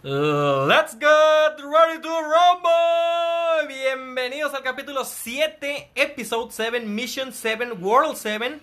[0.00, 3.66] Let's get ready to rumble.
[3.66, 8.60] Bienvenidos al capítulo 7, Episode 7, Mission 7, World 7,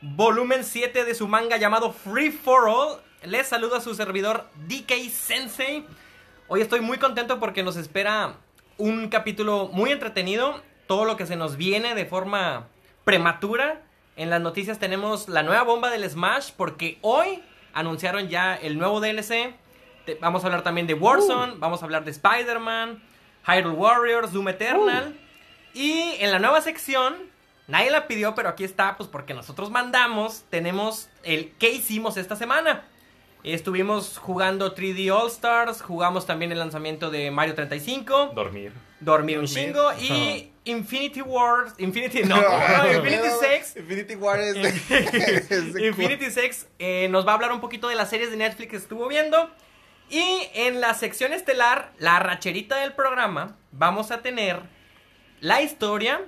[0.00, 3.00] volumen 7 de su manga llamado Free for All.
[3.24, 5.84] Les saludo a su servidor DK Sensei.
[6.46, 8.36] Hoy estoy muy contento porque nos espera
[8.78, 10.62] un capítulo muy entretenido.
[10.86, 12.68] Todo lo que se nos viene de forma
[13.02, 13.82] prematura.
[14.14, 17.42] En las noticias tenemos la nueva bomba del Smash porque hoy
[17.72, 19.56] anunciaron ya el nuevo DLC.
[20.06, 23.02] Te- Vamos a hablar también de Warzone, vamos a hablar de Spider-Man,
[23.46, 25.16] Hyrule Warriors, Doom Eternal.
[25.74, 27.14] Y en la nueva sección,
[27.68, 32.34] nadie la pidió, pero aquí está, pues porque nosotros mandamos, tenemos el qué hicimos esta
[32.36, 32.84] semana.
[33.42, 38.70] Estuvimos jugando 3D All Stars, jugamos también el lanzamiento de Mario 35, Dormir.
[39.00, 44.68] dormir un chingo y Infinity Wars, Infinity no, no, Infinity Sex Infinity War es de,
[45.48, 48.36] es de- Infinity Sex eh, nos va a hablar un poquito de las series de
[48.36, 49.48] Netflix que estuvo viendo.
[50.10, 54.58] Y en la sección estelar, la racherita del programa, vamos a tener
[55.40, 56.20] la historia,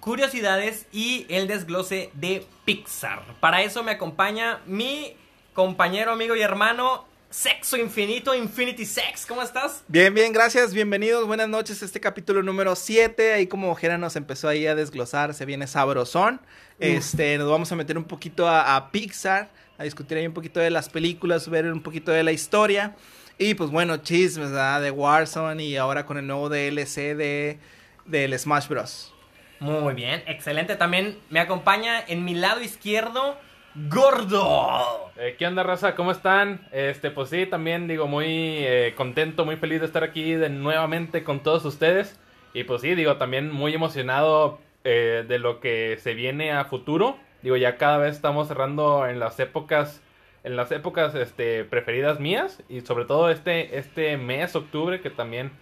[0.00, 3.22] curiosidades y el desglose de Pixar.
[3.38, 5.16] Para eso me acompaña mi
[5.54, 9.26] compañero, amigo y hermano, Sexo Infinito, Infinity Sex.
[9.26, 9.84] ¿Cómo estás?
[9.86, 14.16] Bien, bien, gracias, bienvenidos, buenas noches a este capítulo número 7, ahí como Jera nos
[14.16, 16.40] empezó ahí a desglosar, se viene sabrosón,
[16.80, 20.60] este, nos vamos a meter un poquito a, a Pixar, a discutir ahí un poquito
[20.60, 22.96] de las películas, ver un poquito de la historia,
[23.38, 24.82] y pues bueno, chismes, ¿verdad?
[24.82, 27.58] De Warzone y ahora con el nuevo DLC de,
[28.04, 29.14] del Smash Bros.
[29.60, 30.76] Muy bien, excelente.
[30.76, 33.36] También me acompaña en mi lado izquierdo,
[33.74, 35.12] Gordo.
[35.16, 35.94] Eh, ¿Qué onda, raza?
[35.94, 36.66] ¿Cómo están?
[36.72, 41.22] Este, pues sí, también digo, muy eh, contento, muy feliz de estar aquí de nuevamente
[41.22, 42.18] con todos ustedes.
[42.54, 47.18] Y pues sí, digo, también muy emocionado eh, de lo que se viene a futuro.
[47.42, 50.00] Digo, ya cada vez estamos cerrando en las épocas,
[50.44, 52.62] en las épocas este, preferidas mías.
[52.68, 55.52] Y sobre todo este, este mes, octubre, que también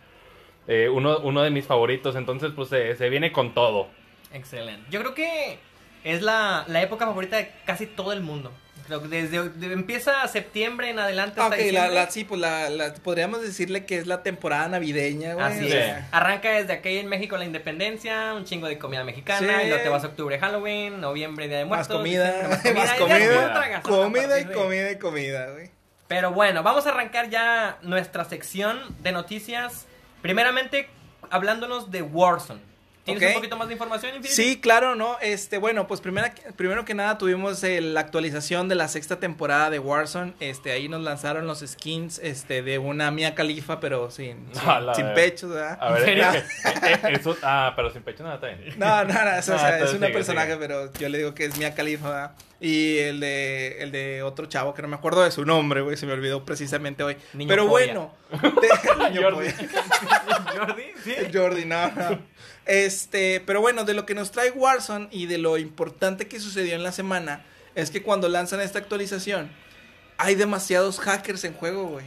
[0.69, 2.17] eh, uno, uno de mis favoritos.
[2.17, 3.89] Entonces, pues se- se viene con todo.
[4.33, 4.86] Excelente.
[4.91, 5.59] Yo creo que
[6.05, 8.53] es la, la época favorita de casi todo el mundo.
[8.86, 12.70] Creo que desde de- empieza septiembre en adelante Ah, hasta la, la, sí, pues la,
[12.70, 15.47] la- podríamos decirle que es la temporada navideña, güey.
[15.47, 15.95] Así es.
[16.13, 19.67] Arranca desde aquí en México la independencia, un chingo de comida mexicana, Sí.
[19.67, 22.69] y luego te vas a octubre Halloween, noviembre Día de Más Muertos, comida, más y
[22.98, 25.70] comida, a Comida y de- comida y comida, güey.
[26.08, 29.86] Pero bueno, vamos a arrancar ya nuestra sección de noticias.
[30.23, 30.89] Primeramente,
[31.30, 32.61] hablándonos de Warzone.
[33.06, 34.34] ¿Tienes un poquito más de información, Infinity?
[34.34, 35.17] Sí, claro, ¿no?
[35.22, 39.70] Este, bueno, pues primera, primero que nada tuvimos eh, la actualización de la sexta temporada
[39.70, 40.34] de Warzone.
[40.40, 44.46] Este, ahí nos lanzaron los skins, este, de una Mia Califa, pero sin,
[44.96, 45.78] sin, pechos, ¿verdad?
[45.80, 48.74] A ver, eh, eh, eso, ah, pero sin pecho nada está bien.
[48.77, 50.58] No, no, no, eso, o Ah, sea, es una sigue, personaje, sigue.
[50.58, 52.33] pero yo le digo que es Mia Califa, ¿verdad?
[52.58, 55.96] Y el de, el de otro chavo que no me acuerdo de su nombre, güey,
[55.98, 57.17] se me olvidó precisamente hoy.
[57.34, 57.92] Niño pero polla.
[57.94, 58.14] bueno,
[59.14, 59.48] Jordi.
[60.56, 61.14] Jordi, sí.
[61.17, 62.18] El Jordi, no, no.
[62.67, 66.75] Este, pero bueno, de lo que nos trae Warzone y de lo importante que sucedió
[66.75, 67.47] en la semana
[67.77, 69.51] es que cuando lanzan esta actualización
[70.19, 72.07] hay demasiados hackers en juego, güey.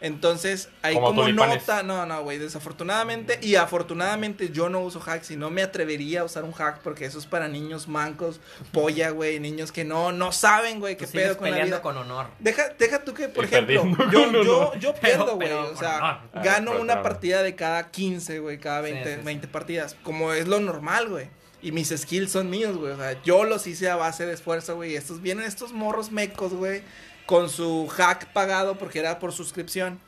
[0.00, 5.36] Entonces, hay Como nota, no, no, güey, desafortunadamente y afortunadamente yo no uso hacks y
[5.36, 9.40] no me atrevería a usar un hack porque eso es para niños mancos, polla, güey,
[9.40, 11.82] niños que no no saben, güey, Tú qué sigues pedo con la vida.
[11.82, 12.28] con honor.
[12.38, 15.50] Deja, deja tú que, por Y ejemplo, yo, yo, yo pierdo, güey.
[15.50, 16.20] O sea, honor.
[16.32, 19.24] Ah, gano una partida de cada 15, güey, cada 20, sí, sí.
[19.24, 19.96] 20 partidas.
[20.04, 21.28] Como es lo normal, güey.
[21.60, 22.92] Y mis skills son míos, güey.
[22.92, 24.92] O sea, yo los hice a base de esfuerzo, güey.
[24.92, 26.82] Y estos vienen estos morros mecos, güey.
[27.28, 30.00] Con su hack pagado porque era por suscripción.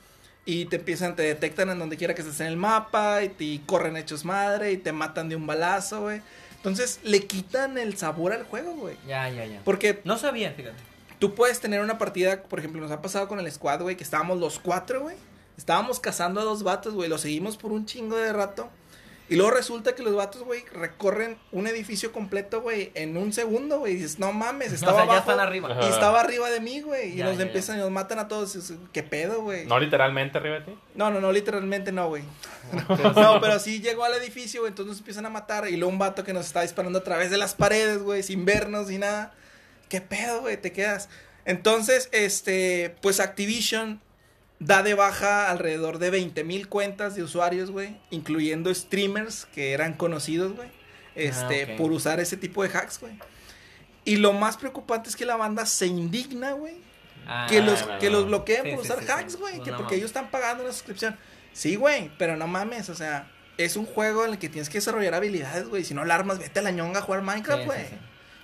[0.46, 3.22] Y te empiezan, te detectan en donde quiera que estés en el mapa.
[3.22, 4.72] Y te corren hechos madre.
[4.72, 6.22] Y te matan de un balazo, güey.
[6.56, 8.96] Entonces le quitan el sabor al juego, güey.
[9.06, 9.60] Ya, ya, ya.
[9.64, 10.76] Porque No sabía, fíjate.
[11.18, 14.04] Tú puedes tener una partida, por ejemplo, nos ha pasado con el squad, güey, que
[14.04, 15.16] estábamos los cuatro, güey.
[15.58, 18.70] Estábamos cazando a dos vatos, güey, los seguimos por un chingo de rato.
[19.30, 23.78] Y luego resulta que los vatos, güey, recorren un edificio completo, güey, en un segundo,
[23.78, 23.92] güey.
[23.92, 25.30] Y dices, no mames, O estaba sea, ya abajo.
[25.30, 25.78] están arriba.
[25.82, 27.12] Y estaba arriba de mí, güey.
[27.12, 27.46] Y Ya, nos ya, ya.
[27.46, 28.58] empiezan y nos matan a todos.
[28.92, 29.66] ¿Qué pedo, güey?
[29.66, 30.78] No literalmente arriba de ti.
[30.96, 32.22] No, no, no, literalmente no, güey.
[33.14, 35.68] No, pero sí llegó al edificio, güey, entonces nos empiezan a matar.
[35.68, 38.44] Y luego un vato que nos está disparando a través de las paredes, güey, sin
[38.44, 39.32] vernos y nada.
[39.88, 40.56] ¿Qué pedo, güey?
[40.56, 41.08] Te quedas.
[41.44, 44.00] Entonces, este, pues Activision
[44.60, 49.94] da de baja alrededor de 20 mil cuentas de usuarios, güey, incluyendo streamers que eran
[49.94, 50.68] conocidos, güey,
[51.16, 51.76] este, Ah, ok.
[51.78, 53.14] por usar ese tipo de hacks, güey.
[54.04, 56.74] Y lo más preocupante es que la banda se indigna, güey,
[57.26, 59.54] Ah, que los, no, no, que los bloqueen Sí, por sí, usar sí, hacks, güey,
[59.56, 59.98] Pues que no porque mames.
[59.98, 61.16] ellos están pagando una suscripción.
[61.52, 64.78] Sí, güey, pero no mames, o sea, es un juego en el que tienes que
[64.78, 65.84] desarrollar habilidades, güey.
[65.84, 67.80] Si no la armas, vete a la ñonga a jugar Minecraft, güey.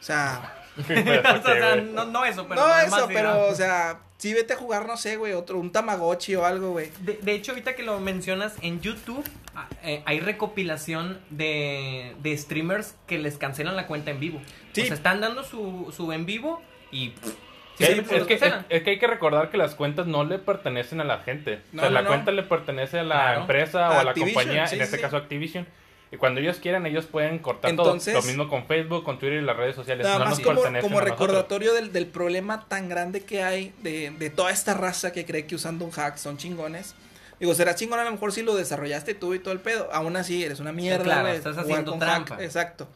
[0.01, 2.61] O sea, o sea, no, no eso, pero.
[2.67, 6.35] no eso, pero, o sea, sí vete a jugar, no sé, güey, otro, un Tamagotchi
[6.35, 6.91] o algo, güey.
[7.01, 9.25] De, de hecho, ahorita que lo mencionas, en YouTube
[9.55, 14.41] ah, eh, hay recopilación de, de streamers que les cancelan la cuenta en vivo.
[14.73, 14.83] Sí.
[14.83, 17.11] O sea, están dando su, su en vivo y...
[17.11, 17.35] pff,
[17.79, 18.65] Sí, es, que, es, cancelan.
[18.71, 21.61] es que hay que recordar que las cuentas no le pertenecen a la gente.
[21.73, 22.09] No, o sea, no, la no.
[22.09, 23.41] cuenta le pertenece a la Claro.
[23.43, 25.03] empresa o A a la Activision, compañía, sí, en este sí.
[25.03, 25.67] caso Activision.
[26.13, 28.23] Y cuando ellos quieran, ellos pueden cortar Entonces- todo.
[28.23, 30.05] Lo mismo con Facebook, con Twitter y las redes sociales.
[30.05, 34.11] Nada no más nos como, como recordatorio del, del problema tan grande que hay de,
[34.11, 36.95] de toda esta raza que cree que usando un hack son chingones.
[37.41, 39.89] Digo, será chingón a lo mejor si lo desarrollaste tú y todo el pedo.
[39.93, 41.05] Aún así, eres una mierda.
[41.05, 42.37] claro, güey, estás haciendo trampa.
[42.37, 42.45] hack.
[42.45, 42.89] Exacto.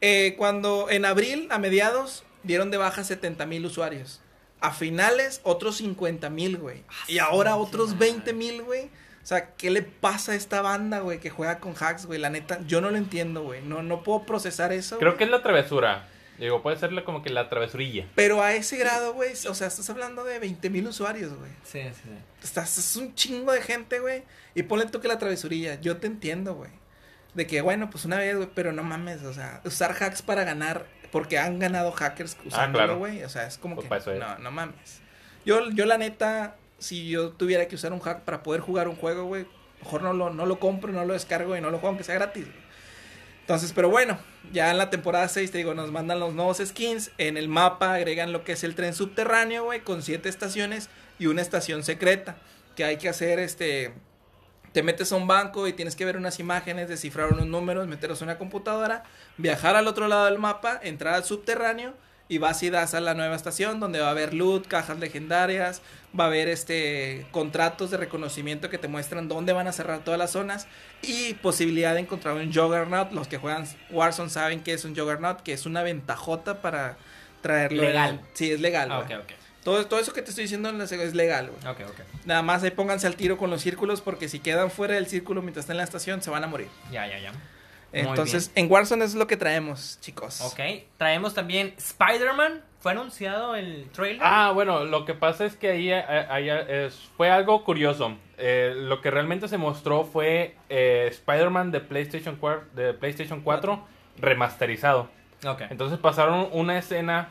[0.00, 4.20] Eh, cuando en abril, a mediados, dieron de baja 70 mil usuarios.
[4.60, 6.82] A finales, otros 50 mil, güey.
[7.08, 8.90] Y ahora otros 20 mil, güey.
[9.22, 12.18] O sea, ¿qué le pasa a esta banda, güey, que juega con hacks, güey?
[12.18, 13.62] La neta, yo no lo entiendo, güey.
[13.62, 14.98] No, no puedo procesar eso.
[14.98, 15.18] Creo güey.
[15.18, 16.08] que es la travesura.
[16.38, 18.06] Digo, puede ser como que la travesurilla.
[18.16, 21.52] Pero a ese grado, güey, o sea, estás hablando de 20 mil usuarios, güey.
[21.62, 22.10] Sí, sí, sí.
[22.42, 24.24] Estás, es un chingo de gente, güey.
[24.56, 25.80] Y ponle tú que la travesurilla.
[25.80, 26.70] Yo te entiendo, güey.
[27.34, 30.42] De que, bueno, pues una vez, güey, pero no mames, o sea, usar hacks para
[30.44, 32.98] ganar, porque han ganado hackers usándolo, claro.
[32.98, 33.22] güey.
[33.22, 34.18] O sea, es como Pues que, para eso es.
[34.18, 35.00] no, no mames.
[35.44, 38.96] Yo, yo la neta, si yo tuviera que usar un hack para poder jugar un
[38.96, 39.46] juego, güey,
[39.80, 42.16] mejor no lo, no lo compro, no lo descargo y no lo juego aunque sea
[42.16, 42.46] gratis.
[43.42, 44.18] Entonces, pero bueno,
[44.52, 47.10] ya en la temporada 6, te digo, nos mandan los nuevos skins.
[47.18, 50.88] En el mapa agregan lo que es el tren subterráneo, güey, con siete estaciones
[51.18, 52.36] y una estación secreta.
[52.76, 53.92] Que hay que hacer, este...
[54.72, 58.22] Te metes a un banco y tienes que ver unas imágenes, descifrar unos números, meterlos
[58.22, 59.02] en una computadora,
[59.36, 61.92] viajar al otro lado del mapa, entrar al subterráneo
[62.28, 65.82] y vas y das a la nueva estación donde va a haber loot, cajas legendarias,
[66.18, 70.18] va a haber este contratos de reconocimiento que te muestran dónde van a cerrar todas
[70.18, 70.66] las zonas
[71.02, 73.12] y posibilidad de encontrar un Juggernaut.
[73.12, 76.96] Los que juegan Warzone saben que es un Juggernaut, que es una ventajota para
[77.42, 77.82] traerlo.
[77.82, 78.20] Legal.
[78.34, 78.90] Sí, es legal.
[78.90, 79.06] Ah.
[79.64, 81.76] Todo, todo eso que te estoy diciendo en es legal, güey.
[82.24, 85.40] Nada más ahí pónganse al tiro con los círculos porque si quedan fuera del círculo
[85.40, 86.68] mientras están en la estación se van a morir.
[86.90, 87.32] Ya, ya, ya.
[87.92, 90.40] Entonces, en Warzone es lo que traemos, chicos.
[90.40, 90.60] Ok,
[90.96, 92.62] traemos también Spider-Man.
[92.80, 94.20] Fue anunciado el trailer.
[94.24, 98.16] Ah, bueno, lo que pasa es que ahí, eh, ahí, eh, es- fue algo curioso.
[98.38, 103.86] Eh, lo que realmente se mostró fue eh, Spider-Man de PlayStation, 4, de PlayStation 4
[104.18, 105.08] remasterizado.
[105.46, 105.62] Ok.
[105.70, 107.28] Entonces pasaron una escena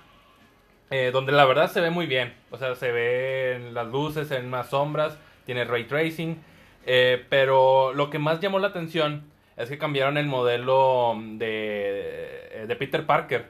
[0.89, 2.33] eh, donde la verdad se ve muy bien.
[2.51, 6.41] O sea, se ven las luces, en más sombras, tiene ray tracing.
[6.85, 9.23] eh, pero lo que más llamó la atención
[9.61, 13.47] es que cambiaron el modelo de, de Peter Parker.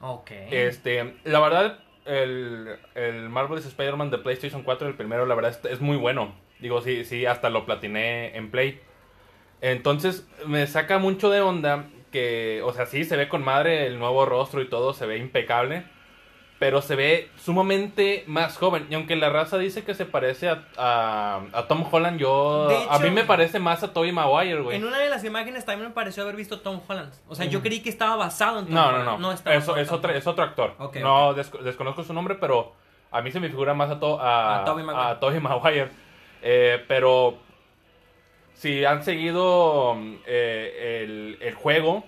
[0.00, 0.30] Ok.
[0.50, 5.70] Este, la verdad, el, el Marvel's Spider-Man de PlayStation 4, el primero, la verdad es,
[5.70, 6.34] es muy bueno.
[6.58, 8.80] Digo, sí, sí, hasta lo platiné en Play.
[9.60, 13.98] Entonces, me saca mucho de onda que, o sea, sí, se ve con madre el
[13.98, 15.84] nuevo rostro y todo, se ve impecable.
[16.60, 18.86] Pero se ve sumamente más joven.
[18.90, 22.68] Y aunque la raza dice que se parece a, a, a Tom Holland, yo.
[22.90, 24.76] A mí me parece más a Tobey Maguire, güey.
[24.76, 27.12] En una de las imágenes también me pareció haber visto Tom Holland.
[27.28, 29.20] O sea, yo creí que estaba basado en Tom No, no, Holland.
[29.20, 29.32] no.
[29.32, 30.18] estaba Eso, es, otro, Holland.
[30.18, 30.74] es otro actor.
[31.00, 32.74] No desco- desconozco su nombre, pero
[33.10, 35.08] a mí se me figura más a, to- a, A Tobey Maguire.
[35.12, 35.88] a Tobey Maguire.
[36.42, 37.38] Eh, pero
[38.52, 42.04] si han seguido mm, eh, el, el juego,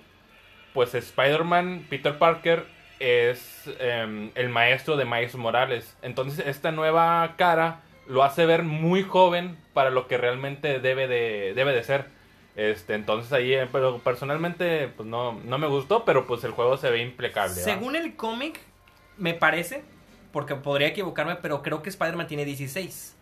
[0.74, 2.66] pues Spider-Man, Peter Parker
[3.02, 5.96] es em, el maestro de Miles Morales.
[6.02, 11.52] Entonces esta nueva cara lo hace ver muy joven para lo que realmente debe de,
[11.54, 12.06] debe de ser.
[12.54, 16.76] Este, entonces ahí, eh, pero personalmente pues no, no me gustó, pero pues el juego
[16.76, 17.54] se ve impecable.
[17.54, 18.60] Según el cómic,
[19.16, 19.82] me parece,
[20.32, 23.16] porque podría equivocarme, pero creo que Spider-Man tiene 16.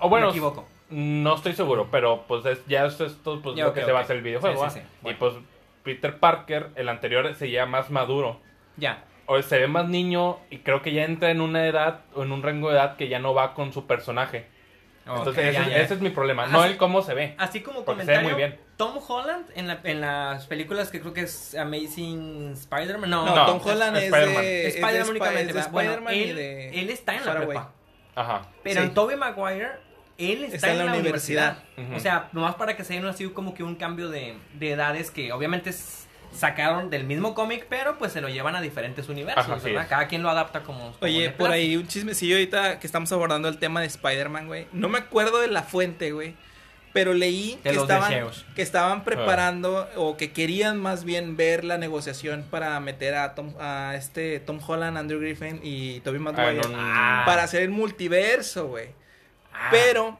[0.00, 0.68] O bueno, me equivoco.
[0.90, 3.86] no estoy seguro, pero pues es- ya es esto pues, Ya, lo ok, que se
[3.86, 3.94] ok.
[3.94, 4.66] va a hacer el videojuego.
[5.04, 5.34] Y pues
[5.82, 8.38] Peter Parker, el anterior, se ya más maduro.
[8.76, 9.02] Ya.
[9.30, 12.32] O se ve más niño y creo que ya entra en una edad o en
[12.32, 14.46] un rango de edad que ya no va con su personaje.
[15.06, 17.34] Entonces ese, ya, es- ese es mi problema, no Así- el cómo se ve.
[17.38, 18.60] Así como Porque se ve comentario, muy bien.
[18.76, 23.08] Tom Holland en, la- en las películas que creo que es Amazing Spider-Man.
[23.08, 24.42] No, No, No, Tom Holland es, Spider-Man.
[24.42, 25.40] de, es de Spider-Man Spi- únicamente.
[25.40, 25.70] es de ¿verdad?
[25.72, 27.46] Bueno, él, de él está en la Faraway.
[27.48, 27.72] prepa.
[28.14, 28.42] Ajá.
[28.62, 28.86] Pero Sí.
[28.86, 29.68] en Tobey Maguire,
[30.18, 31.58] él está, en, la, universidad.
[31.94, 35.10] O sea, nomás para que se den así como que un cambio de, de edades
[35.10, 39.46] que obviamente s- sacaron del mismo cómic, pero pues se lo llevan a diferentes universos,
[39.46, 39.86] Ajá, ¿verdad?
[39.88, 40.94] Cada quien lo adapta como...
[41.00, 44.66] Oye, por ahí un chismecillo ahorita que estamos abordando el tema de Spider-Man, güey.
[44.72, 46.34] No me acuerdo de la fuente, güey.
[46.92, 48.46] Pero leí que estaban, deseos.
[48.56, 53.52] que estaban preparando o que querían más bien ver la negociación para meter a Tom,
[53.60, 56.78] a este Tom Holland, Andrew Griffin y Tobey Maguire Ah, no, no, no.
[56.80, 57.22] Ah.
[57.26, 58.88] para hacer el multiverso, güey.
[59.52, 60.18] Ah, Pero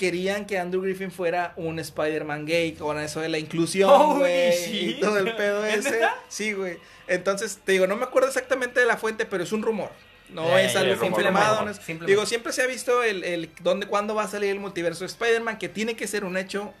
[0.00, 4.88] querían que Andrew Griffin fuera un Spider-Man gay, con eso de la inclusión, Holy güey,
[4.90, 5.90] y todo el pedo ¿Es ese.
[5.92, 6.16] neta?
[6.28, 6.78] Sí, güey.
[7.06, 9.90] Entonces, te digo, no me acuerdo exactamente de la fuente, pero es un rumor.
[10.30, 11.64] No es algo confirmado.
[11.64, 11.80] no es-.
[12.06, 15.06] Digo, siempre se ha visto el, el dónde, cuándo va a salir el multiverso de
[15.06, 16.72] Spider-Man, que tiene que ser un hecho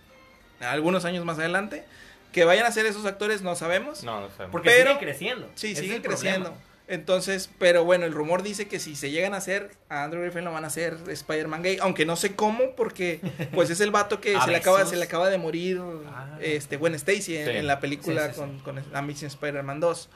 [0.60, 1.84] algunos años más adelante.
[2.32, 4.04] Que vayan a ser esos actores, no sabemos.
[4.04, 4.44] No, no sé.
[4.52, 5.50] Porque Pero- siguen creciendo.
[5.56, 6.52] Sí, siguen el problema.
[6.90, 10.44] Entonces, pero bueno, el rumor dice que si se llegan a hacer a Andrew Griffin
[10.44, 13.20] lo van a hacer Spider-Man gay, aunque no sé cómo porque
[13.54, 15.80] pues es el vato que se le acaba se le acaba de morir
[16.12, 16.36] Ah.
[16.40, 17.50] este Gwen Stacy en, Sí.
[17.56, 20.08] en la película Sí, sí, con, con Amazing Spider-Man 2.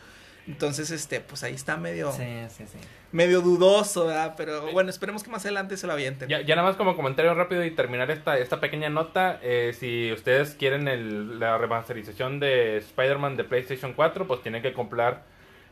[0.46, 2.12] Entonces, este, pues ahí está medio
[3.12, 4.34] medio dudoso, ¿verdad?
[4.36, 6.28] Pero bueno, esperemos que más adelante se lo avienten.
[6.28, 10.12] Ya, ya nada más como comentario rápido y terminar esta, esta pequeña nota, eh, si
[10.12, 15.22] ustedes quieren el- la remasterización de Spider-Man de PlayStation 4, pues tienen que comprar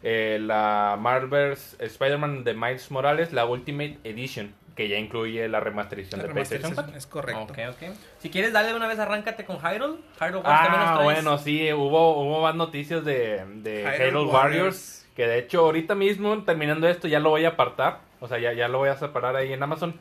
[0.02, 6.21] eh, la Marvel's Spider-Man de Miles Morales, la Ultimate Edition, que ya incluye la remasterización
[6.23, 6.92] La de PlayStation 4.
[6.92, 7.73] remasterización es correcto.
[7.80, 7.97] Ok, ok.
[8.18, 9.99] Si quieres, dale una vez, arráncate con Hyrule.
[10.21, 14.35] Hyrule Ah, bueno, sí, hubo, hubo más noticias de, de Hyrule Halo Warriors.
[14.35, 18.38] Warriors, que de hecho ahorita mismo, terminando esto, ya lo voy a apartar, o sea,
[18.38, 19.94] ya, ya lo voy a separar ahí en Amazon.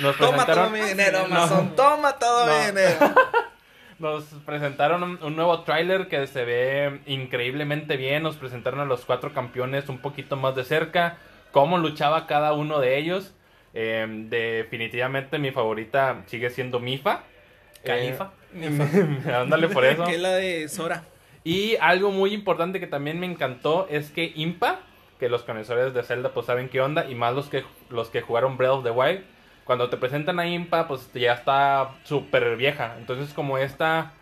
[0.00, 1.36] Nos Toma todo mi dinero, No.
[1.36, 1.76] Amazon.
[1.76, 2.52] Toma todo No.
[2.58, 2.96] mi dinero.
[3.98, 9.04] nos presentaron un, un nuevo tráiler que se ve increíblemente bien, nos presentaron a los
[9.04, 11.18] cuatro campeones un poquito más de cerca,
[11.52, 13.34] cómo luchaba cada uno de ellos.
[13.74, 17.22] Eh, definitivamente mi favorita sigue siendo Mifa.
[17.84, 18.32] Califa.
[18.54, 20.04] Eh, ándale por eso.
[20.06, 21.04] que es la de Sora.
[21.42, 24.80] Y algo muy importante que también me encantó es que Impa,
[25.18, 28.22] que los conocedores de Zelda pues saben qué onda, y más los que, los que
[28.22, 29.22] jugaron Breath of the Wild,
[29.64, 32.96] cuando te presentan a Impa pues ya está súper vieja.
[32.98, 34.12] Entonces como esta,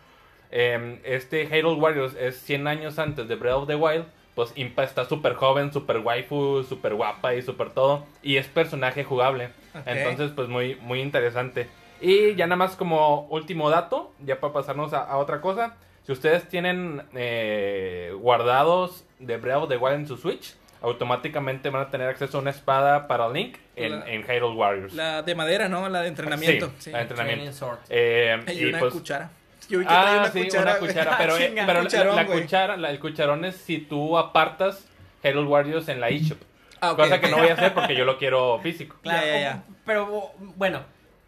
[0.51, 4.85] eh, este Halo Warriors es 100 años antes de Breath of the Wild, pues Impa
[4.85, 9.51] está súper joven, súper waifu, súper guapa y súper todo, y es personaje jugable.
[9.87, 11.69] Entonces pues muy, muy interesante.
[12.01, 15.77] Y ya nada más como último dato, ya para pasarnos a, a otra cosa.
[16.05, 21.83] Si ustedes tienen eh, guardados de Breath of the Wild en su Switch, automáticamente van
[21.83, 24.95] a tener acceso a una espada para Link en, La- en Hyrule Warriors.
[24.95, 25.89] La de madera, ¿no?
[25.89, 26.69] La de entrenamiento.
[26.79, 26.91] Sí, Sí.
[26.91, 27.79] la de entrenamiento.
[27.89, 29.31] Eh, y una pues- cuchara.
[29.69, 30.63] Yo vi que Ah, una sí, cuchara.
[30.73, 32.43] una cuchara, pero, eh, Chinga, pero la- cucharón, la, güey.
[32.43, 34.87] cuchara, la- el cucharón es si tú apartas
[35.23, 36.39] Hyrule Warriors en la eShop.
[36.81, 36.99] Ah, ok.
[36.99, 38.97] Cosa que no voy a hacer porque yo lo quiero físico.
[39.03, 39.63] Claro, Ya, ya, ya.
[39.87, 40.81] Pero bueno,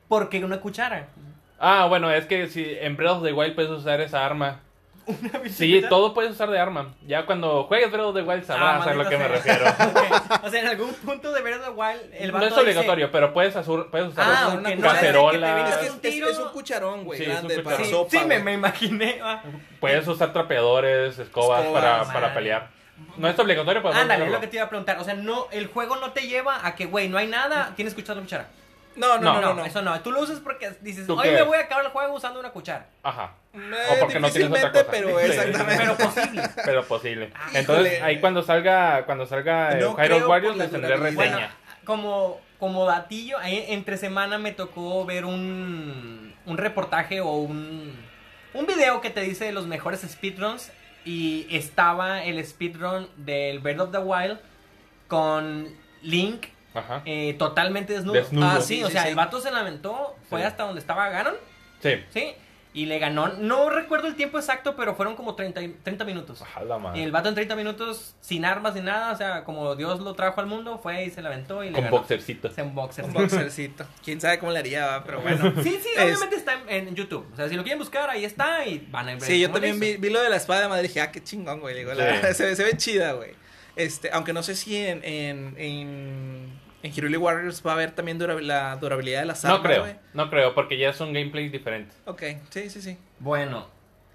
[0.08, 1.06] ¿por qué una cuchara?
[1.61, 4.61] Ah, bueno, es que si en Breath of the Wild puedes usar esa arma.
[5.06, 5.88] Sí, bicicleta?
[5.88, 6.94] todo puedes usar de arma.
[7.06, 9.76] Ya cuando juegues Breath of the Wild sabrás Ah, a lo que me maldita refiero.
[9.76, 10.23] sea.
[10.38, 12.50] Ok, O sea, en algún punto de Breath of the Wild, el no vato es
[12.52, 15.68] dice- obligatorio, pero puedes, azur- puedes usar Ah, una no cacerola.
[15.68, 16.28] es que Es, es- tiro.
[16.28, 17.84] es un cucharón, güey, Sí, es grande para cucharón.
[17.84, 18.11] Sí, sopa.
[18.11, 19.20] sí, me, me imaginé.
[19.23, 19.42] ah.
[19.80, 22.68] Puedes usar trapeadores, escobas, Escobas, para, para pelear.
[23.16, 24.99] No es obligatorio, pero puedes Ándale, es lo que te iba a preguntar.
[25.00, 27.92] O sea, no, el juego no te lleva a que, güey, no hay nada, tienes
[27.94, 28.49] que usar una cuchara.
[28.97, 29.55] No, no, no, no.
[29.55, 29.65] no.
[29.65, 30.01] eso no.
[30.01, 31.33] Tú lo usas porque dices, ¿Tú hoy qué?
[31.33, 32.87] me voy a acabar el juego usando una cuchara.
[33.03, 33.33] Ajá.
[33.53, 33.59] Eh,
[33.93, 34.91] O porque no tienes otra difícilmente, cosa.
[34.91, 35.77] pero exactamente.
[35.85, 36.43] Pero posible.
[36.65, 37.31] Pero posible.
[37.35, 38.03] Ah, Entonces, híjole.
[38.03, 40.97] ahí cuando salga, cuando salga eh, No Hyrule Warriors, les tendré.
[40.97, 41.55] Bueno, reseña.
[41.85, 47.95] como, como datillo, ahí entre semana me tocó ver un, un reportaje o un,
[48.55, 50.71] un video que te dice los mejores speedruns
[51.05, 54.39] y estaba el speedrun del Breath of the Wild
[55.09, 55.69] con
[56.03, 57.02] Link Ajá.
[57.07, 58.14] eh, totalmente desnudo.
[58.14, 58.47] Desnudo.
[58.47, 59.09] Ah, sí, Sí, o sí, sea, sí.
[59.09, 60.47] el vato se lamentó, fue Sí.
[60.47, 61.35] hasta donde estaba Ganon,
[61.81, 61.90] Sí.
[62.11, 62.35] ¿sí?
[62.76, 66.43] Y le ganó, no recuerdo el tiempo exacto, pero fueron como 30, y- 30 minutos.
[66.66, 66.99] La madre.
[66.99, 70.14] Y el vato en 30 minutos, sin armas ni nada, o sea, como Dios lo
[70.14, 71.99] trajo al mundo, fue y se la aventó y le Con ganó.
[71.99, 72.50] boxercito.
[72.61, 73.04] Un boxer.
[73.04, 73.87] Un boxercito.
[74.04, 75.52] Quién sabe cómo le haría, va, pero bueno.
[75.62, 77.25] Sí, sí, Es- obviamente está en, en YouTube.
[77.33, 79.21] O sea, si lo quieren buscar, ahí está y van a ver.
[79.21, 81.23] Sí, yo también vi, vi lo de la espada de madre y dije, ah, qué
[81.23, 81.76] chingón, güey.
[81.76, 82.35] Digo, la- Sí.
[82.35, 83.35] se, ve- se ve chida, güey.
[83.76, 88.19] Este, aunque no sé si en, en, en, en Hyrule Warriors va a haber también
[88.19, 89.95] dura- la durabilidad de las armas, No creo, güey.
[90.12, 91.95] no creo, porque ya es un gameplay diferente.
[92.05, 92.97] Ok, sí, sí, sí.
[93.19, 93.67] Bueno,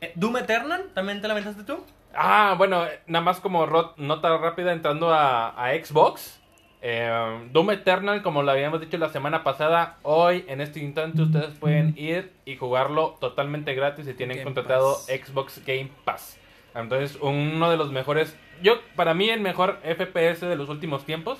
[0.01, 1.83] eh, Doom Eternal, ¿también te la aventaste tú?
[2.13, 3.65] Ah, bueno, eh, nada más como
[3.97, 6.39] nota rápida entrando a, a Xbox.
[6.81, 11.53] Eh, Doom Eternal, como lo habíamos dicho la semana pasada, hoy en este instante ustedes
[11.59, 15.07] pueden ir y jugarlo totalmente gratis si tienen Game contratado Pass.
[15.27, 16.37] Xbox Game Pass.
[16.73, 21.39] Entonces, uno de los mejores, yo para mí el mejor FPS de los últimos tiempos.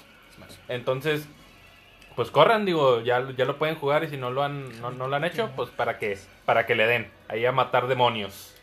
[0.69, 1.27] Entonces,
[2.15, 5.07] pues corran, digo, ya, ya lo pueden jugar y si no lo han, no, no
[5.07, 8.55] lo han hecho, pues para que, para que le den ahí a matar demonios.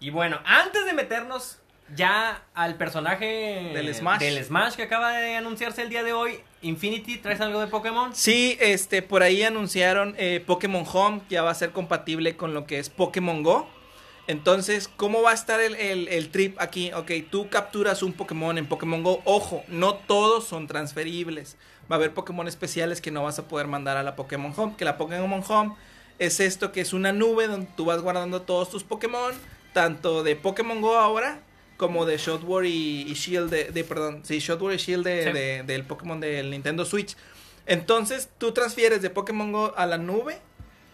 [0.00, 1.60] Y bueno, antes de meternos
[1.94, 4.20] ya al personaje Del Smash.
[4.20, 8.14] del Smash que acaba de anunciarse el día de hoy, Infinity, ¿traes algo de Pokémon?
[8.14, 12.54] Sí, este, por ahí anunciaron eh, Pokémon Home, que ya va a ser compatible con
[12.54, 13.68] lo que es Pokémon Go.
[14.26, 16.92] Entonces, ¿cómo va a estar el, el- el trip aquí?
[16.92, 19.20] Ok, tú capturas un Pokémon en Pokémon Go.
[19.24, 21.56] Ojo, no todos son transferibles.
[21.90, 24.74] Va a haber Pokémon especiales que no vas a poder mandar a la Pokémon Home.
[24.78, 25.74] Que la Pokémon Home
[26.18, 29.34] es esto que es una nube donde tú vas guardando todos tus Pokémon,
[29.74, 31.40] tanto de Pokémon Go ahora
[31.76, 35.32] como de Shotware y, y Shield de, de- perdón, sí, Shotware y Shield de, Sí.
[35.32, 37.14] de- del Pokémon del Nintendo Switch.
[37.66, 40.38] Entonces, tú transfieres de Pokémon Go a la nube,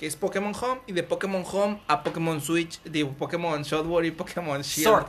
[0.01, 4.11] que es Pokémon Home, y de Pokémon Home a Pokémon Switch, digo, Pokémon Shotware y
[4.13, 4.89] Pokémon Shield.
[4.89, 5.07] Sword.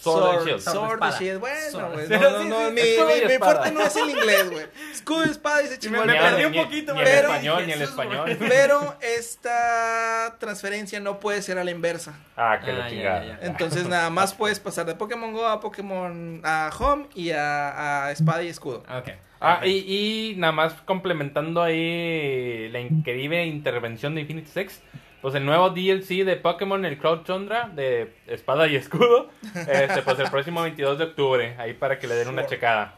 [0.00, 0.60] Sword and Shield.
[0.62, 1.18] Sword, Sword, and.
[1.18, 1.40] Shield.
[1.40, 1.92] Bueno, Sword.
[1.92, 2.08] güey.
[2.08, 4.66] No, no, sí, no, sí, mi, mi- fuerte no es el inglés, güey.
[4.94, 7.04] Escudo y espada y se chingó me el perdí un poquito, güey.
[7.04, 7.82] Pero- español, ni güey.
[7.84, 8.36] español.
[8.38, 12.14] Pero esta transferencia no puede ser a la inversa.
[12.34, 13.24] Ah, que Ah, la ya, chingada.
[13.26, 13.46] ya, ya.
[13.46, 18.12] Entonces nada más puedes pasar de Pokémon Go a Pokémon a Home y a, a
[18.12, 18.78] Espada y Escudo.
[18.88, 19.10] Ok.
[19.40, 24.82] Ah, y, y nada más complementando ahí la increíble intervención de Infinity Sex.
[25.22, 30.18] Pues el nuevo DLC de Pokémon, el Cloud Tundra, de Espada y Escudo, este, pues
[30.18, 32.94] el próximo 22 de octubre, ahí para que le den una checada.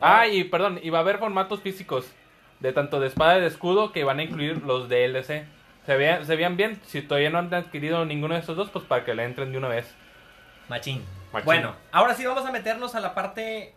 [0.00, 2.12] Ah, y perdón, y va a haber formatos físicos
[2.60, 5.46] de tanto de Espada y de Escudo que van a incluir los DLC.
[5.86, 8.84] Se vean, se vean bien, si todavía no han adquirido ninguno de estos dos, pues
[8.84, 9.94] para que le entren de una vez.
[10.68, 11.02] Machín.
[11.32, 11.46] Machín.
[11.46, 13.74] Bueno, ahora sí vamos a meternos a la parte.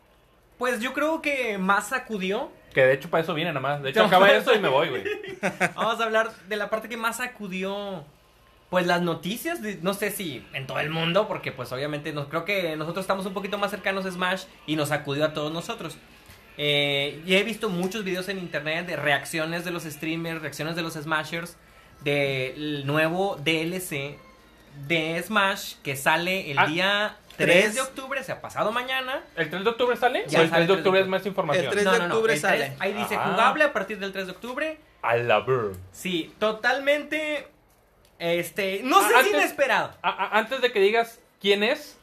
[0.59, 2.51] Pues yo creo que más sacudió.
[2.73, 3.81] Que de hecho para eso viene nada más.
[3.81, 5.03] De hecho acaba eso y me voy, güey.
[5.75, 8.03] Vamos a hablar de la parte que más sacudió.
[8.69, 12.27] Pues las noticias, de- no sé si en todo el mundo, porque pues obviamente nos,
[12.27, 15.51] creo que nosotros estamos un poquito más cercanos a Smash y nos sacudió a todos
[15.51, 15.97] nosotros.
[16.57, 20.83] Eh, y he visto muchos videos en internet de reacciones de los streamers, reacciones de
[20.83, 21.55] los Smashers
[22.03, 24.17] del nuevo DLC
[24.87, 27.75] de Smash que sale el Ah, día 3 tres.
[27.75, 29.23] de octubre, o sea, pasado mañana.
[29.35, 30.25] ¿El 3 de octubre sale?
[30.27, 31.65] Ya ¿O el sale 3 de el 3 de octubre es más información?
[31.65, 32.73] El 3 de octubre el sale.
[32.79, 33.29] ahí dice Ah.
[33.31, 34.77] jugable a partir del 3 de octubre.
[35.01, 35.71] A la ver.
[35.91, 37.47] Sí, totalmente.
[38.19, 38.81] Este.
[38.83, 39.91] No sé Ah, si antes- inesperado.
[40.01, 41.97] A- a- antes de que digas quién es,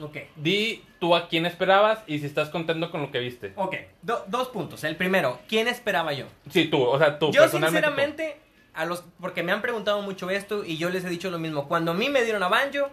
[0.00, 0.18] Ok.
[0.36, 3.52] di tú a quién esperabas y si estás contento con lo que viste.
[3.56, 3.76] Ok.
[4.02, 4.84] Do- dos puntos.
[4.84, 6.26] El primero, ¿quién esperaba yo?
[6.50, 7.86] Sí, tú, o sea, tú yo, personalmente.
[7.88, 8.40] sinceramente,
[8.74, 9.02] a los.
[9.20, 11.68] Porque me han preguntado mucho esto y yo les he dicho lo mismo.
[11.68, 12.90] Cuando a mí me dieron a Banjo,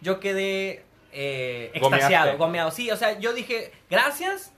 [0.00, 2.70] yo quedé eh, extasiado, gomeado.
[2.70, 4.52] Sí, o sea, yo dije, gracias.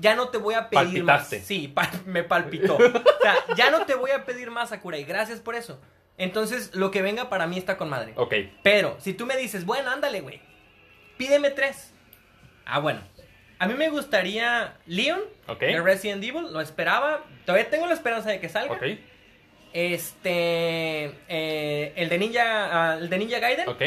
[0.00, 1.38] Ya no te voy a pedir Palpitaste.
[1.38, 1.46] más.
[1.46, 2.76] Sí, pa- me palpitó.
[2.76, 5.02] o sea, ya no te voy a pedir más, Sakurai.
[5.04, 5.80] Gracias por eso.
[6.16, 8.12] Entonces, lo que venga para mí está con madre.
[8.16, 8.34] Ok.
[8.62, 10.40] Pero, si tú me dices, bueno, ándale, güey.
[11.16, 11.92] Pídeme tres.
[12.66, 13.00] Ah, bueno.
[13.58, 15.60] A mí me gustaría Leon Ok.
[15.60, 16.52] de Resident Evil.
[16.52, 17.24] Lo esperaba.
[17.44, 18.74] Todavía tengo la esperanza de que salga.
[18.74, 18.82] Ok.
[19.72, 21.04] Este.
[21.28, 22.42] eh, el de Ninja.
[22.92, 23.68] ah, el de Ninja Gaiden.
[23.68, 23.82] Ok.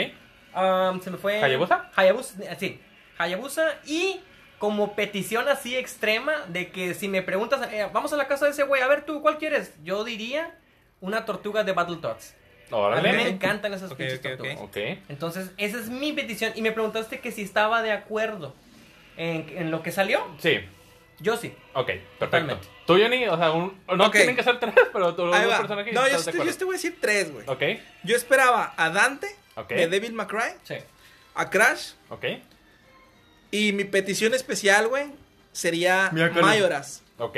[0.55, 1.41] Um, se me fue.
[1.43, 1.89] ¿Hayabusa?
[1.95, 2.81] Hayabusa, eh, sí.
[3.17, 3.75] Hayabusa.
[3.85, 4.19] Y
[4.59, 8.51] como petición así extrema de que si me preguntas, eh, vamos a la casa de
[8.51, 9.73] ese güey, a ver tú, ¿cuál quieres?
[9.83, 10.55] Yo diría
[11.01, 12.35] una tortuga de Battletoads.
[12.71, 13.27] A mí me Órale.
[13.29, 14.37] encantan esas pinches ok, ok.
[14.37, 14.57] tortugas.
[14.61, 14.77] Ok.
[15.09, 16.53] Entonces, esa es mi petición.
[16.55, 18.55] Y me preguntaste que si estaba de acuerdo
[19.17, 20.25] en, en lo que salió.
[20.39, 20.59] Sí.
[21.19, 21.53] Yo sí.
[21.73, 22.17] Ok, perfecto.
[22.19, 22.67] Totalmente.
[22.87, 25.39] Tú, Johnny, o sea, un- no tienen que ser tres, pero tú, va.
[25.57, 27.45] personajes No, yo, este- yo te voy a decir tres, güey.
[27.47, 29.27] Ok, Yo esperaba a Dante
[29.69, 30.75] De Devil May Cry, Sí.
[31.35, 32.25] a Crash ok,
[33.51, 35.05] y mi petición especial, güey,
[35.51, 36.09] sería.
[36.41, 37.03] Mayoras.
[37.17, 37.37] ok.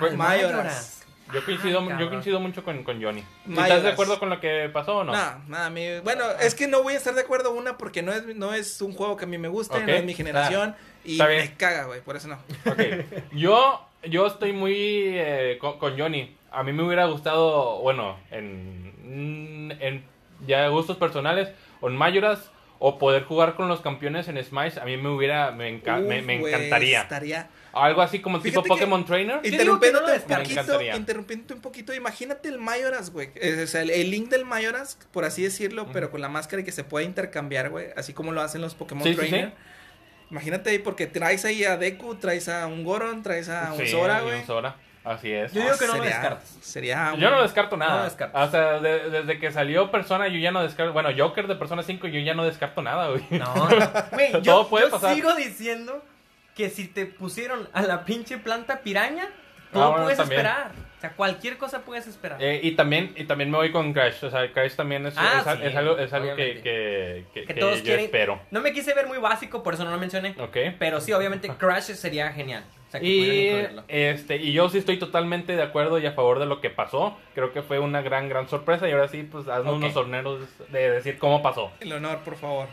[0.00, 0.94] Pues- Mayoras.
[1.32, 3.20] Yo coincido, Ah, yo coincido mucho con, con Johnny.
[3.44, 3.68] ¿Tú Mayoras.
[3.70, 5.12] ¿Estás de acuerdo con lo que pasó o no?
[5.12, 8.00] No, nada, a mí- bueno, es que no voy a estar de acuerdo una porque
[8.00, 10.74] no es, no es un juego que a mí me guste, no es mi generación
[11.04, 12.38] y me caga, güey, por eso no.
[12.64, 12.80] Ok.
[13.32, 16.34] Yo, yo estoy muy eh, con, con Johnny.
[16.50, 20.04] A mí me hubiera gustado, bueno, en, en
[20.46, 21.48] ya gustos personales,
[21.80, 24.78] o en Mayoras, o poder jugar con los campeones en Smash.
[24.78, 27.02] A mí me hubiera, me, enca- me, Uf, me güey, encantaría.
[27.02, 29.36] Estaría Algo así como tipo Fíjate que- Pokémon Trainer.
[29.42, 30.22] No Interrumpiéndote.
[30.28, 33.30] Me poquito, interrumpiéndote un poquito, imagínate el Mayoras, güey.
[33.62, 36.64] O sea, el, el link del Mayoras, por así decirlo, pero con la máscara y
[36.64, 39.28] que se puede intercambiar, güey, así como lo hacen los Pokémon Sí, sí, sí.
[39.28, 39.52] Trainer.
[40.30, 43.88] Imagínate ahí, porque traes ahí a Deku, traes a un Goron, traes a un Sí,
[43.88, 44.44] Sora, güey.
[45.10, 45.52] Así es.
[45.52, 46.58] Yo digo que no lo sería- descartes.
[46.60, 47.98] Sería un- Yo no descarto No nada.
[47.98, 48.38] lo descarto.
[48.38, 50.92] O sea, de- desde que salió Persona, yo ya no descarto.
[50.92, 53.24] Bueno, Joker de Persona 5, yo ya no descarto nada, güey.
[53.30, 53.90] No, no.
[54.12, 55.14] Güey, yo, Todo puede yo pasar.
[55.14, 56.04] sigo diciendo
[56.54, 59.28] que si te pusieron a la pinche planta piraña,
[59.72, 60.40] todo Ah, bueno, puedes también.
[60.40, 60.72] esperar.
[60.98, 62.42] O sea, cualquier cosa puedes esperar.
[62.42, 64.24] Eh, y también y también me voy con Crash.
[64.24, 67.40] O sea, Crash también es, Ah, es, sí, es algo, es algo que, que, que-
[67.42, 68.40] Que que todos yo quieren- espero.
[68.50, 70.34] No me quise ver muy básico, por eso no lo mencioné.
[70.40, 70.56] Ok.
[70.80, 72.64] Pero sí, obviamente Crash sería genial.
[72.88, 73.84] O sea, que Y, incluirlo.
[73.88, 77.16] este, y yo sí estoy totalmente de acuerdo y a favor de lo que pasó.
[77.34, 78.88] Creo que fue una gran, gran sorpresa.
[78.88, 79.78] Y ahora sí, pues haznos Ok.
[79.82, 81.70] unos horneros de decir cómo pasó.
[81.80, 82.66] El honor, por favor.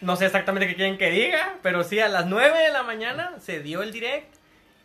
[0.00, 3.34] No sé exactamente qué quieren que diga, pero sí, a las 9 de la mañana
[3.40, 4.34] se dio el direct.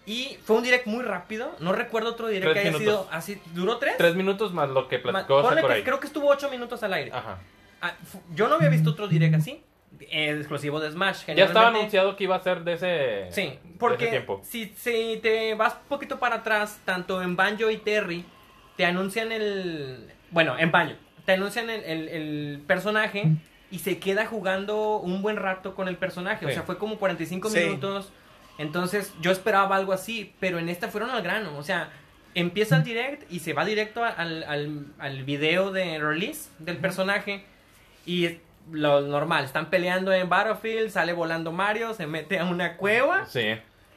[0.06, 1.56] Y fue un direct muy rápido.
[1.60, 3.06] No recuerdo otro direct Tres que haya minutos.
[3.06, 3.42] sido así.
[3.54, 3.96] ¿Duró tres?
[3.98, 7.12] Tres minutos más lo que platicó que creo que estuvo 8 minutos al aire.
[7.14, 7.38] Ajá.
[7.82, 7.94] Ah,
[8.34, 9.62] yo no había visto otro direct así.
[10.00, 11.26] Exclusivo de Smash.
[11.36, 14.42] Ya estaba anunciado que iba a ser de ese, Sí, de ese porque tiempo.
[14.44, 18.26] si, si te vas un poquito para atrás, tanto en Banjo y Terry,
[18.78, 20.10] te anuncian el...
[20.32, 20.96] Bueno, en baño.
[21.26, 23.28] Te anuncian el, el- el personaje
[23.72, 26.46] y se queda jugando un buen rato con el personaje.
[26.46, 27.60] O sea, fue como 45 Sí.
[27.60, 28.12] minutos.
[28.58, 31.58] Entonces, yo esperaba algo así, pero en esta fueron al grano.
[31.58, 31.90] O sea,
[32.36, 37.46] empieza el direct y se va directo al, al, al video de release del personaje.
[38.06, 38.38] Y
[38.72, 43.26] lo normal, están peleando en Battlefield, sale volando Mario, se mete a una cueva.
[43.26, 43.56] Sí.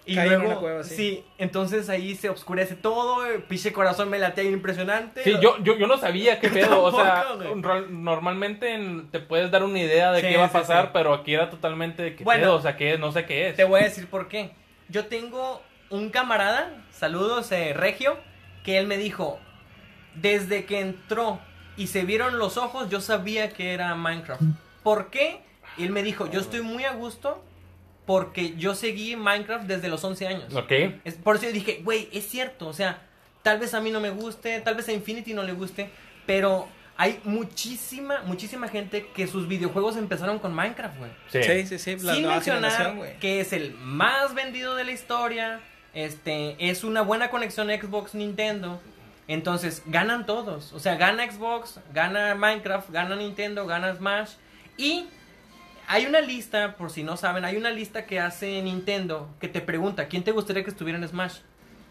[0.09, 0.94] Y Cae en luego, una cueva, sí.
[0.94, 1.24] sí.
[1.37, 5.24] entonces ahí se oscurece todo, el pinche corazón me latea impresionante.
[5.24, 6.81] Sí, yo, yo, yo no sabía qué pedo.
[6.85, 7.24] O sea,
[7.90, 10.90] normalmente en- te puedes dar una idea de Sí, qué va a sí, pasar, sí.
[10.92, 12.42] pero aquí era totalmente de qué Bueno.
[12.42, 12.55] pedo.
[12.57, 13.57] O sea, que no sé qué es.
[13.57, 14.50] Te voy a decir por qué.
[14.88, 18.16] Yo tengo un camarada, saludos eh, Regio,
[18.64, 19.40] que él me dijo,
[20.14, 21.40] desde que entró
[21.76, 24.42] y se vieron los ojos, yo sabía que era Minecraft.
[24.82, 25.40] ¿Por qué?
[25.76, 27.42] Y él me dijo, yo estoy muy a gusto
[28.06, 30.54] porque yo seguí Minecraft desde los 11 años.
[30.54, 30.72] Ok.
[31.04, 33.02] Es, por eso yo dije, güey, es cierto, o sea,
[33.42, 35.90] tal vez a mí no me guste, tal vez a Infinity no le guste,
[36.24, 41.10] pero hay muchísima, muchísima gente que sus videojuegos empezaron con Minecraft, güey.
[41.30, 41.42] Sí.
[41.42, 42.04] Sí, sí, sí.
[42.04, 45.60] La Sin nueva mencionar que es el más vendido de la historia,
[45.92, 48.80] este, es una buena conexión Xbox-Nintendo.
[49.28, 50.72] Entonces, ganan todos.
[50.72, 54.32] O sea, gana Xbox, gana Minecraft, gana Nintendo, gana Smash.
[54.76, 55.06] Y
[55.88, 59.60] hay una lista, por si no saben, hay una lista que hace Nintendo que te
[59.60, 61.38] pregunta, ¿quién te gustaría que estuviera en Smash?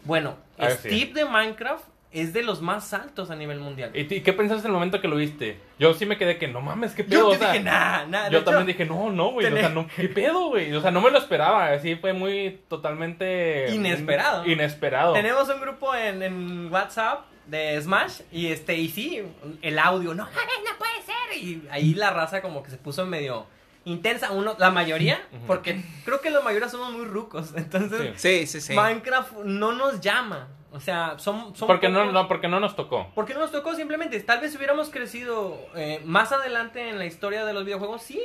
[0.04, 0.76] Bueno, Ah, sí.
[0.88, 1.84] Steve de Minecraft
[2.20, 3.90] es de los más altos a nivel mundial.
[3.94, 5.60] ¿Y, qué pensaste en el momento que lo viste?
[5.78, 7.20] Yo sí me quedé que no mames, qué pedo.
[7.20, 8.28] Yo o que sea, dije, nah, nah.
[8.30, 9.46] yo hecho, también dije, no, no, güey.
[9.46, 10.72] O sea, no, qué pedo, güey.
[10.72, 11.68] O sea, no me lo esperaba.
[11.72, 13.66] Así fue muy totalmente.
[13.70, 14.46] Inesperado.
[14.46, 15.12] Inesperado.
[15.12, 19.22] Tenemos un grupo en, en WhatsApp de Smash y este y sí,
[19.62, 21.42] el audio, no, mames, no puede ser.
[21.42, 23.46] Y ahí la raza como que se puso medio
[23.86, 28.60] intensa, uno, la mayoría, porque creo que la mayoría somos muy rucos, entonces Sí, sí,
[28.60, 28.74] sí.
[28.74, 32.76] Minecraft no nos llama, o sea, son, son Porque no, pocos- no, porque no nos
[32.76, 33.10] tocó.
[33.14, 37.44] porque no nos tocó simplemente, tal vez hubiéramos crecido eh, más adelante en la historia
[37.44, 38.20] de los videojuegos, sí,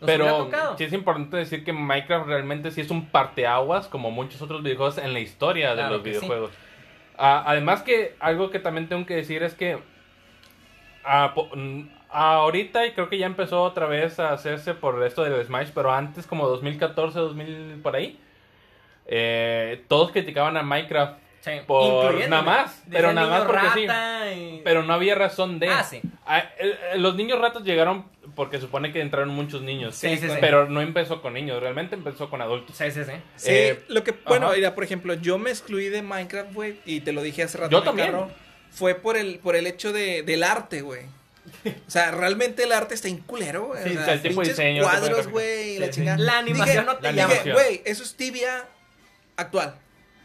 [0.00, 4.42] nos Pero sí es importante decir que Minecraft realmente sí es un parteaguas como muchos
[4.42, 6.18] otros videojuegos en la historia de Claro los que sí.
[6.18, 6.50] videojuegos.
[7.16, 9.78] Ah, además que algo que también tengo que decir es que
[11.04, 15.44] ah, mm, ahorita y creo que ya empezó otra vez a hacerse por esto del
[15.44, 18.18] Smash, pero antes como 2014, 2000 por ahí,
[19.06, 23.86] eh, todos criticaban a Minecraft, Sí, por nada más, pero nada más porque sí.
[24.38, 25.68] y- pero no había razón de...
[25.68, 26.00] Ah, sí.
[26.24, 26.44] Ah,
[26.96, 29.96] los niños ratos llegaron porque supone que entraron muchos niños.
[29.96, 30.36] Sí, sí, sí.
[30.40, 32.76] Pero no empezó con niños, realmente empezó con adultos.
[32.76, 33.12] Sí, sí, sí.
[33.34, 34.54] Sí, Eh, lo que, bueno, ajá.
[34.56, 37.72] mira, por ejemplo, yo me excluí de Minecraft, güey, y te lo dije hace rato.
[37.72, 38.12] Yo también.
[38.12, 38.30] carro,
[38.70, 41.02] fue por el, por el hecho de, del arte, güey.
[41.66, 43.82] O sea, realmente el arte está inculero, güey.
[43.82, 46.18] Sí, o sea, el tipo de diseño, el tipo de cuadros, güey, la chingada.
[46.18, 48.64] La animación no te dije, güey, eso es tibia
[49.36, 49.74] actual.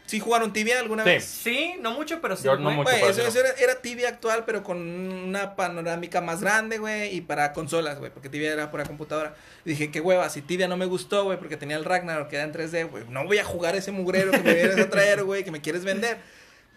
[0.08, 1.10] ¿Sí jugaron tibia alguna Sí.
[1.10, 1.24] vez?
[1.24, 2.44] Sí, no mucho, pero sí.
[2.44, 2.90] Yo no mucho.
[2.90, 7.20] Güey, por eso, era, era tibia actual, pero con una panorámica más grande, güey, y
[7.20, 9.34] para consolas, güey, porque tibia era para computadora.
[9.66, 12.36] Y dije, qué hueva, si tibia no me gustó, güey, porque tenía el Ragnarok que
[12.36, 15.22] era en 3D, güey, no voy a jugar ese mugrero que me vienes a traer,
[15.24, 16.16] güey, que me quieres vender.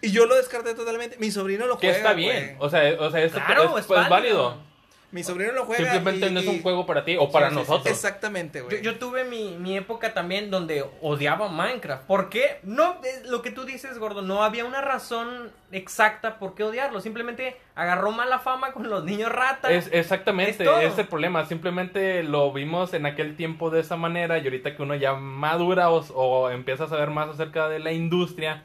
[0.02, 1.16] Y yo lo descarté totalmente.
[1.18, 1.96] Mi sobrino lo Que juega.
[1.98, 2.56] está bien.
[2.58, 4.10] O sea, o sea, esto Claro, es, es pues, válido.
[4.44, 4.71] válido.
[5.12, 5.92] Mi sobrino lo juega.
[5.92, 7.68] Simplemente y- no es y- un juego para ti o para Sí, sí, sí.
[7.70, 7.92] nosotros.
[7.94, 8.82] Exactamente, Yo, güey.
[8.82, 12.04] yo tuve mi, mi época también donde odiaba Minecraft.
[12.06, 12.58] ¿Por qué?
[12.62, 12.96] No,
[13.26, 17.00] lo que tú dices, gordo, no había una razón exacta por qué odiarlo.
[17.02, 19.70] Simplemente agarró mala fama con los niños ratas.
[19.70, 21.44] Es, exactamente, Es ese es el problema.
[21.44, 25.90] Simplemente lo vimos en aquel tiempo de esa manera y ahorita que uno ya madura
[25.90, 28.64] o, o empieza a saber más acerca de la industria,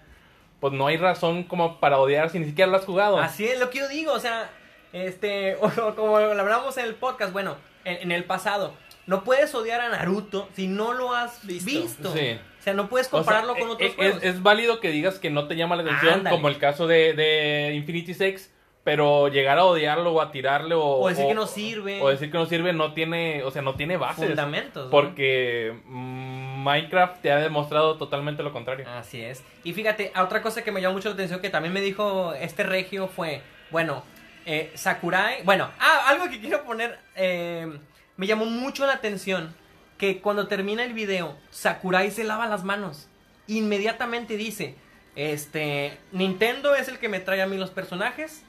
[0.61, 3.17] pues no hay razón como para odiar si ni siquiera lo has jugado.
[3.19, 4.49] Así es lo que yo digo, o sea,
[4.93, 8.73] este, o, o como lo hablamos en el podcast, bueno, en, en el pasado,
[9.05, 11.65] no puedes odiar a Naruto si no lo has visto.
[11.71, 12.13] Visto.
[12.13, 12.37] Sí.
[12.59, 14.17] O sea, no puedes O sea, compararlo con e- otros e- juegos.
[14.23, 16.35] Es, es válido que digas que no te llama la atención, Ándale.
[16.35, 18.51] como el caso de, de Infinity Six,
[18.83, 22.01] pero llegar a odiarlo o a tirarle o, O decir que no sirve.
[22.01, 24.25] O decir que no sirve no tiene, o sea, no tiene bases.
[24.27, 24.85] Fundamentos.
[24.85, 24.91] ¿no?
[24.91, 28.85] Porque mm, Minecraft te ha demostrado totalmente lo contrario.
[28.89, 29.43] Así es.
[29.63, 32.63] Y fíjate, otra cosa que me llamó mucho la atención que también me dijo este
[32.63, 34.03] regio fue, bueno,
[34.49, 37.67] eh, Sakurai, bueno, ah, algo que quiero poner, eh,
[38.15, 39.53] me llamó mucho la atención
[39.97, 43.09] que cuando termina el video, Sakurai se lava las manos.
[43.47, 44.75] Inmediatamente dice,
[45.17, 48.43] este, Nintendo es el que me trae a mí los personajes.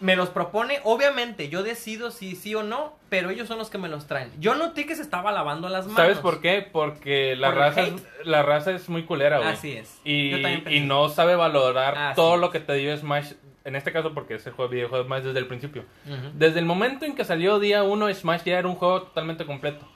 [0.00, 3.76] Me los propone, obviamente, yo decido si sí o no, pero ellos son los que
[3.76, 4.32] me los traen.
[4.40, 6.00] Yo noté que se estaba lavando las manos.
[6.00, 6.66] ¿Sabes por qué?
[6.72, 7.92] Porque la Por el raza, es,
[8.24, 9.50] la raza es muy culera, güey.
[9.50, 10.00] Así es.
[10.02, 10.78] Y, Yo también pensé.
[10.78, 12.40] y no sabe valorar Así todo es.
[12.40, 13.32] lo que te dio Smash.
[13.64, 15.84] En este caso, porque ese juego videojuego Smash desde el principio.
[16.34, 19.86] Desde el momento en que salió día 1, Smash ya era un juego totalmente completo.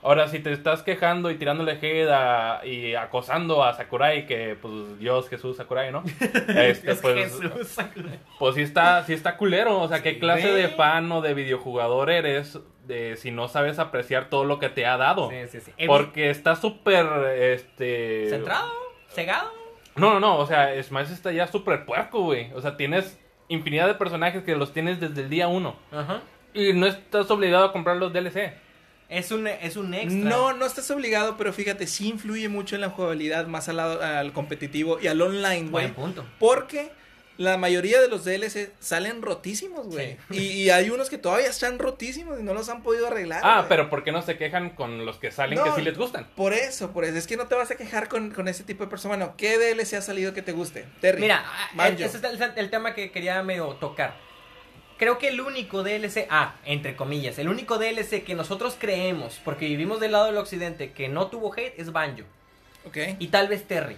[0.00, 4.96] Ahora, si te estás quejando y tirándole hate a- y acosando a Sakurai, que pues
[5.00, 6.04] Dios Jesús Sakurai, ¿no?
[6.48, 8.20] Este, Es pues, Jesús, Sakurai.
[8.38, 9.80] pues sí está, sí está culero.
[9.80, 14.28] O sea, ¿qué clase de fan o de videojugador eres de, si no sabes apreciar
[14.30, 15.30] todo lo que te ha dado?
[15.30, 15.72] Sí, sí, sí.
[15.86, 17.04] Porque está súper,
[17.40, 18.28] este...
[18.30, 18.70] ¿Centrado?
[19.08, 19.50] ¿Cegado?
[19.98, 22.52] No, no, no, o sea, Smash está ya súper puerco, güey.
[22.54, 25.76] O sea, tienes infinidad de personajes que los tienes desde el día uno.
[25.92, 26.22] Ajá.
[26.54, 28.52] Y no estás obligado a comprar los DLC.
[29.08, 30.28] Es un, es un extra.
[30.28, 34.02] No, no estás obligado, pero fíjate, sí influye mucho en la jugabilidad, más al lado
[34.02, 35.86] al competitivo y al online, güey.
[35.86, 36.24] Buen punto.
[36.38, 36.90] Porque
[37.38, 40.16] la mayoría de los DLC salen rotísimos, güey.
[40.28, 43.40] Y, y hay unos que todavía están rotísimos y no los han podido arreglar.
[43.44, 43.68] Ah, güey.
[43.68, 46.26] pero ¿por qué no se quejan con los que salen que sí les gustan?
[46.34, 47.16] Por eso, por eso.
[47.16, 49.16] Es que no te vas a quejar con, con ese tipo de persona.
[49.16, 50.84] Bueno, ¿qué DLC ha salido que te guste?
[51.00, 51.20] Terry.
[51.20, 52.02] Mira, Banjo.
[52.02, 54.16] ese es el, el tema que quería medio tocar.
[54.98, 59.66] Creo que el único DLC, ah, entre comillas, el único DLC que nosotros creemos, porque
[59.66, 62.24] vivimos del lado del occidente, que no tuvo hate es Banjo.
[62.84, 62.96] Ok.
[63.20, 63.96] Y tal vez Terry.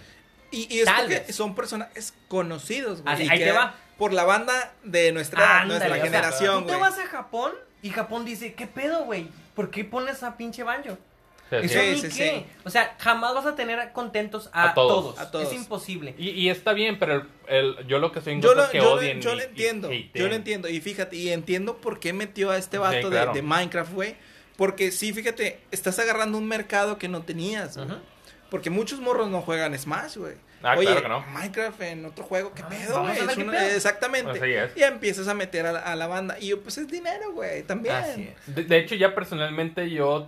[0.51, 1.35] Y, y es Tal porque vez.
[1.35, 3.13] son personajes conocidos, güey.
[3.13, 3.75] Así, y ahí que te va.
[3.97, 7.51] Por la banda de nuestra, Ándale, nuestra o sea, generación, Tú te vas a Japón
[7.81, 9.27] y Japón dice, ¿qué pedo, güey?
[9.55, 10.97] ¿Por qué pones a pinche Banjo?
[11.49, 11.89] Sí, ¿Eso sí.
[11.91, 12.29] ni sí, qué?
[12.39, 12.45] sí.
[12.63, 15.03] O sea, jamás vas a tener contentos a, A todos.
[15.15, 15.19] todos.
[15.19, 15.47] A todos.
[15.47, 16.15] Es imposible.
[16.17, 18.77] Y, y está bien, pero el, el- yo lo que soy Yo lo, es que
[18.77, 20.69] yo lo- odien yo y- lo y entiendo, yo lo entiendo.
[20.69, 23.33] Y fíjate, y entiendo por qué metió a este vato de- claro.
[23.33, 24.15] de, Minecraft, güey.
[24.55, 27.89] Porque sí, fíjate, estás agarrando un mercado que no tenías, güey.
[27.89, 27.97] Ujú.
[28.51, 30.35] Porque muchos morros no juegan Smash, güey.
[30.61, 31.21] Ah, Oye, claro que no.
[31.31, 33.15] Minecraft en otro juego, ¿qué Ah, pedo, güey?
[33.15, 33.75] qué.
[33.75, 34.31] Exactamente.
[34.31, 34.77] Así es.
[34.77, 36.37] Y empiezas a meter a la, a la banda.
[36.39, 37.95] Y yo, pues es dinero, güey, también.
[37.95, 38.53] Así es.
[38.55, 40.27] De, de hecho, ya personalmente yo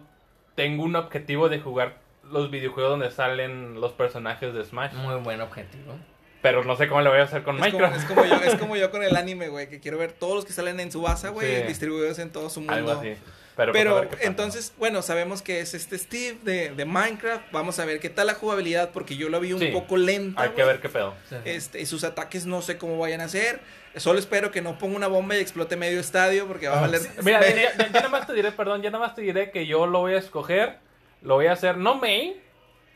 [0.56, 1.98] tengo un objetivo de jugar
[2.32, 4.94] los videojuegos donde salen los personajes de Smash.
[4.94, 5.94] Muy buen objetivo.
[6.42, 7.98] Pero no sé cómo lo voy a hacer con Es como, Minecraft.
[7.98, 10.46] es como yo, es como yo con el anime, güey, que quiero ver todos los
[10.46, 11.68] que salen en su base, güey, Sí.
[11.68, 12.74] distribuidos en todo su mundo.
[12.74, 13.16] Algo así.
[13.56, 17.52] Pero, Pero entonces, bueno, sabemos que es este Steve de, de Minecraft.
[17.52, 19.68] Vamos a ver qué tal la jugabilidad, porque yo lo vi un Sí.
[19.68, 20.42] poco lenta.
[20.42, 21.14] Hay que ver qué pedo.
[21.46, 23.60] Este, y sus ataques no sé cómo vayan a ser.
[23.96, 27.02] Solo espero que no ponga una bomba y explote medio estadio, porque va a valer.
[27.16, 29.52] Ah, Mira, ya, ya- ya nada más te diré, perdón, ya nada más te diré
[29.52, 30.80] que yo lo voy a escoger.
[31.22, 32.34] Lo voy a hacer, no main,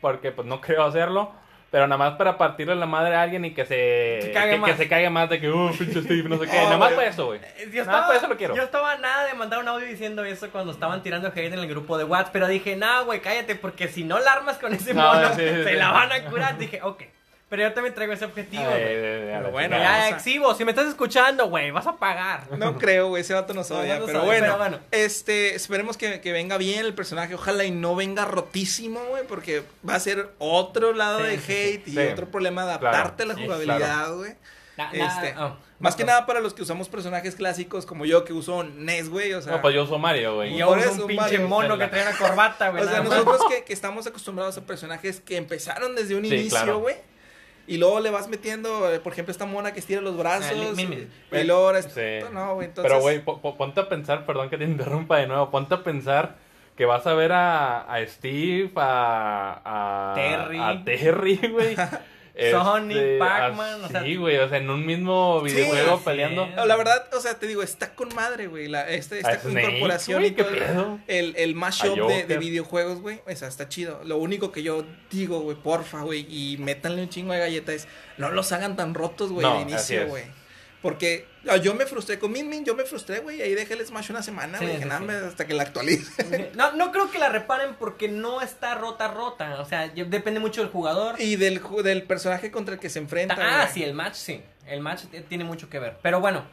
[0.00, 1.32] porque pues no creo hacerlo.
[1.70, 4.54] Pero nada más para partirle la madre a alguien y que se, Se cague que,
[4.54, 4.76] que más.
[4.78, 6.56] se caiga más de que, uh, pinche Steve, no sé qué.
[6.56, 6.96] No, nada más güey.
[6.96, 7.40] para eso, güey.
[7.58, 8.56] Eh, Yo Nada estaba, más para eso lo quiero.
[8.56, 11.68] yo estaba nada de mandar un audio diciendo eso cuando estaban tirando hate en el
[11.68, 14.94] grupo de WhatsApp, pero dije, nah, güey, cállate, porque si no la armas con ese
[14.94, 15.74] No, mono, sí, sí, se sí.
[15.76, 16.56] la van a curar.
[16.56, 17.02] Dije, ok,
[17.48, 18.74] pero yo también traigo ese objetivo, güey.
[18.84, 22.44] Pero bueno, Ya, vamos a- exhibo, si me estás escuchando, güey, vas a pagar.
[22.58, 23.94] No creo, güey, ese vato nos No, odia.
[23.94, 24.78] no nos pero, odia, bueno, pero bueno.
[24.90, 27.34] este, esperemos que, que venga bien el personaje.
[27.34, 31.84] Ojalá y no venga rotísimo, güey, porque va a ser otro lado Sí, de hate
[31.84, 31.90] sí.
[31.90, 31.98] y Sí.
[32.12, 34.32] otro problema de adaptarte a la jugabilidad, güey.
[34.92, 36.08] Este, oh, Más que no.
[36.12, 39.54] nada para los que usamos personajes clásicos como yo que uso NES, güey, o sea.
[39.54, 40.54] No, pues yo uso Mario, güey.
[40.54, 41.48] Y yo uso un pinche Mario.
[41.48, 42.84] mono que trae una corbata, güey.
[42.84, 46.50] O sea, nosotros que, que estamos acostumbrados a personajes que empezaron desde un Sí, inicio,
[46.50, 46.78] claro.
[47.68, 50.50] Y luego le vas metiendo, eh, por ejemplo, esta mona que estira los brazos.
[50.50, 51.06] Ah, mimi.
[51.30, 52.00] y luego ahora Sí.
[52.32, 52.90] No, güey, entonces.
[52.90, 54.64] Pero, güey, po- po- ponte a pensar, perdón que te
[55.04, 56.36] interrumpa de nuevo, ponte a pensar
[56.76, 60.58] que vas a ver a, a Steve, a, a Terry.
[60.58, 61.76] a Terry, güey.
[62.50, 66.46] Sonic, Este, Pac-Man, o sea- Sí, güey, o sea, en un mismo Sí, videojuego peleando.
[66.46, 68.68] No, La verdad, o sea, te digo, está con madre, güey.
[68.68, 70.98] La, este, esta A Snake, incorporación y todo el- pedo.
[71.08, 73.20] el, el mashup de, de videojuegos, güey.
[73.26, 74.00] O sea, está chido.
[74.04, 77.88] Lo único que yo digo, güey, porfa, güey, y métanle un chingo de galletas es
[78.16, 80.24] no los hagan tan rotos, güey, No, de inicio, güey.
[80.80, 83.42] Porque ah, yo me frustré con Min Min, yo me frustré, güey.
[83.42, 84.76] Ahí dejé el Smash una semana, Sí, güey.
[84.80, 85.04] sí, sí.
[85.04, 86.50] me- hasta que la actualice.
[86.54, 89.60] No, no creo que la reparen porque no está rota, rota.
[89.60, 91.20] O sea, depende mucho del jugador.
[91.20, 93.36] y del, del personaje contra el que se enfrenta.
[93.40, 93.74] Ah, güey.
[93.74, 94.40] sí, el match sí.
[94.66, 95.96] El match t- tiene mucho que ver.
[96.02, 96.44] Pero bueno,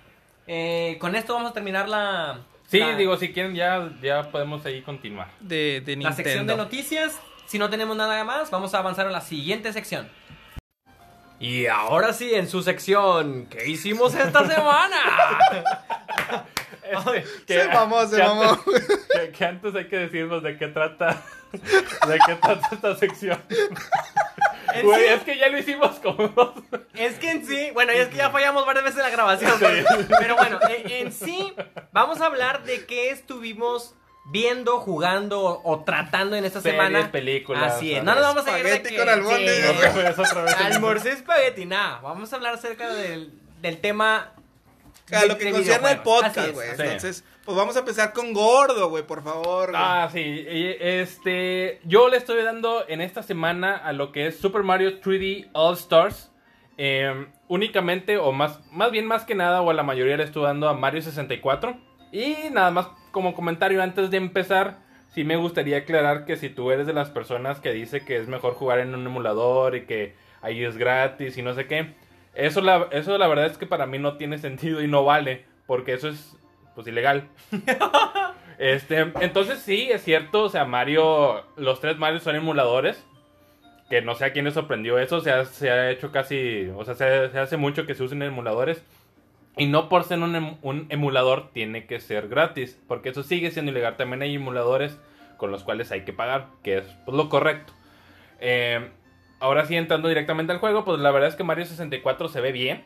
[0.48, 2.40] eh, con esto vamos a terminar la.
[2.68, 5.30] Sí, la- digo, si quieren ya, ya podemos ahí continuar.
[5.40, 6.16] De, de La Nintendo.
[6.16, 7.20] sección de noticias.
[7.46, 10.10] Si no tenemos nada más, vamos a avanzar a la siguiente sección.
[11.40, 14.98] Y ahora sí, en su sección, ¿qué hicimos esta semana?
[17.16, 18.44] Este, Se mamó, se que mamó.
[18.44, 21.20] Antes, que, que antes hay que decirnos de qué trata,
[21.52, 23.42] de qué trata esta sección.
[24.84, 26.54] Güey, sí- es que ya lo hicimos como dos.
[26.94, 29.54] Es que en sí, bueno, y es que ya fallamos varias veces en la grabación.
[30.20, 31.54] Pero bueno, en, en sí,
[31.92, 33.96] vamos a hablar de qué estuvimos
[34.26, 37.12] viendo, jugando o, tratando en esta Series, semana.
[37.12, 38.04] películas, Así es.
[38.04, 40.16] No nos vamos a ir de Espagueti que, con albóndigas.
[40.16, 40.64] sí.
[40.64, 42.00] Almorcé espagueti, nada.
[42.02, 44.32] Vamos a hablar acerca del, del tema.
[45.12, 46.70] A de- lo que concierne al podcast, güey.
[46.72, 49.72] Entonces, pues vamos a empezar con Gordo, güey, por favor.
[49.76, 50.46] Ah, sí.
[50.48, 55.50] Este, yo le estoy dando en esta semana a lo que es Super Mario 3D
[55.54, 56.32] All Stars.
[56.78, 60.44] Eh, únicamente, o más, más bien más que nada, o a la mayoría le estoy
[60.44, 61.78] dando a Mario 64.
[62.12, 64.76] Y nada más como comentario antes de empezar,
[65.14, 68.28] sí me gustaría aclarar que si tú eres de las personas que dice que es
[68.28, 71.94] mejor jugar en un emulador y que ahí es gratis y no sé qué,
[72.34, 75.46] eso la, eso la verdad es que para mí no tiene sentido y no vale,
[75.66, 76.36] porque eso es
[76.76, 77.30] pues ilegal.
[78.58, 83.02] este, entonces sí, es cierto, o sea, Mario, los tres Mario son emuladores,
[83.90, 86.84] que no sé a quién le sorprendió eso, se ha, se ha hecho casi, o
[86.84, 88.84] sea, se, se hace mucho que se usen emuladores.
[89.58, 93.52] Y no por ser un, em- un emulador tiene que ser gratis, porque eso sigue
[93.52, 93.96] siendo ilegal.
[93.98, 95.00] También hay emuladores
[95.38, 97.74] con los cuales hay que pagar, que es pues, lo correcto.
[98.40, 98.90] Eh,
[99.40, 102.52] ahora sí, entrando directamente al juego, pues la verdad es que Mario 64 se ve
[102.52, 102.84] bien.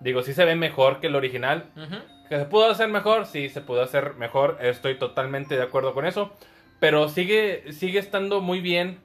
[0.00, 1.66] Digo, sí se ve mejor que el original.
[2.28, 3.26] ¿Que se pudo hacer mejor?
[3.26, 4.58] Sí, se pudo hacer mejor.
[4.60, 6.32] Estoy totalmente de acuerdo con eso.
[6.80, 8.98] Pero sigue, sigue estando muy bien.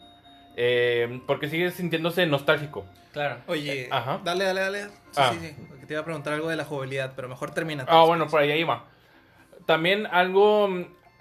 [0.58, 2.86] eh, porque sigue sintiéndose nostálgico.
[3.16, 3.38] Claro.
[3.48, 4.20] Oye, Ajá.
[4.26, 4.84] dale, dale, dale.
[4.84, 5.32] Sí, Ah.
[5.34, 5.56] sí, sí.
[5.88, 7.86] Te iba a preguntar algo de la jugabilidad, pero mejor termina.
[7.88, 8.84] Ah, bueno, por ahí iba.
[9.66, 10.68] También algo,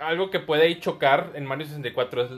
[0.00, 2.30] algo que puede chocar en Mario 64 es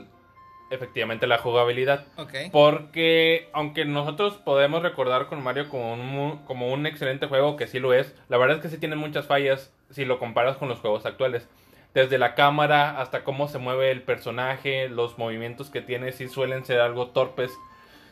[0.69, 2.05] efectivamente la jugabilidad.
[2.17, 2.33] Ok.
[2.51, 7.79] Porque aunque nosotros podemos recordar con Mario como un, como un excelente juego, que sí
[7.79, 10.79] lo es, la verdad es que sí tiene muchas fallas si lo comparas con los
[10.79, 11.47] juegos actuales.
[11.95, 16.63] Desde la cámara hasta cómo se mueve el personaje, los movimientos que tiene, sí suelen
[16.63, 17.51] ser algo torpes.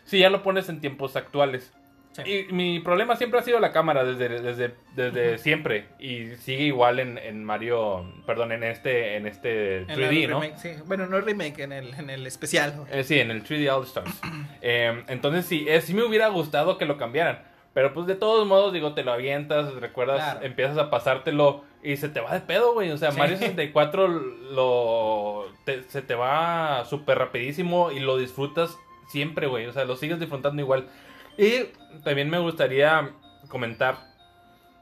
[0.05, 1.73] Si ya lo pones en tiempos actuales.
[2.13, 2.21] Sí.
[2.49, 5.87] Y mi problema siempre ha sido la cámara desde, desde, desde siempre.
[5.99, 10.39] Y sigue igual en, en Mario, perdón, en este, en este En 3D, el ¿no?
[10.39, 10.69] remake, sí.
[10.85, 12.85] Bueno, no el remake, en el, en el especial.
[12.89, 14.21] Eh, sí, en el 3D All Stars.
[14.61, 17.43] Eh, entonces sí, eh, sí me hubiera gustado que lo cambiaran.
[17.73, 20.45] Pero pues de todos modos, digo, te lo avientas, recuerdas, Claro.
[20.45, 22.89] empiezas a pasártelo y se te va de pedo, güey.
[22.91, 23.17] O sea, Sí.
[23.19, 29.65] Mario 64 lo, te- se te va súper rapidísimo y lo disfrutas siempre, güey.
[29.67, 30.87] O sea, lo sigues disfrutando igual.
[31.37, 31.65] Y
[32.03, 33.11] también me gustaría
[33.47, 33.97] comentar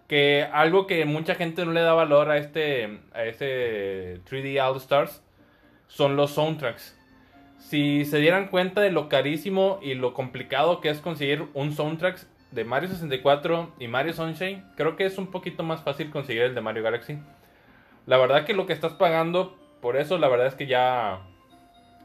[0.08, 4.78] que algo que mucha gente no le da valor a este, a este 3D All
[4.78, 5.24] Stars
[5.88, 6.98] son los soundtracks.
[7.58, 12.20] Si se dieran cuenta de lo carísimo y lo complicado que es conseguir un soundtrack
[12.52, 16.56] de Mario 64 y Mario Sunshine, creo que es un poquito más fácil conseguir el
[16.56, 17.18] de Mario Galaxy.
[18.06, 21.22] La verdad que lo que estás pagando por eso, la verdad es que ya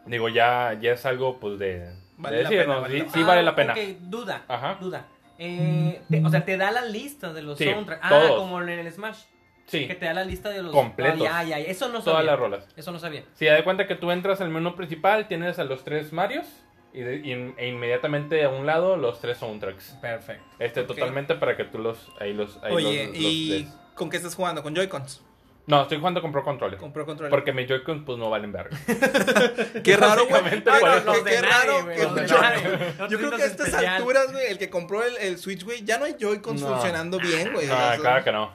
[0.06, 2.80] digo ya ya es algo pues de, Vale de la pena, ¿no?
[2.82, 3.72] vale sí, la sí Ah, vale la pena.
[3.72, 4.44] Ok, duda.
[4.48, 4.76] Ajá.
[4.80, 5.06] Duda.
[5.38, 8.00] Eh, te- o sea, te da la lista de los Sí, soundtracks.
[8.04, 8.38] Ah, todos.
[8.40, 9.18] como en el Smash.
[9.66, 10.72] Sí, Que te da la lista de los.
[10.72, 11.28] Completos.
[11.30, 12.04] Ah, ya, ya, Eso no sabía.
[12.04, 12.68] todas las rolas.
[12.76, 13.22] Eso no sabía.
[13.34, 16.46] Si de cuenta que tú entras al menú principal, tienes a los tres Marios
[16.94, 19.96] y, de- y- e inmediatamente a un lado los tres soundtracks.
[20.00, 20.42] Perfecto.
[20.58, 20.86] Este Ok.
[20.88, 23.76] totalmente para que tú los ahí los ahí Oye, los- los ¿y des.
[23.94, 24.62] con qué estás jugando?
[24.62, 25.22] ¿Con Joy-Cons?
[25.68, 26.78] No, estoy jugando con Pro Controller.
[26.78, 27.30] Con Pro Controller.
[27.30, 28.76] Porque mis Joy-Cons pues no valen verga.
[29.84, 30.42] Qué raro, güey.
[30.64, 31.24] No, eso.
[31.24, 31.88] qué- nadie, raro.
[31.88, 33.96] que yo- creo que a estas especial.
[33.96, 36.68] alturas, güey, el que compró el, el Switch, güey, ya no hay Joy-Cons No.
[36.68, 37.66] funcionando bien, güey.
[37.66, 38.50] son- claro que no.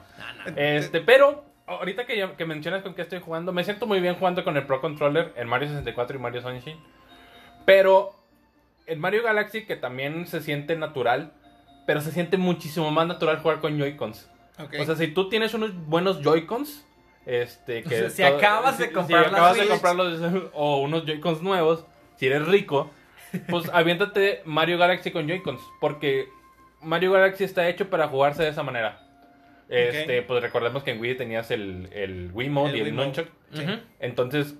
[0.56, 4.16] Este, pero ahorita que, ya- que mencionas con qué estoy jugando, me siento muy bien
[4.16, 6.78] jugando con el Pro Controller en Mario 64 y Mario Sunshine.
[7.64, 8.14] Pero
[8.86, 11.32] en Mario Galaxy, que también se siente natural,
[11.86, 14.28] pero se siente muchísimo más natural jugar con Joy-Cons.
[14.58, 14.74] Ok.
[14.80, 16.84] O sea, si tú tienes unos buenos Joy-Cons,
[17.26, 19.56] este, que O sea, si todo- acabas de si- comprar si la acabas
[20.20, 22.90] de o unos Joy-Cons nuevos, si eres rico,
[23.48, 26.28] pues aviéntate Mario Galaxy con Joy-Cons, porque
[26.82, 29.00] Mario Galaxy está hecho para jugarse de esa manera.
[29.68, 33.26] Este, pues recordemos que en Wii tenías el, el Wiimote El y el Wiimote.
[33.54, 33.62] Sí.
[33.62, 33.72] Ujú.
[33.98, 34.54] Entonces,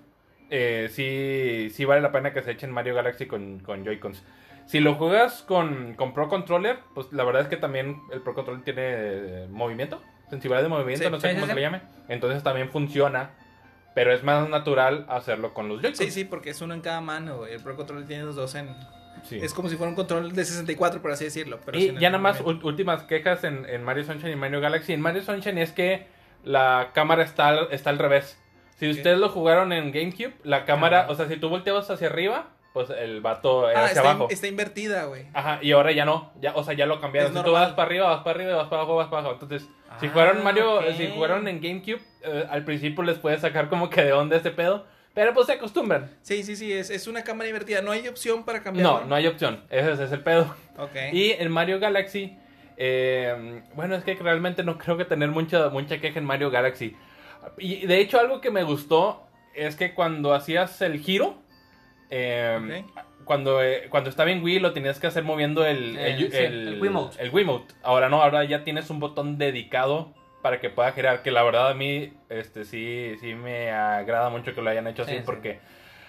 [0.51, 4.23] eh, sí, sí vale la pena que se echen Mario Galaxy con, con Joy-Cons.
[4.67, 8.33] Si lo juegas con, con Pro Controller, pues la verdad es que también el Pro
[8.35, 10.01] Controller tiene eh, movimiento,
[10.35, 11.81] sensibilidad de movimiento, Sí, no sé sí, cómo sí, se le llame.
[12.09, 13.31] Entonces también funciona,
[13.95, 15.99] pero es más natural hacerlo con los Joy-Cons.
[15.99, 17.55] Sí, sí, porque es uno en cada mano, güey.
[17.55, 18.69] El Pro Controller tiene los dos en...
[19.31, 21.59] Es como si fuera un control de 64, por así decirlo.
[21.65, 24.93] Pero Y ya nada más últimas quejas en, en Mario Sunshine y Mario Galaxy.
[24.93, 26.07] En Mario Sunshine es que
[26.45, 28.39] la cámara está, al- está al revés.
[28.77, 32.49] Si ustedes lo jugaron en GameCube, la cámara, o sea, si tú volteabas hacia arriba,
[32.75, 34.27] pues el vato era Ah, hacia está, abajo.
[34.31, 35.23] está invertida, güey.
[35.33, 37.33] Ajá, y ahora ya no, ya, o sea, ya lo cambiaron.
[37.33, 39.39] Si tú vas para arriba, vas para arriba, vas para abajo, vas para abajo.
[39.41, 39.67] Entonces,
[40.01, 40.85] si Ah, jugaron Mario, ok.
[40.97, 44.51] si jugaron en GameCube, eh, al principio les puede sacar como que de onda este
[44.51, 44.85] pedo,
[45.15, 46.11] pero pues se acostumbran.
[46.23, 47.81] Sí, sí, sí, es, es una cámara invertida.
[47.81, 49.01] No hay opción para cambiarla.
[49.01, 50.53] No, no hay opción, ese, ese es el pedo.
[50.77, 50.97] Ok.
[51.13, 52.37] Y en Mario Galaxy,
[52.77, 56.97] eh, bueno, es que realmente no creo que tener mucha, mucha queja en Mario Galaxy.
[57.59, 59.23] Y de hecho, algo que me gustó
[59.55, 61.37] es que cuando hacías el giro,
[62.17, 62.85] eh,
[63.25, 66.37] cuando, eh, cuando estaba en Wii lo tenías que hacer moviendo el, Eh, el, sí,
[66.39, 67.23] el Wiimote.
[67.23, 67.75] el Wiimote.
[67.83, 70.13] Ahora no, ahora ya tienes un botón dedicado
[70.43, 71.23] para que pueda girar.
[71.23, 75.03] Que la verdad a mí este, sí, sí me agrada mucho que lo hayan hecho
[75.03, 75.23] así Sí, sí.
[75.25, 75.59] porque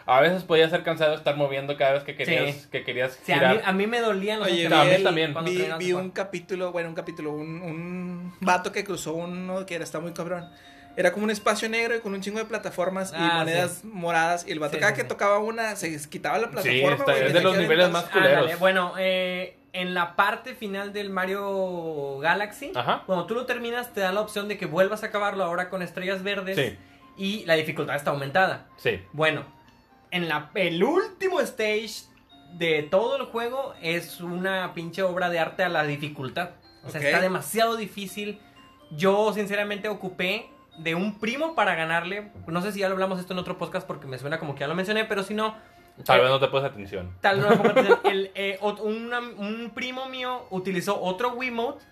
[0.05, 2.67] a veces podía ser cansado estar moviendo cada vez que querías, Sí.
[2.71, 3.55] que querías Sí, a, girar.
[3.55, 5.33] mí, a mí me dolían los Oye, vi, a mí el- también.
[5.79, 9.83] vi, de un capítulo, bueno, un capítulo, un, un vato que cruzó uno que era,
[9.83, 10.47] está muy cabrón.
[10.97, 14.45] Era como un espacio negro y con un chingo de plataformas y Ah, monedas moradas.
[14.47, 15.07] Y el vato Sí, cada sí, que sí.
[15.07, 16.95] tocaba una, se quitaba la Sí, plataforma.
[17.13, 18.59] está- es de los niveles más culeros.
[18.59, 23.03] Bueno, eh, en la parte final del Mario Galaxy, Ajá.
[23.05, 25.81] cuando tú lo terminas, te da la opción de que vuelvas a acabarlo ahora con
[25.81, 26.77] estrellas verdes Sí.
[27.17, 28.67] y la dificultad está aumentada.
[28.77, 29.01] Sí.
[29.11, 29.43] Bueno,
[30.11, 32.05] en la, el último stage
[32.53, 36.51] de todo el juego es una pinche obra de arte a la dificultad.
[36.85, 38.39] O sea, está demasiado difícil.
[38.91, 40.45] Yo, sinceramente, ocupé
[40.77, 42.31] de un primo para ganarle.
[42.47, 44.61] No sé si ya lo hablamos esto en otro podcast porque me suena como que
[44.61, 45.55] ya lo mencioné, pero si no,
[46.05, 47.15] Tal Eh, vez no te pones atención.
[47.21, 47.99] Tal no me pongo atención.
[48.03, 51.85] El, eh, una- un primo mío utilizó otro Wiimote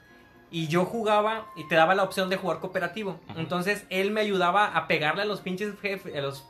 [0.51, 3.17] y yo jugaba y te daba la opción de jugar cooperativo.
[3.37, 6.45] Entonces él me ayudaba a pegarle a los pinches jefes, a los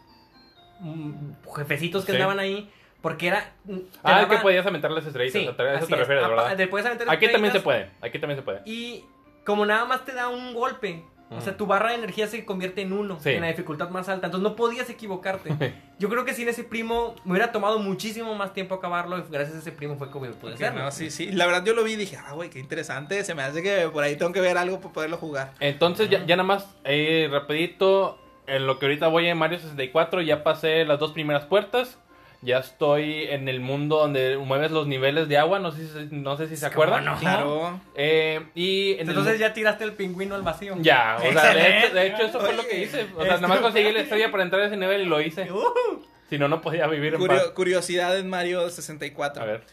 [0.80, 1.12] mm,
[1.56, 2.16] jefecitos que Sí.
[2.16, 2.72] andaban ahí.
[3.02, 3.52] Porque era.
[3.68, 5.40] te Ah, es que daba- podías aventar las estrellitas.
[5.42, 6.00] Sí, a a eso te es.
[6.00, 6.58] refieres, Apa- ¿verdad?
[6.58, 7.92] te puedes aventar Aquí también se puede.
[8.02, 8.62] Aquí también se puede.
[8.66, 9.04] Y
[9.46, 11.04] como nada más te da un golpe.
[11.32, 13.30] O sea, tu barra de energía se convierte en uno, Sí.
[13.32, 14.28] en la dificultad más alta.
[14.28, 15.50] Entonces no podías equivocarte.
[16.00, 19.18] Yo creo que sin ese primo me hubiera tomado muchísimo más tiempo acabarlo.
[19.18, 20.84] Y gracias a ese primo fue como pude Ok, hacerlo.
[20.84, 21.32] no, sí, sí.
[21.32, 23.24] La verdad yo lo vi y dije, ah, güey, qué interesante.
[23.24, 25.54] Se me hace que por ahí tengo que ver algo para poderlo jugar.
[25.60, 30.22] Entonces, ya, ya nada más, eh, rapidito, en lo que ahorita voy en Mario 64,
[30.22, 31.98] ya pasé las dos primeras puertas.
[32.44, 36.36] Ya estoy en el mundo donde mueves los niveles de agua, no sé si, no
[36.36, 37.06] sé si se ¿Cómo acuerdan.
[37.06, 37.18] no?
[37.18, 37.80] Claro.
[37.96, 40.76] Eh, y en Entonces ya tiraste el pingüino al vacío.
[40.80, 41.94] Ya, o sea, de hecho, Excelente.
[42.00, 43.08] de hecho eso fue lo que hice.
[43.16, 45.50] O sea, nada más conseguí la estrella para entrar a ese nivel y lo hice.
[45.52, 47.52] Uh, Si no, no podía vivir en Curio- paz.
[47.52, 49.42] curiosidad en Mario 64.
[49.42, 49.64] A ver.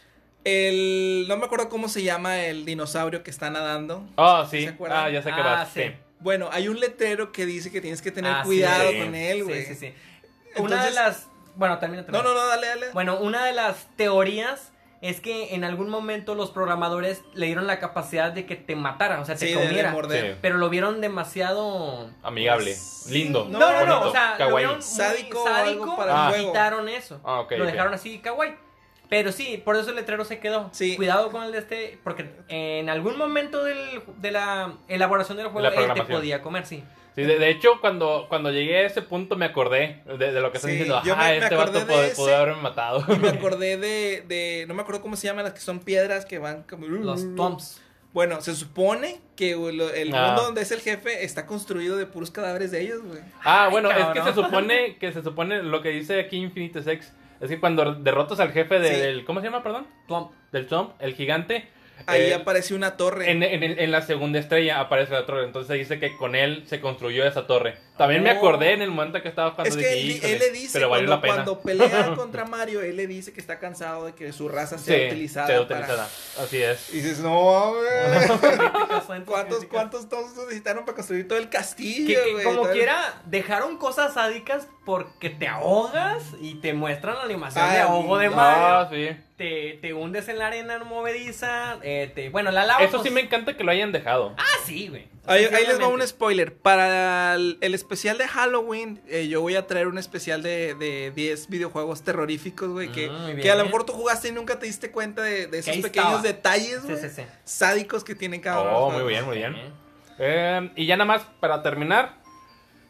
[0.43, 1.25] El.
[1.27, 4.07] No me acuerdo cómo se llama el dinosaurio que está nadando.
[4.15, 4.69] Oh, sí.
[4.89, 5.69] Ah, ya sé que Ah, vas.
[5.73, 5.81] sí.
[5.83, 5.91] Sí.
[6.19, 8.99] Bueno, hay un letrero que dice que tienes que tener Ah, cuidado sí.
[8.99, 9.65] con él, güey.
[9.65, 9.93] sí, sí, sí.
[10.61, 11.27] Una de las.
[11.55, 12.89] Bueno, termina, No, no, no, dale, dale.
[12.93, 14.71] Bueno, una de las teorías
[15.01, 19.19] es que en algún momento los programadores le dieron la capacidad de que te matara,
[19.19, 19.91] o sea, te sí, comiera.
[19.91, 20.33] morder.
[20.33, 20.39] Sí.
[20.41, 22.09] pero lo vieron demasiado.
[22.23, 22.65] Amigable.
[22.71, 23.47] Pues, lindo.
[23.49, 26.33] no, No, no, o sea, lo vieron muy Sádico o sádico, algo para el y
[26.35, 26.51] juego.
[26.51, 27.19] quitaron eso.
[27.23, 28.55] Ah, ok, lo dejaron así, kawaii.
[29.09, 30.69] Pero sí, por eso el letrero se quedó.
[30.71, 30.95] Sí.
[30.95, 35.67] Cuidado con el de este, porque en algún momento del- de la elaboración del juego
[35.69, 36.83] La él te podía comer, sí.
[37.15, 40.51] Sí, de, de hecho, cuando, cuando llegué a ese punto me acordé de, de lo
[40.51, 41.01] que estás Sí, diciendo.
[41.03, 41.79] yo me- Ah, me este vato
[42.15, 43.03] pudo, haberme matado.
[43.13, 44.65] Y me acordé de, de.
[44.67, 46.87] No me acuerdo cómo se llaman las que son piedras que van como.
[46.87, 47.81] Los toms.
[48.13, 50.27] Bueno, se supone que lo- el Ah.
[50.27, 53.19] mundo donde es el jefe está construido de puros cadáveres de ellos, güey.
[53.43, 57.11] Ah, bueno, es que se supone que se supone lo que dice aquí Infinite Sex
[57.41, 59.01] es que cuando derrotas al jefe de- Sí.
[59.01, 59.87] del ¿cómo se llama, perdón?
[60.07, 60.29] Tom.
[60.51, 61.67] Del Tom, el gigante.
[62.07, 63.29] Ahí eh, aparece una torre.
[63.31, 67.25] en, en la segunda estrella aparece la torre, entonces dice que con él se construyó
[67.25, 67.75] esa torre.
[67.97, 70.71] También me acordé en el momento que estaba jugando es que dije, él, le dice
[70.73, 71.33] pero cuando, la pena.
[71.35, 74.85] cuando pelea contra Mario, él le dice que está cansado de que su raza Sí,
[74.85, 75.47] sea utilizada.
[75.47, 76.09] sea para- utilizada.
[76.41, 76.89] Así es.
[76.93, 77.73] Y dices, no,
[79.25, 79.65] ¿Cuántos.
[79.65, 84.67] ¿Cuántos todos necesitaron para construir todo el castillo, Que, como el- quiera, dejaron cosas sádicas
[84.85, 88.29] porque te ahogas y te muestran la animación Ay, de ahogo de.
[88.29, 88.63] Mario.
[88.65, 89.09] Ah, sí.
[89.37, 91.79] Te, te hundes en la arena movediza.
[91.81, 92.83] eh, te- bueno, la lava.
[92.83, 94.35] Eso sí pues- me encanta que lo hayan dejado.
[94.37, 95.07] Ah, sí, güey.
[95.25, 96.53] Ahí, ahí les va un spoiler.
[96.53, 101.11] Para el, el especial de Halloween, eh, yo voy a traer un especial de, de
[101.15, 102.91] 10 videojuegos terroríficos, güey.
[102.91, 103.51] Que, muy que bien.
[103.51, 106.21] a lo mejor tú jugaste y nunca te diste cuenta de, de esos pequeños estaba.
[106.21, 106.97] detalles, Sí, güey.
[107.01, 107.21] sí, sí.
[107.43, 108.69] Sádicos que tienen cada uno.
[108.69, 109.55] de Oh, muy bien, muy bien.
[110.19, 112.15] Eh, y ya nada más para terminar,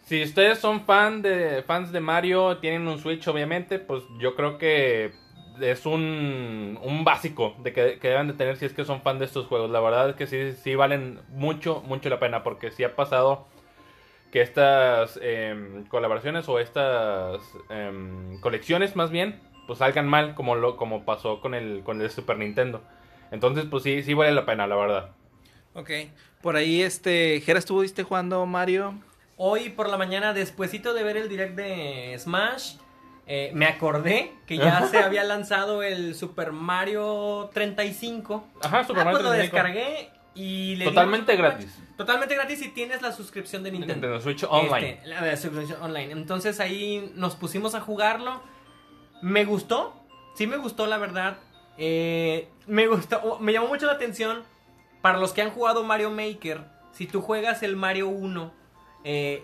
[0.06, 4.58] si ustedes son fan de fans de Mario, tienen un Switch obviamente, pues yo creo
[4.58, 5.14] que
[5.62, 9.20] es un, un básico de que, que deben de tener si es que son fan
[9.20, 9.70] de estos juegos.
[9.70, 13.48] La verdad es que sí, sí valen mucho, mucho la pena porque sí ha pasado
[14.32, 20.78] que estas em, colaboraciones o estas em, colecciones más bien, pues salgan mal como lo
[20.78, 22.82] como pasó con el con el Super Nintendo.
[23.32, 25.10] Entonces, pues sí, sí vale la pena, la verdad.
[25.74, 25.90] Ok.
[26.42, 27.42] Por ahí, este.
[27.42, 28.94] Jera, ¿estuviste jugando Mario?
[29.38, 32.76] Hoy por la mañana, despuesito de ver el direct de Smash,
[33.28, 38.48] eh, me acordé que ya se había lanzado el Super Mario 35.
[38.64, 39.56] Ajá, Super Ah, Mario pues lo 35.
[39.56, 41.78] descargué y le Totalmente gratis.
[41.98, 43.94] Totalmente gratis si tienes la suscripción de Nintendo.
[44.08, 44.90] Nintendo Switch Online.
[44.92, 46.12] Este, la de suscripción online.
[46.14, 48.42] Entonces ahí nos pusimos a jugarlo.
[49.22, 49.94] Me gustó.
[50.36, 51.38] Sí me gustó, la verdad.
[51.78, 53.38] Eh, me gustó.
[53.40, 54.44] Me llamó mucho la atención.
[55.02, 56.62] Para los que han jugado Mario Maker.
[56.92, 58.52] Si tú juegas el Mario 1.
[59.04, 59.44] eh,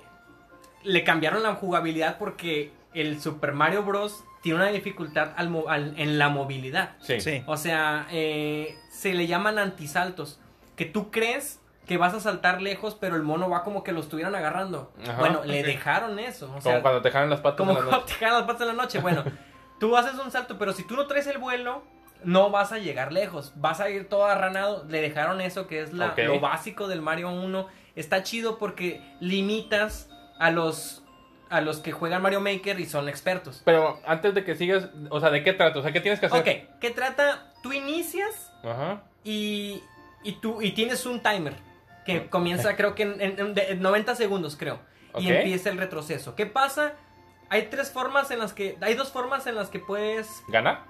[0.83, 2.71] le cambiaron la jugabilidad porque
[3.01, 4.23] el Super Mario Bros.
[4.41, 6.95] tiene una dificultad al mo- al- en la movilidad.
[7.01, 7.43] Sí.
[7.47, 10.39] O sea, eh, se le llaman antisaltos.
[10.75, 13.99] Que tú crees que vas a saltar lejos, pero el mono va como que lo
[13.99, 14.93] estuvieran agarrando.
[15.03, 16.45] Ajá, bueno, le dejaron eso.
[16.45, 17.57] O Como sea, cuando te jalan las patas.
[17.57, 18.13] como en la cuando noche.
[18.13, 18.99] te caen las patas en la noche.
[18.99, 19.23] Bueno,
[19.79, 21.83] tú haces un salto, pero si tú no traes el vuelo,
[22.23, 23.53] no vas a llegar lejos.
[23.55, 24.85] Vas a ir todo arranado.
[24.87, 27.67] Le dejaron eso, que es la- lo básico del Mario 1.
[27.95, 31.03] Está chido porque limitas a los
[31.49, 33.61] a los que juegan Mario Maker y son expertos.
[33.65, 35.79] Pero antes de que sigas, o sea, ¿de qué trata?
[35.79, 36.39] O sea, ¿qué tienes que hacer?
[36.41, 37.53] Ok, ¿qué trata?
[37.63, 39.01] Tú inicias Ajá.
[39.23, 39.81] y,
[40.23, 41.53] y tú y tienes un timer
[42.05, 44.79] que comienza creo que en, en- en de- en 90 segundos creo
[45.17, 46.35] y empieza el retroceso.
[46.35, 46.93] ¿Qué pasa?
[47.49, 50.85] Hay tres formas en las que hay dos formas en las que puedes ¿Gana?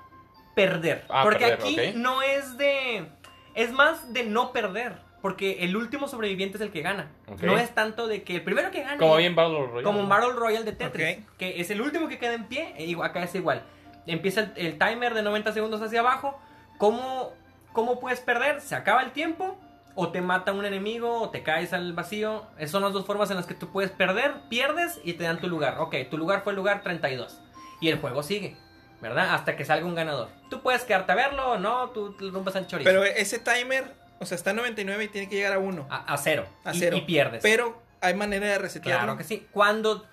[0.55, 1.05] perder.
[1.10, 3.08] Ah, porque perder, aquí no es de.
[3.55, 4.97] Es más de no perder.
[5.28, 7.11] Porque el último sobreviviente es el que gana.
[7.28, 7.41] Ok.
[7.41, 8.95] No es tanto de que el primero que gane.
[8.95, 9.84] Como bien Battle Royale.
[9.84, 11.17] Como un Battle Royale de Tetris.
[11.17, 11.38] Ok.
[11.38, 12.73] Que es el último que queda en pie.
[12.78, 13.61] e acá es igual.
[14.05, 16.39] Empieza el, el timer de 90 segundos hacia abajo.
[16.78, 17.34] ¿Cómo,
[17.73, 18.61] ¿Cómo puedes perder?
[18.61, 19.59] Se acaba el tiempo.
[19.95, 21.23] O te mata un enemigo.
[21.23, 22.45] O te caes al vacío.
[22.57, 24.34] Esas son las dos formas en las que tú puedes perder.
[24.47, 25.80] Pierdes y te dan tu lugar.
[25.80, 27.41] Ok, tu lugar fue el lugar 32.
[27.82, 28.55] Y el juego sigue.
[29.01, 29.36] ¿Verdad?
[29.36, 30.30] Hasta que salga un ganador.
[30.49, 31.89] Tú puedes quedarte a verlo o no.
[31.89, 32.89] Tú te rompes al chorizo.
[32.89, 35.88] Pero ese timer, o sea, está en 99 y tiene que llegar a 1.
[35.89, 36.45] a, a cero.
[36.63, 36.97] A Y- cero.
[36.97, 37.41] Y, pierdes.
[37.43, 39.03] Pero hay manera de resetearlo.
[39.05, 39.47] Claro que sí.
[39.51, 40.05] Cuando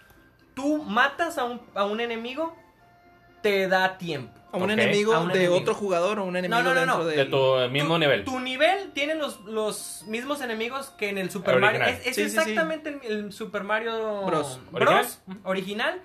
[0.55, 2.57] tú matas a un, a un enemigo,
[3.43, 4.33] te da tiempo.
[4.53, 5.57] A un enemigo A un de enemigo.
[5.61, 7.05] otro jugador o un enemigo no, no, dentro no.
[7.07, 7.17] de...
[7.17, 8.25] De tu mismo Tu- nivel.
[8.25, 11.81] Tu nivel tiene los, los mismos enemigos que en el Super Mario.
[11.81, 12.01] Original.
[12.03, 12.39] Es, es Sí, sí, sí.
[12.39, 14.61] exactamente el, el Super Mario Bros.
[14.71, 15.21] Bros.
[15.43, 16.01] original.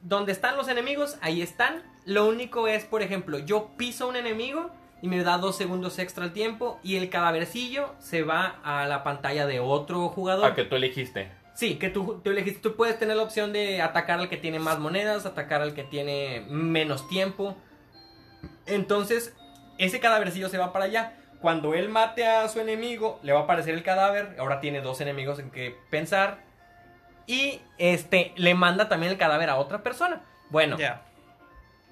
[0.00, 1.82] Donde están los enemigos, ahí están.
[2.06, 4.70] Lo único es, por ejemplo, yo piso un enemigo
[5.02, 9.02] y me da dos segundos extra al tiempo y el cadávercillo se va a la
[9.04, 10.46] pantalla de otro jugador.
[10.46, 11.30] A que tú elegiste.
[11.54, 14.58] Sí, que tú, tú elegiste, tú puedes tener la opción de atacar al que tiene
[14.58, 17.56] más monedas, atacar al que tiene menos tiempo.
[18.66, 19.34] Entonces,
[19.78, 21.14] ese cadávercillo se va para allá.
[21.40, 24.36] Cuando él mate a su enemigo, le va a aparecer el cadáver.
[24.38, 26.38] Ahora tiene dos enemigos en que pensar.
[27.26, 30.22] Y este le manda también el cadáver a otra persona.
[30.50, 31.02] Bueno, Ya.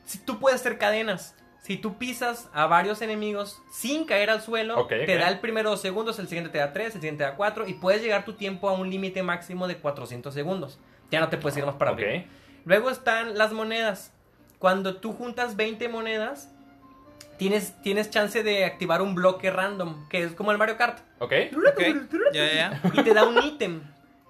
[0.04, 1.34] si tú puedes hacer cadenas.
[1.62, 5.80] Si tú pisas a varios enemigos sin caer al suelo, te da el primero dos
[5.82, 8.32] segundos, el siguiente te da tres, el siguiente te da cuatro y puedes llegar tu
[8.32, 10.78] tiempo a un límite máximo de 400 segundos.
[11.10, 11.98] Ya no te puedes ir más para Ok.
[11.98, 12.24] arriba.
[12.64, 14.12] Luego están las monedas.
[14.58, 16.50] Cuando tú juntas 20 monedas,
[17.38, 21.00] tienes, tienes chance de activar un bloque random, que es como el Mario Kart.
[21.18, 21.32] ¿Ok?
[22.92, 23.82] Y te da un ítem.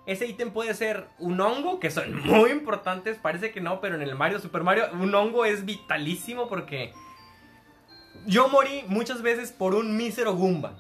[0.07, 3.18] Ese ítem puede ser un hongo, que son muy importantes.
[3.18, 6.93] Parece que no, pero en el Mario, Super Mario, un hongo es vitalísimo porque
[8.27, 10.75] yo morí muchas veces por un mísero Goomba.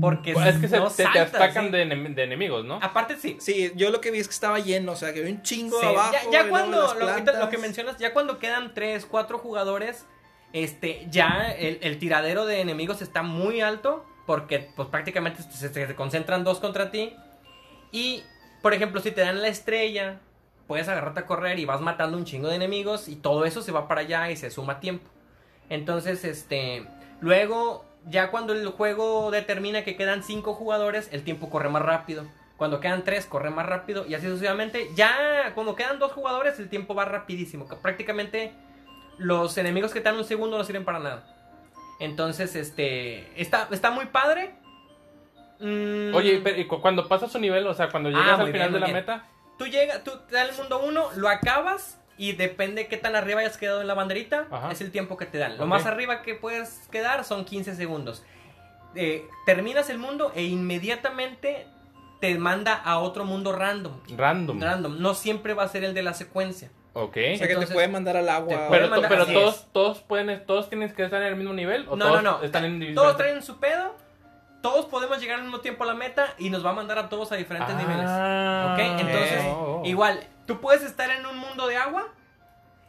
[0.00, 1.70] Porque Pues es que se, no se te atacan ¿sí?
[1.70, 2.78] de, enem- de enemigos, ¿no?
[2.82, 3.36] Aparte, sí.
[3.38, 5.78] Sí, yo lo que vi es que estaba lleno, o sea, que había un chingo
[5.78, 6.30] Sí, abajo.
[6.32, 10.06] ya, cuando lo, que mencionas, ya cuando quedan 3, 4 jugadores,
[10.54, 14.06] este, ya el, el tiradero de enemigos está muy alto.
[14.26, 17.14] Porque pues prácticamente se, se- se concentran dos contra ti.
[17.92, 18.22] Y,
[18.62, 20.18] por ejemplo, si te dan la estrella,
[20.66, 23.06] puedes agarrarte a correr y vas matando un chingo de enemigos.
[23.06, 25.10] Y todo eso se va para allá y se suma tiempo.
[25.70, 26.86] Entonces, este.
[27.20, 32.26] Luego, ya cuando el juego determina que quedan 5 jugadores, el tiempo corre más rápido.
[32.56, 34.06] Cuando quedan 3, corre más rápido.
[34.06, 34.88] Y así sucesivamente.
[34.94, 37.68] Ya cuando quedan 2 jugadores, el tiempo va rapidísimo.
[37.68, 38.52] que Prácticamente
[39.18, 41.24] los enemigos que te dan un segundo no sirven para nada.
[42.00, 43.40] Entonces, este.
[43.40, 44.54] Está, está muy padre.
[45.60, 48.46] Mm, Oye, pero ¿y cu- cuando pasas su nivel, o sea, cuando llegas Ah, al
[48.52, 48.96] final bien, de la bien.
[48.98, 49.24] meta,
[49.56, 53.40] Tú llegas, tú te da el mundo 1, lo acabas y depende qué tan arriba
[53.40, 54.70] hayas quedado en la banderita, Ajá.
[54.72, 55.58] es el tiempo que te dan.
[55.58, 58.22] Lo más arriba que puedes quedar son 15 segundos.
[58.94, 61.66] Eh, terminas el mundo e inmediatamente
[62.20, 63.92] te manda a otro mundo random.
[64.16, 64.60] random.
[64.62, 66.70] Random, no siempre va a ser el de la secuencia.
[66.92, 67.08] Ok.
[67.08, 68.68] O sea, que Entonces, te puede mandar al agua.
[68.70, 69.66] Pero, mandar- pero todos, es.
[69.72, 72.42] todos pueden, todos tienen que estar en el mismo nivel o No, todos no, no.
[72.44, 73.96] están en Todos traen su pedo,
[74.62, 77.08] todos podemos llegar al mismo tiempo a la meta y nos va a mandar a
[77.08, 79.00] todos a diferentes Ah, niveles.
[79.00, 79.00] ¿Ok?
[79.08, 79.86] Entonces, oh, oh.
[79.86, 82.08] igual, tú puedes estar en un mundo de agua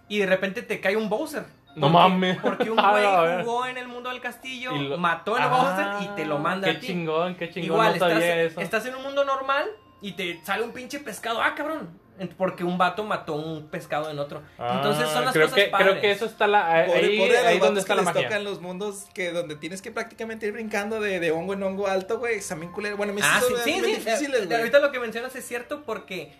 [0.08, 1.43] y de repente te cae un Bowser.
[1.76, 2.38] No Porque- mames.
[2.41, 6.16] Porque un güey jugó en el mundo del castillo, lo- mató al Ah, Bowser y
[6.16, 6.88] te lo manda Qué a ti.
[6.88, 7.66] chingón, qué chingón.
[7.66, 8.62] Igual, no sabía estás, eso.
[8.62, 9.66] estás en un mundo normal
[10.01, 11.41] y te sale un pinche pescado.
[11.41, 12.03] Ah, cabrón.
[12.38, 14.41] Porque un vato mató un pescado en otro.
[14.58, 15.89] Entonces son Ah, las creo cosas que, padres.
[15.89, 18.30] Creo que eso está la, ahí, de los ahí donde está que la les magia.
[18.30, 21.88] tocan los mundos que donde tienes que prácticamente ir brincando de, de hongo en hongo
[21.88, 22.36] alto, güey.
[22.38, 22.97] Están bien culeros.
[22.97, 23.82] Bueno, me Ah, sí, sí, sí.
[23.82, 24.49] difíciles.
[24.49, 26.32] Ahorita lo que mencionas es cierto porque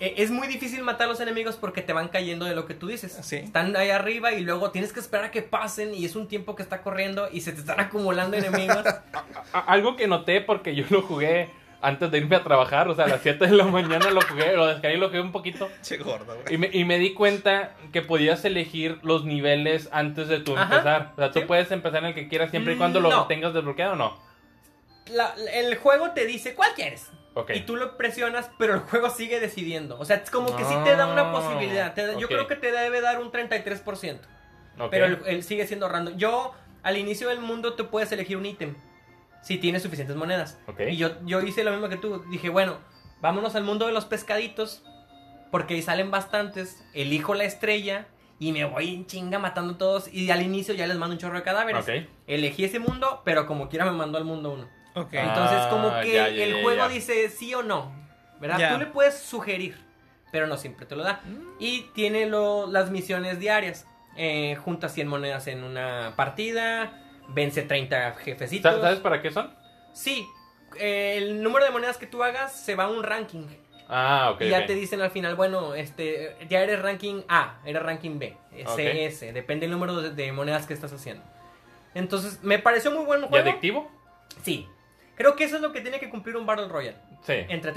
[0.00, 2.86] es muy difícil matar a los enemigos porque te van cayendo de lo que tú
[2.88, 3.18] dices.
[3.22, 3.36] Sí.
[3.36, 6.54] Están ahí arriba y luego tienes que esperar a que pasen y es un tiempo
[6.54, 8.84] que está corriendo y se te están acumulando enemigos.
[9.52, 11.48] Algo que noté porque yo lo jugué
[11.82, 14.54] antes de irme a trabajar, o sea, a las 7 de la mañana lo jugué,
[14.56, 15.68] lo descargué y lo jugué un poquito.
[15.82, 16.54] Che gordo, güey.
[16.54, 21.12] Y me, y me di cuenta que podías elegir los niveles antes de Ajá, empezar.
[21.14, 21.44] O sea, tú sí.
[21.44, 24.18] puedes empezar en el que quieras siempre y cuando lo tengas desbloqueado o no.
[25.12, 27.10] La- el juego te dice cuál quieres.
[27.38, 27.50] Ok.
[27.54, 29.98] Y tú lo presionas, pero el juego sigue decidiendo.
[29.98, 31.92] O sea, es como que sí te da una Ah, posibilidad.
[31.94, 34.20] Te da- Yo creo que te debe dar un 33%.
[34.78, 34.90] Ok.
[34.90, 36.16] Pero él, él sigue siendo random.
[36.16, 38.74] Yo, al inicio del mundo, tú puedes elegir un ítem.
[39.42, 40.58] Si tienes suficientes monedas.
[40.90, 42.24] Y yo, yo hice lo mismo que tú.
[42.30, 42.78] Dije, bueno,
[43.20, 44.82] vámonos al mundo de los pescaditos,
[45.50, 48.06] porque ahí salen bastantes, elijo la estrella
[48.38, 51.18] y me voy en chinga matando a todos y al inicio ya les mando un
[51.20, 51.84] chorro de cadáveres.
[52.26, 54.68] Elegí ese mundo, pero como quiera me mandó al mundo uno.
[54.96, 55.06] Ah.
[55.12, 56.88] Entonces como que ya, ya, el ya, juego ya.
[56.88, 57.92] dice sí o no,
[58.40, 58.58] ¿verdad?
[58.58, 58.72] Ya.
[58.72, 59.76] Tú le puedes sugerir,
[60.32, 61.20] pero no siempre te lo da.
[61.58, 63.86] Y tiene lo- las misiones diarias.
[64.16, 66.92] Eh, junta 100 monedas en una partida,
[67.28, 68.74] vence 30 jefecitos.
[68.74, 69.52] Sa- ¿Sabes para qué son?
[69.92, 70.26] Sí,
[70.78, 73.46] eh, el número de monedas que tú hagas se va a un ranking.
[73.88, 74.40] Ah, ok.
[74.40, 78.36] y ya te dicen al final, bueno, este, ya eres ranking A, eres ranking B,
[78.52, 78.74] eh, Ok.
[78.76, 81.22] CS, depende del número de, de monedas que estás haciendo.
[81.94, 83.48] Entonces, me pareció muy buen ¿Y juego.
[83.48, 83.90] adictivo?
[84.42, 84.68] Sí.
[85.16, 86.96] Creo que eso es lo que tiene que cumplir un Battle Royale.
[87.26, 87.34] Sí.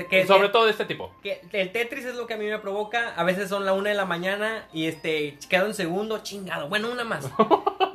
[0.10, 1.16] Que- Sobre todo de este tipo.
[1.24, 3.14] Que el Tetris es lo que a mí me provoca.
[3.16, 6.68] A veces son la una de la mañana y este quedo en segundo, chingado.
[6.70, 7.30] Bueno, una más.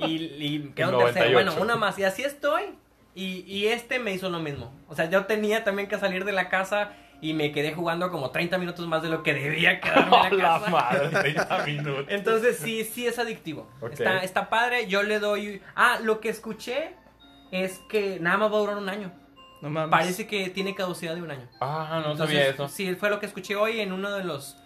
[0.00, 1.12] Y, y quedo en 98.
[1.14, 1.32] tercero.
[1.34, 1.98] Bueno, una más.
[1.98, 2.62] Y así estoy.
[3.14, 4.74] Y, y este me hizo lo mismo.
[4.88, 8.30] O sea, yo tenía también que salir de la casa y me quedé jugando como
[8.30, 10.70] 30 minutos más de lo que debía quedarme ¡Oh, en la casa.
[10.70, 11.08] madre!
[11.20, 12.06] 30 minutos.
[12.08, 13.70] Entonces sí, sí es adictivo.
[13.92, 14.88] Está, está padre.
[14.88, 15.62] Yo le doy.
[15.76, 16.90] Ah, lo que escuché
[17.52, 19.12] es que nada más va a durar un año.
[19.64, 19.90] No mames.
[19.90, 21.48] Parece que tiene caducidad de un año.
[21.60, 22.68] Ah, no Entonces, sabía eso.
[22.68, 24.58] Sí, fue lo que escuché hoy en uno de los.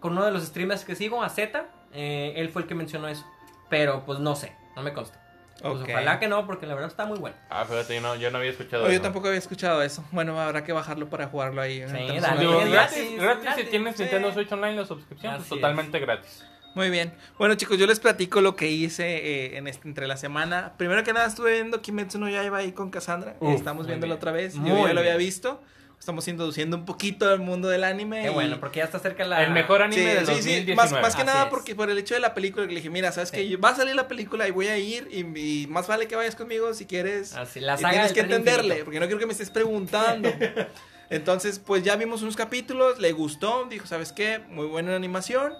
[0.00, 1.66] Con uno de los streamers que sigo, a Z.
[1.92, 3.24] eh, él fue el que mencionó eso.
[3.68, 5.20] Pero pues no sé, no me consta.
[5.60, 5.88] Pues, Ok.
[5.90, 7.36] ojalá que no, porque la verdad está muy bueno.
[7.48, 9.02] Ah, fíjate, yo no, yo no había escuchado Oh, yo eso.
[9.02, 10.04] tampoco había escuchado eso.
[10.12, 11.78] Bueno, habrá que bajarlo para jugarlo ahí.
[11.78, 13.64] Sí, es gratis, gratis, gratis, gratis.
[13.64, 14.02] si tienes Sí.
[14.02, 16.44] Nintendo Switch Online la suscripción, pues, totalmente gratis.
[16.74, 17.12] Muy bien.
[17.38, 20.72] Bueno, chicos, yo les platico lo que hice eh, en este, entre la semana.
[20.76, 23.36] Primero que nada, estuve viendo Kimetsu no Yaiba ahí con Cassandra.
[23.40, 24.16] Uf, Estamos viéndolo bien.
[24.18, 24.56] otra vez.
[24.56, 25.62] Muy yo ya lo había visto.
[26.00, 28.22] Estamos introduciendo un poquito al mundo del anime.
[28.22, 29.42] Qué y- bueno, porque ya está cerca la.
[29.44, 30.34] El mejor anime Sí, del sí, sí.
[30.34, 30.74] 2019.
[30.76, 31.48] Más, más que Así nada es.
[31.50, 33.36] porque por el hecho de la película que le dije, mira, sabes Sí.
[33.50, 35.20] que va a salir la película y voy a ir y,
[35.62, 37.34] y más vale que vayas conmigo si quieres.
[37.34, 38.84] Así, la Y saga tienes del que entenderle, infinito.
[38.84, 40.28] porque no quiero que me estés preguntando.
[41.10, 44.40] Entonces, pues ya vimos unos capítulos, le gustó, dijo, ¿sabes qué?
[44.48, 45.52] Muy buena animación.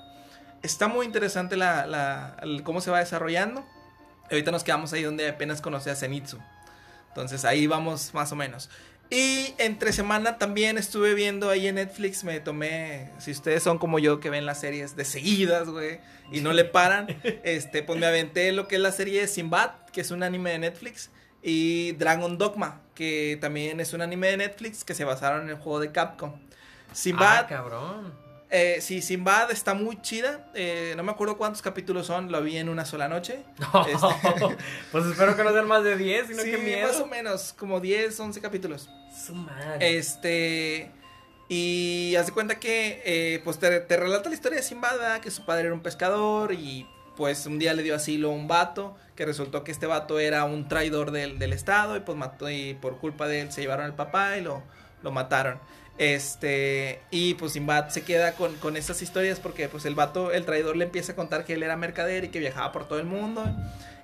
[0.64, 3.64] Está muy interesante la, la- el cómo se va desarrollando.
[4.30, 6.38] Ahorita nos quedamos ahí donde apenas conocí a Zenitsu.
[7.08, 8.70] Entonces ahí vamos más o menos.
[9.10, 13.98] Y entre semana también estuve viendo ahí en Netflix, me tomé, si ustedes son como
[13.98, 16.00] yo que ven las series de seguidas, güey,
[16.32, 17.06] y no le paran,
[17.44, 20.52] este, pues me aventé lo que es la serie de Sinbad, que es un anime
[20.52, 21.10] de Netflix,
[21.42, 25.56] y Dragon Dogma, que también es un anime de Netflix que se basaron en el
[25.56, 26.32] juego de Capcom.
[26.94, 28.14] Sinbad, Ah, cabrón.
[28.50, 32.56] Eh, sí, Sinbad está muy chida, eh, no me acuerdo cuántos capítulos son, lo vi
[32.58, 33.40] en una sola noche.
[33.88, 34.56] Este-
[34.92, 36.88] pues espero que no sean más de 10, sino sí, que miedo.
[36.88, 38.88] más o menos, como 10, 11 capítulos.
[39.26, 39.96] Su madre.
[39.98, 40.90] Este.
[41.48, 45.20] Y haz de cuenta que, eh, pues te, te relata la historia de Sinbad, ¿verdad?
[45.20, 46.86] que su padre era un pescador y
[47.16, 50.44] pues un día le dio asilo a un vato, que resultó que este vato era
[50.44, 53.84] un traidor del, del estado y pues mató y por culpa de él se llevaron
[53.84, 54.62] al papá y lo,
[55.02, 55.60] lo mataron.
[55.96, 60.44] Este, y pues Sinbad se queda con, con esas historias porque pues el vato, el
[60.44, 63.06] traidor le empieza a contar que él era mercader y que viajaba por todo el
[63.06, 63.44] mundo.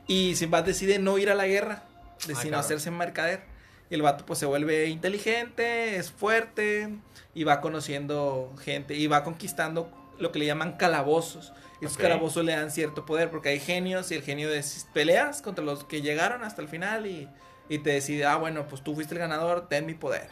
[0.06, 1.82] Y Sinbad decide no ir a la guerra,
[2.18, 2.60] decide cabrón.
[2.60, 3.42] hacerse mercader.
[3.90, 6.96] Y el vato pues se vuelve inteligente, es fuerte
[7.34, 11.52] y va conociendo gente y va conquistando lo que le llaman calabozos.
[11.80, 14.62] Y esos calabozos le dan cierto poder porque hay genios y el genio de
[14.92, 17.28] peleas contra los que llegaron hasta el final y,
[17.68, 20.28] y te decide, ah bueno, pues tú fuiste el ganador, ten mi poder.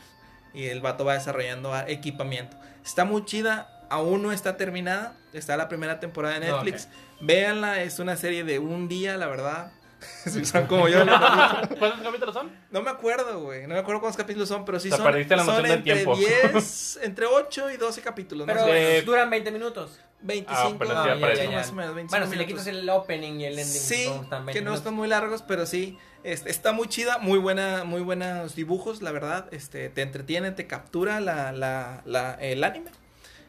[0.54, 2.56] Y el vato va desarrollando equipamiento.
[2.84, 6.88] Está muy chida, aún no está terminada, está la primera temporada de Ah, Netflix.
[7.20, 9.72] Véanla, es una serie de un día, la verdad.
[10.24, 11.00] Si son como yo.
[11.78, 12.52] ¿Cuántos capítulos son?
[12.70, 13.62] No me acuerdo, güey.
[13.62, 16.16] No me acuerdo cuántos capítulos son, pero sí son, perdiste la son del entre tiempo.
[16.16, 18.46] 10, entre 8 y 12 capítulos.
[18.46, 19.04] Pero más o menos.
[19.04, 19.98] Duran 20 minutos.
[20.20, 21.56] 25, pero sí, ah, ya, ya, ya.
[21.58, 22.64] más o menos, 25 Bueno, si le minutos.
[22.64, 24.78] quitas el opening y el ending, Sí, supongo están 20 que no minutos.
[24.80, 29.12] están muy largos, pero sí, este, está muy chida, muy buena, muy buenos dibujos, la
[29.12, 32.90] verdad, este, te entretiene, te captura la, la, la, el anime,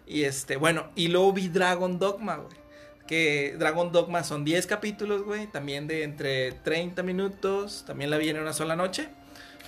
[0.05, 2.55] y este, bueno, y luego vi Dragon Dogma, güey,
[3.07, 8.29] que Dragon Dogma son 10 capítulos, güey, también de entre 30 minutos, también la vi
[8.29, 9.09] en una sola noche,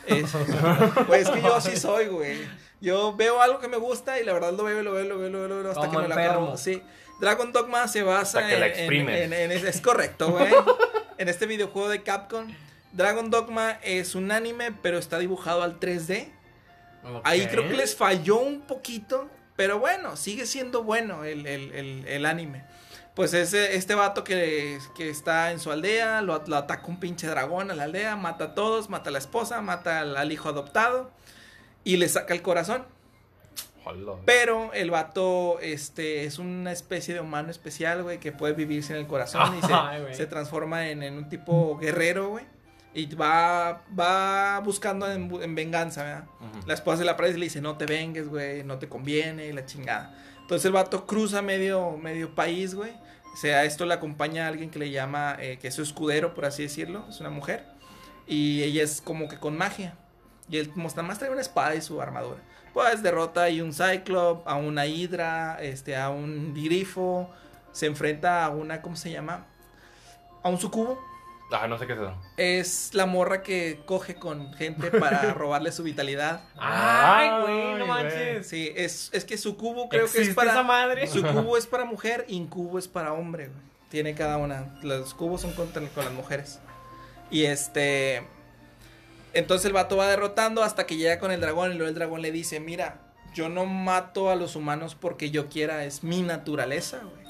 [0.06, 0.32] es,
[1.08, 2.38] pues es que yo así soy, güey,
[2.82, 5.30] yo veo algo que me gusta y la verdad lo veo, lo veo, lo veo,
[5.30, 6.82] lo veo, lo veo hasta Como que me lo acabo, sí,
[7.20, 9.22] Dragon Dogma se basa Hasta que la en- en, exprimes.
[9.22, 10.48] en- en- es, es correcto, güey.
[11.20, 12.48] en este videojuego de Capcom,
[12.94, 16.28] Dragon Dogma es un anime, pero está dibujado al 3D.
[17.04, 17.22] Ok.
[17.24, 22.06] Ahí creo que les falló un poquito, pero bueno, sigue siendo bueno el, el- el-
[22.08, 22.64] el anime.
[23.14, 27.00] Pues es eh, este vato que, que está en su aldea, lo, lo ataca un
[27.00, 30.32] pinche dragón a la aldea, mata a todos, mata a la esposa, mata al, al
[30.32, 31.12] hijo adoptado
[31.84, 32.86] y le saca el corazón.
[33.84, 34.14] Hola.
[34.26, 38.96] Pero el vato este, es una especie de humano especial, güey, que puede vivir sin
[38.96, 42.46] el corazón y se, transforma en, en un tipo guerrero, güey.
[42.94, 46.26] Y va, va buscando en, venganza, ¿verdad?
[46.68, 49.54] La esposa de la presa le dice, no te vengues, güey, no te conviene, y
[49.54, 50.14] la chingada.
[50.42, 52.92] Entonces el vato cruza medio, medio país, güey.
[53.34, 56.34] O sea, esto le acompaña a alguien que le llama, eh, que es su escudero,
[56.34, 57.66] por así decirlo, es una mujer.
[58.28, 59.96] Y ella es como que con magia.
[60.52, 62.42] Y nada más trae una espada y su armadura.
[62.74, 67.30] Pues derrota ahí un Cyclop, a una Hydra, este, a un Grifo.
[67.72, 69.46] Se enfrenta a una, ¿cómo se llama?
[70.44, 71.00] A un sucubo.
[71.54, 72.14] Ah, no sé qué es eso.
[72.38, 76.42] Es la morra que coge con gente para robarle su vitalidad.
[76.58, 78.48] Ay, güey, no manches.
[78.48, 80.64] Sí, es, es que su cubo creo que es ¿Existe esa para.
[80.64, 81.08] madre?
[81.08, 83.60] Su cubo es para mujer, incubo es para hombre, güey.
[83.90, 84.80] Tiene cada una.
[84.82, 86.60] Los cubos son con, con las mujeres.
[87.30, 88.26] Y este.
[89.34, 91.72] Entonces el vato va derrotando hasta que llega con el dragón.
[91.72, 93.00] Y luego el dragón le dice: Mira,
[93.34, 97.26] yo no mato a los humanos porque yo quiera, es mi naturaleza, güey.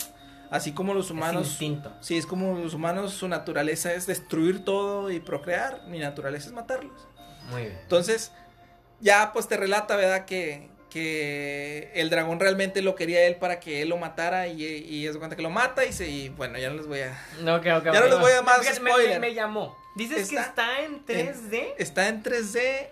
[0.49, 1.43] Así como los humanos.
[1.43, 1.93] Es instinto.
[2.01, 5.83] Sí, es como los humanos, su naturaleza es destruir todo y procrear.
[5.87, 7.07] Mi naturaleza es matarlos.
[7.49, 7.77] Muy bien.
[7.81, 8.33] Entonces,
[8.99, 10.25] ya pues te relata, ¿verdad?
[10.25, 15.07] Que, que el dragón realmente lo quería él para que él lo matara y, y
[15.07, 16.09] es cuenta que lo mata y se...
[16.09, 17.17] Y bueno, ya no les voy a...
[17.41, 19.21] No, ok, ok, Ya no les voy a más spoiler.
[19.21, 19.77] Me, me llamó.
[19.95, 21.73] Dices que Está en 3D.
[21.77, 22.89] Está en 3D.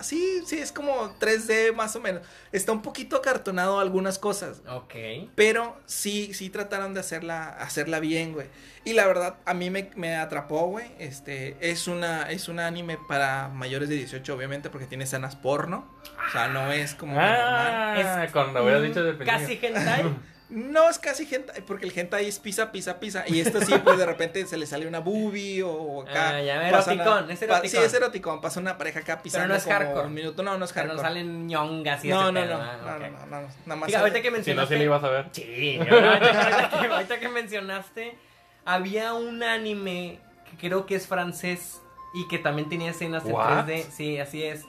[0.00, 2.22] Sí, sí, es como 3D más o menos.
[2.52, 4.60] Está un poquito acartonado algunas cosas.
[4.68, 4.94] Ok.
[5.34, 8.48] Pero sí, sí trataron de hacerla, hacerla bien, güey.
[8.84, 10.86] Y la verdad, a mí me, me atrapó, güey.
[10.98, 15.88] Este, es una, es un anime para mayores de 18, obviamente, porque tiene escenas porno.
[16.28, 18.02] O sea, no es como normal.
[18.04, 20.04] Ah, con lo hubieras dicho de Casi hentai.
[20.50, 23.24] No es casi hentai, porque el hentai es pisa, pisa, pisa.
[23.26, 26.36] Y esto sí, pues de repente se le sale una boobie o acá.
[26.36, 27.70] Ah, ya, eroticón, una- es pa- eroticón.
[27.70, 28.40] Sí, es eroticón.
[28.42, 30.06] Pasa una pareja acá pisando no es como hardcore.
[30.06, 30.42] un minuto.
[30.42, 31.02] No, no es Pero hardcore.
[31.02, 33.76] no salen ñongas y no, ese no, pedo, no, ah, no, no, no, no, Nada
[33.80, 33.86] más.
[33.86, 34.74] Fíjate, ahorita que Si no, mencionaste.
[34.74, 35.28] sí le ibas a ver.
[35.32, 38.18] Sí, ahorita que, ahorita mencionaste,
[38.66, 40.20] había un anime
[40.50, 41.80] que creo que es francés
[42.14, 43.66] y que también tenía escenas en What?
[43.66, 43.86] 3D.
[43.90, 44.64] Sí, así es.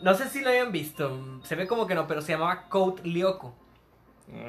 [0.00, 3.02] No sé si lo hayan visto, se ve como que no, pero se llamaba Code
[3.04, 3.54] Lyoko.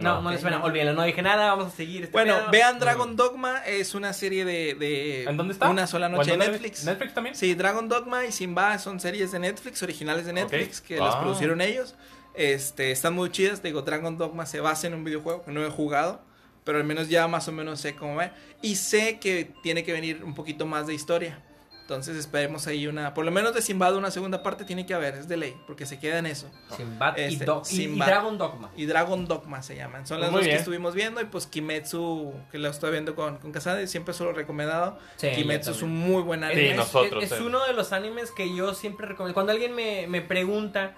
[0.02, 2.04] No, no, les suena, olvídenlo, no dije nada, vamos a seguir.
[2.04, 2.52] este Bueno, pedo.
[2.52, 5.70] vean Dragon Dogma, es una serie de, de ¿En dónde está?
[5.70, 6.52] una sola ¿O noche en dónde?
[6.54, 6.84] Netflix.
[6.86, 7.36] ¿Netflix también?
[7.36, 11.22] Sí, Dragon Dogma y Simba son series de Netflix, originales de Netflix, que las Ah.
[11.22, 11.96] producieron ellos.
[12.34, 13.64] Este, están muy chidas.
[13.64, 16.22] Digo, Dragon Dogma se basa en un videojuego que no he jugado,
[16.64, 18.32] pero al menos ya más o menos sé cómo va.
[18.62, 21.42] Y sé que tiene que venir un poquito más de historia.
[21.90, 25.16] Entonces esperemos ahí una, por lo menos de Sinbad una segunda parte tiene que haber,
[25.16, 26.48] es de ley, porque se queda en eso.
[26.78, 27.98] Sinbad y, Este, Do- y.
[27.98, 28.70] Dragon Dogma.
[28.78, 30.06] Y Dragon Dogma se llaman.
[30.06, 30.56] Son las Muy dos bien.
[30.58, 31.20] que estuvimos viendo.
[31.20, 33.52] Y pues Kimetsu, que lo estoy viendo con, con
[33.88, 35.00] siempre se lo he recomendado.
[35.16, 36.62] Sí, Kimetsu es un muy buen anime.
[36.62, 39.34] Sí, es, nosotros, es- es uno de los animes que yo siempre recomiendo.
[39.34, 40.94] Cuando alguien me, me pregunta,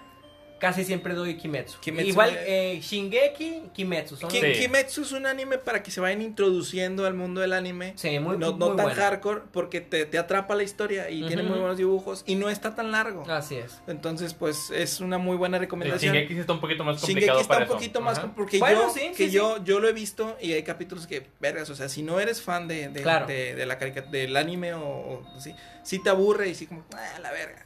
[0.62, 1.80] casi siempre doy Kimetsu.
[1.80, 4.14] Kimetsu Igual, eh, Shingeki, Kimetsu.
[4.16, 4.30] Son.
[4.30, 7.94] Kimetsu es un anime para que se vayan introduciendo al mundo del anime.
[7.96, 9.00] Sí, muy, no muy no tan bueno.
[9.02, 12.22] hardcore, porque te, te atrapa la historia y tiene muy buenos dibujos.
[12.26, 13.28] Y no está tan largo.
[13.28, 13.80] Así es.
[13.88, 16.14] Entonces, pues es una muy buena El recomendación.
[16.14, 17.74] Shingeki está un poquito más Shingeki complicado está para un eso.
[17.74, 18.28] poquito más Ajá.
[18.28, 21.08] com- porque Bueno, yo sí, que sí, yo yo lo he visto y hay capítulos
[21.08, 23.26] que vergas, o sea, si no eres fan de, de, Claro.
[23.26, 26.84] de, de la carica- del anime o, o sí, sí te aburre y sí como
[26.94, 27.64] ah, la verga.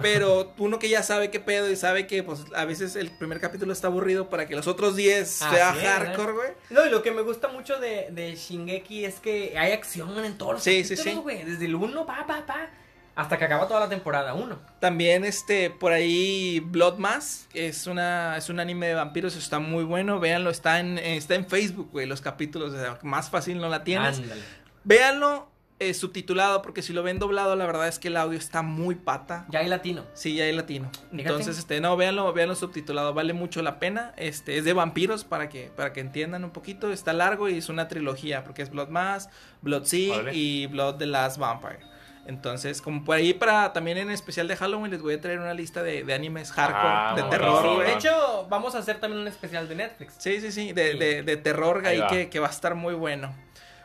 [0.00, 3.40] Pero uno que ya sabe qué pedo y sabe que pues a veces el primer
[3.40, 6.34] capítulo está aburrido para que los otros 10 sea es, hardcore, ¿eh?
[6.34, 6.48] güey.
[6.70, 10.36] No, y lo que me gusta mucho de, de Shingeki es que hay acción en
[10.36, 11.20] todos los Sí, sí, capítulos, sí.
[11.22, 11.44] güey.
[11.44, 12.68] Desde el 1, pa, pa, pa,
[13.14, 14.58] hasta que acaba toda la temporada 1.
[14.80, 19.84] También este por ahí Blood Mass es una es un anime de vampiros, está muy
[19.84, 23.70] bueno, véanlo, está en está en Facebook, güey, los capítulos, o sea, más fácil no
[23.70, 24.18] la tienes.
[24.18, 24.42] Ándale.
[24.84, 28.62] Véanlo eh, subtitulado porque si lo ven doblado la verdad es que el audio está
[28.62, 29.44] muy pata.
[29.50, 30.04] Ya hay latino.
[30.14, 30.90] Sí, ya hay latino.
[31.10, 31.20] Fíjate.
[31.22, 34.14] Entonces, este, no, véanlo, véanlo subtitulado, vale mucho la pena.
[34.16, 36.90] Este, es de vampiros para que, para que entiendan un poquito.
[36.92, 39.28] Está largo y es una trilogía, porque es Blood Mass,
[39.62, 41.80] Blood Sea y Blood the Last Vampire.
[42.26, 45.54] Entonces, como por ahí para también en especial de Halloween les voy a traer una
[45.54, 49.28] lista de, de animes hardcore, Ah, de terror, de hecho, vamos a hacer también un
[49.28, 50.14] especial de Netflix.
[50.18, 52.08] Sí, sí, sí, de, de, de terror ahí Ahí va.
[52.08, 53.32] que, que va a estar muy bueno.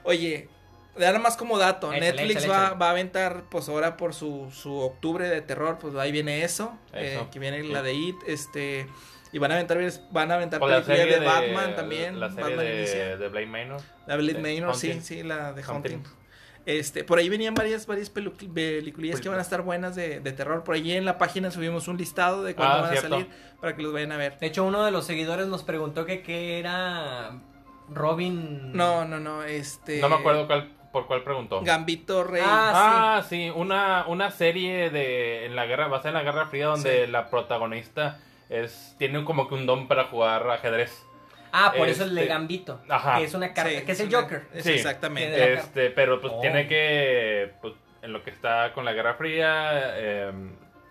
[0.04, 0.50] Oye,
[0.98, 2.80] nada más como dato, Échale, Netflix échale, va, échale.
[2.80, 6.78] va a aventar, pues ahora por su, su octubre de terror, pues ahí viene eso,
[6.94, 7.68] eh, que viene sí.
[7.70, 8.88] la de It, este,
[9.32, 9.78] y van a aventar,
[10.12, 13.82] van a aventar películas serie de, de, Batman también, La serie Batman de, Blade Manor.
[14.08, 15.94] la Blade de Manor, sí, sí, la de Haunting.
[15.94, 16.22] Haunting.
[16.64, 20.64] Este, por ahí venían varias, varias peliculillas que van a estar buenas de, de terror.
[20.64, 23.08] Por ahí en la página subimos un listado de cuándo Ah, van cierto.
[23.08, 23.30] a salir
[23.60, 24.38] para que los vayan a ver.
[24.38, 27.42] De hecho, uno de los seguidores nos preguntó que qué era
[27.90, 28.74] Robin.
[28.74, 30.00] No, no, no, este.
[30.02, 31.62] No me acuerdo cuál, por cuál preguntó.
[31.62, 32.44] Gambito Rey.
[32.46, 36.68] Ah, Ah, sí, una, una serie de en la guerra, basada en la Guerra Fría,
[36.68, 38.20] donde la protagonista
[38.50, 41.06] es tiene como que un don para jugar ajedrez.
[41.54, 42.80] Ah, por eso el de Este, Gambito.
[42.90, 43.18] ajá.
[43.18, 44.48] Que es una carta, Sí, que es el Joker.
[44.54, 44.72] es Sí.
[44.74, 45.54] Exactamente.
[45.54, 46.40] Este, pero pues Oh.
[46.42, 50.32] tiene que pues, en lo que está con la Guerra Fría eh,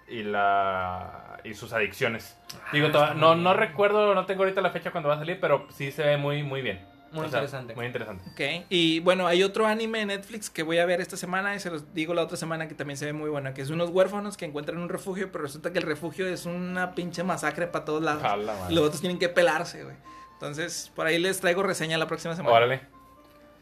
[0.08, 2.38] y la y sus adicciones.
[2.72, 3.44] Digo, Ah, toda- está muy no, bien.
[3.44, 6.16] no recuerdo, no tengo ahorita la fecha cuando va a salir, pero sí se ve
[6.18, 6.84] muy, muy bien.
[7.12, 7.74] Muy interesante.
[7.74, 8.24] Muy interesante.
[8.30, 11.60] Ok, y bueno, hay otro anime en Netflix que voy a ver esta semana y
[11.60, 13.90] se los digo la otra semana que también se ve muy bueno, que es unos
[13.90, 17.84] huérfanos que encuentran un refugio, pero resulta que el refugio es una pinche masacre para
[17.84, 18.22] todos lados.
[18.22, 18.74] A la madre.
[18.74, 19.96] Los otros tienen que pelarse, güey.
[20.34, 22.56] Entonces, por ahí les traigo reseña la próxima semana.
[22.56, 22.80] Órale.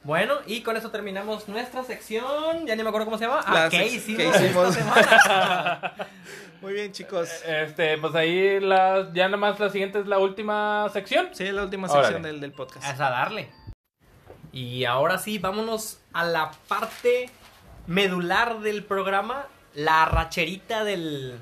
[0.04, 2.66] Bueno, y con eso terminamos nuestra sección.
[2.66, 3.40] Ya ni me acuerdo cómo se llama.
[3.44, 4.76] Ah, La ¿qué hicimos, ¿qué hicimos?
[4.76, 5.94] esta semana?
[6.60, 7.28] Muy bien, chicos.
[7.46, 11.28] Este, pues ahí la, ya nada más la siguiente es la última sección.
[11.32, 12.04] Sí, es la última Órale.
[12.06, 12.84] sección del, del podcast.
[12.86, 13.48] Es a darle.
[14.52, 17.30] Y ahora sí, vámonos a la parte
[17.86, 19.46] medular del programa.
[19.74, 21.38] La racherita del,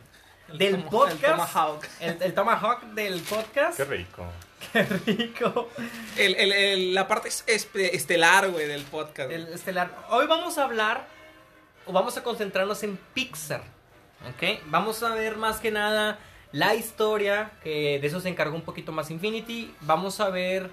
[0.58, 1.22] del Tomo- podcast.
[1.24, 1.84] el tomahawk.
[2.00, 3.76] El, el tomahawk del podcast.
[3.78, 4.26] Qué rico.
[4.72, 5.70] Qué rico.
[6.18, 9.30] El- el- el- la parte estelar, güey, del podcast.
[9.30, 9.96] El estelar.
[10.10, 11.06] Hoy vamos a hablar
[11.86, 13.62] o vamos a concentrarnos en Pixar.
[14.22, 14.60] ¿Ok?
[14.66, 16.18] Vamos a ver más que nada
[16.52, 19.74] la historia, que de eso se encargó un poquito más Infinity.
[19.82, 20.70] Vamos a ver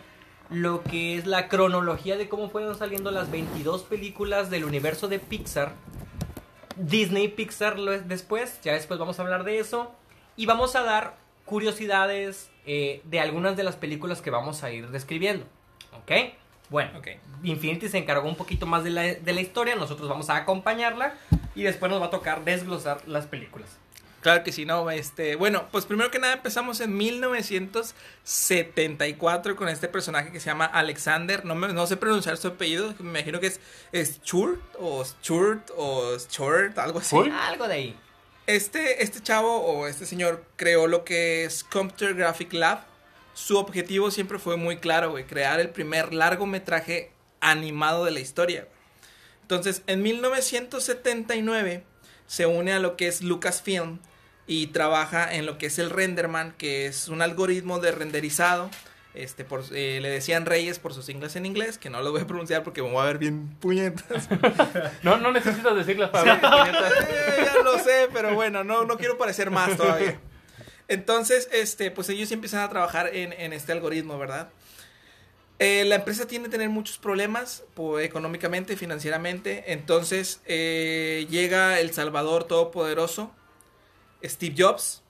[0.49, 5.19] lo que es la cronología de cómo fueron saliendo las 22 películas del universo de
[5.19, 5.73] Pixar.
[6.75, 9.91] Disney Pixar después, ya después vamos a hablar de eso.
[10.35, 11.15] Y vamos a dar
[11.45, 15.45] curiosidades eh, de algunas de las películas que vamos a ir describiendo.
[16.01, 16.11] ¿Ok?
[16.69, 17.07] Bueno, Ok.
[17.43, 21.13] Infinity se encargó un poquito más de la, de la historia, nosotros vamos a acompañarla
[21.55, 23.67] y después nos va a tocar desglosar las películas.
[24.21, 29.87] Claro que sí, no, este, bueno, pues primero que nada empezamos en 1974 con este
[29.89, 33.47] personaje que se llama Alexander, no, me- no sé pronunciar su apellido, me imagino que
[33.47, 33.59] es,
[33.91, 37.17] es Schurt o Schurt o Schurt, algo así.
[37.17, 37.97] Algo de ahí.
[38.47, 42.79] Este, este chavo o este señor creó lo que es Computer Graphic Lab.
[43.33, 47.11] Su objetivo siempre fue muy claro, güey, crear el primer largometraje
[47.41, 48.61] animado de la historia.
[48.61, 48.73] güey.
[49.41, 51.83] Entonces, en 1979
[52.27, 53.99] se une a lo que es Lucasfilm
[54.47, 58.69] y trabaja en lo que es el Renderman, que es un algoritmo de renderizado.
[59.13, 62.21] Este, por, eh, le decían Reyes por sus siglas en inglés, que no lo voy
[62.21, 64.27] a pronunciar porque me voy a ver bien puñetas.
[65.03, 66.41] No, no necesitas decirlas para hablar.
[66.65, 66.93] puñetas.
[67.09, 70.19] Eh, ya lo sé, pero bueno, no, no quiero parecer más todavía.
[70.93, 74.49] Entonces, este, pues ellos empiezan a trabajar en, este algoritmo, ¿verdad?
[75.59, 79.71] Eh, la empresa tiene que tener muchos problemas po- económicamente, financieramente.
[79.73, 83.31] Entonces eh, llega el Salvador Todopoderoso,
[84.23, 85.01] Steve Jobs.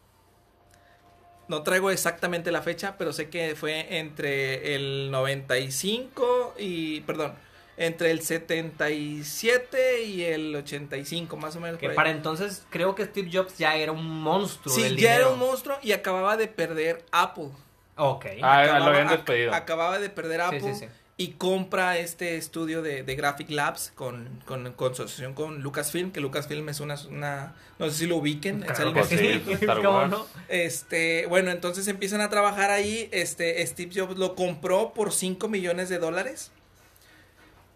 [1.50, 7.34] No traigo exactamente la fecha, pero sé que fue entre el 95 y, perdón,
[7.78, 11.80] entre el 77 y el 85, más o menos.
[11.80, 14.74] Que para entonces creo que Steve Jobs ya era un monstruo.
[14.74, 17.50] Sí, del ya era un monstruo y acababa de perder Apple.
[17.96, 18.26] Ok.
[18.42, 19.54] Ah, Acababa- lo habían ac- despedido.
[19.54, 20.62] acababa de perder Apple.
[20.62, 20.86] sí, sí.
[21.16, 26.20] Y compra este estudio de, de Graphic Labs con, con, con asociación con Lucasfilm, que
[26.20, 28.92] Lucasfilm es una, una no sé si lo ubiquen, Claro
[29.84, 30.10] ¿Cómo Wars.
[30.10, 30.26] no?
[30.50, 33.10] Este, bueno, entonces empiezan a trabajar ahí.
[33.12, 36.52] Este, Steve Jobs lo compró por 5 millones de dólares.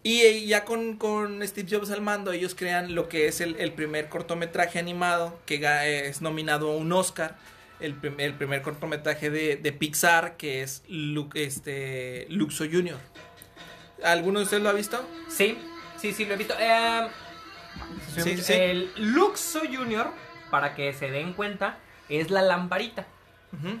[0.08, 3.56] Y eh, ya con, con Steve Jobs al mando, ellos crean lo que es el,
[3.56, 7.36] el primer cortometraje animado que eh, es nominado a un Oscar.
[7.80, 10.82] El, prim- el primer cortometraje de, de Pixar, que es
[11.34, 12.96] este, Luxo Jr.
[14.02, 15.04] ¿Alguno de ustedes lo ha visto?
[15.28, 15.58] Sí,
[16.00, 16.54] sí, sí, lo he visto.
[16.58, 17.08] Eh,
[18.14, 18.52] Sí, sí, sí.
[18.54, 20.10] El Luxo Junior,
[20.50, 21.78] para que se den cuenta,
[22.08, 23.06] es la lamparita.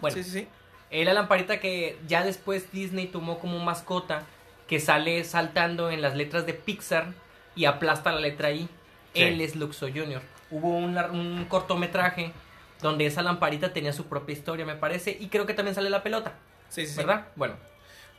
[0.00, 0.14] Bueno.
[0.16, 0.48] Sí, sí, sí.
[0.90, 4.24] Es la lamparita que ya después Disney tomó como mascota,
[4.68, 7.12] que sale saltando en las letras de Pixar
[7.56, 8.68] y aplasta la letra I.
[9.14, 9.22] Sí.
[9.22, 10.22] Él es Luxo Junior.
[10.50, 12.32] Hubo un, cortometraje
[12.80, 16.02] donde esa lamparita tenía su propia historia, me parece, y creo que también sale la
[16.02, 16.34] pelota,
[16.68, 16.96] Sí, sí, sí.
[16.98, 17.26] ¿verdad?
[17.34, 17.56] Bueno,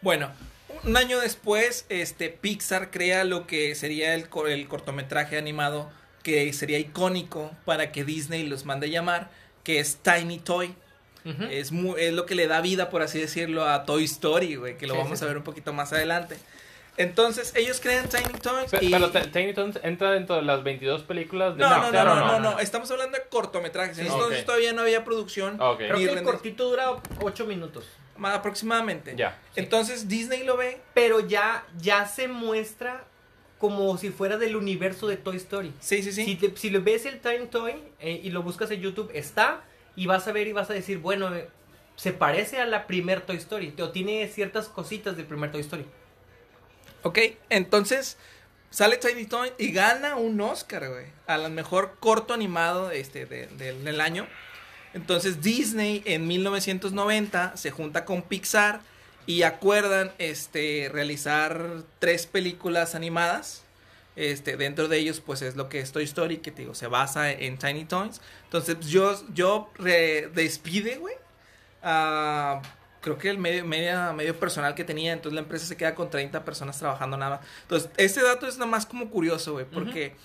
[0.01, 0.31] Bueno,
[0.83, 5.89] un año después, este Pixar crea lo que sería el, el cortometraje animado
[6.23, 9.31] que sería icónico para que Disney los mande a llamar,
[9.63, 10.75] que es Tiny Toy.
[11.51, 14.77] Es, mu- es lo que le da vida, por así decirlo, a Toy Story, güey,
[14.77, 16.37] que lo Sí, vamos sí, a ver un poquito más adelante.
[16.97, 18.23] Entonces, ellos crean Tiny
[18.81, 18.89] y...
[18.91, 22.11] Pero T- Tiny Toons entra dentro de las 22 películas de no, no, no, no,
[22.11, 22.59] ¿o no, no, no?
[22.59, 23.95] estamos hablando de cortometrajes.
[23.95, 24.03] Sí.
[24.03, 25.61] Entonces todavía no había producción.
[25.61, 25.77] Ok.
[25.77, 26.91] creo que el render- cortito dura
[27.21, 27.85] 8 minutos.
[28.17, 29.13] ma- aproximadamente.
[29.15, 29.37] Ya.
[29.55, 30.81] Entonces Disney lo ve.
[30.93, 33.05] Pero ya, ya se muestra
[33.59, 35.71] como si fuera del universo de Toy Story.
[35.79, 36.25] Sí, sí, sí.
[36.25, 39.61] Si, te- si lo ves el Time Toy eh, y lo buscas en YouTube, está
[39.99, 41.49] y vas a ver y vas a decir, bueno, eh,
[41.95, 45.85] se parece a la primer Toy Story, o tiene ciertas cositas del primer Toy Story.
[47.03, 47.19] Ok,
[47.49, 48.17] entonces
[48.69, 51.05] sale Tiny Toy y gana un Oscar, güey.
[51.27, 54.27] A lo mejor corto animado este, de- de- del año.
[54.93, 58.81] Entonces Disney en 1990 se junta con Pixar
[59.25, 63.63] y acuerdan este, realizar tres películas animadas.
[64.21, 66.87] Este, dentro de ellos, pues es lo que es Toy Story, que te digo, se
[66.87, 68.19] basa en Tiny Toys.
[68.43, 71.15] Entonces, yo, yo re- despide, güey.
[71.81, 72.61] a,
[73.01, 75.13] creo que el medio, media- medio personal que tenía.
[75.13, 77.47] Entonces, la empresa se queda con 30 personas trabajando nada más.
[77.61, 79.65] Entonces, este dato es nada más como curioso, güey.
[79.65, 80.15] Porque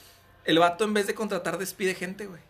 [0.44, 2.40] el vato, en vez de contratar, despide gente, güey.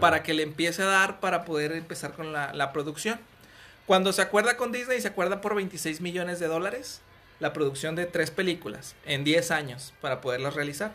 [0.00, 3.18] Para que le empiece a dar para poder empezar con la, la producción.
[3.86, 7.00] Cuando se acuerda con Disney, se acuerda por 26 millones de dólares
[7.40, 10.94] la producción de tres películas en 10 años para poderlas realizar.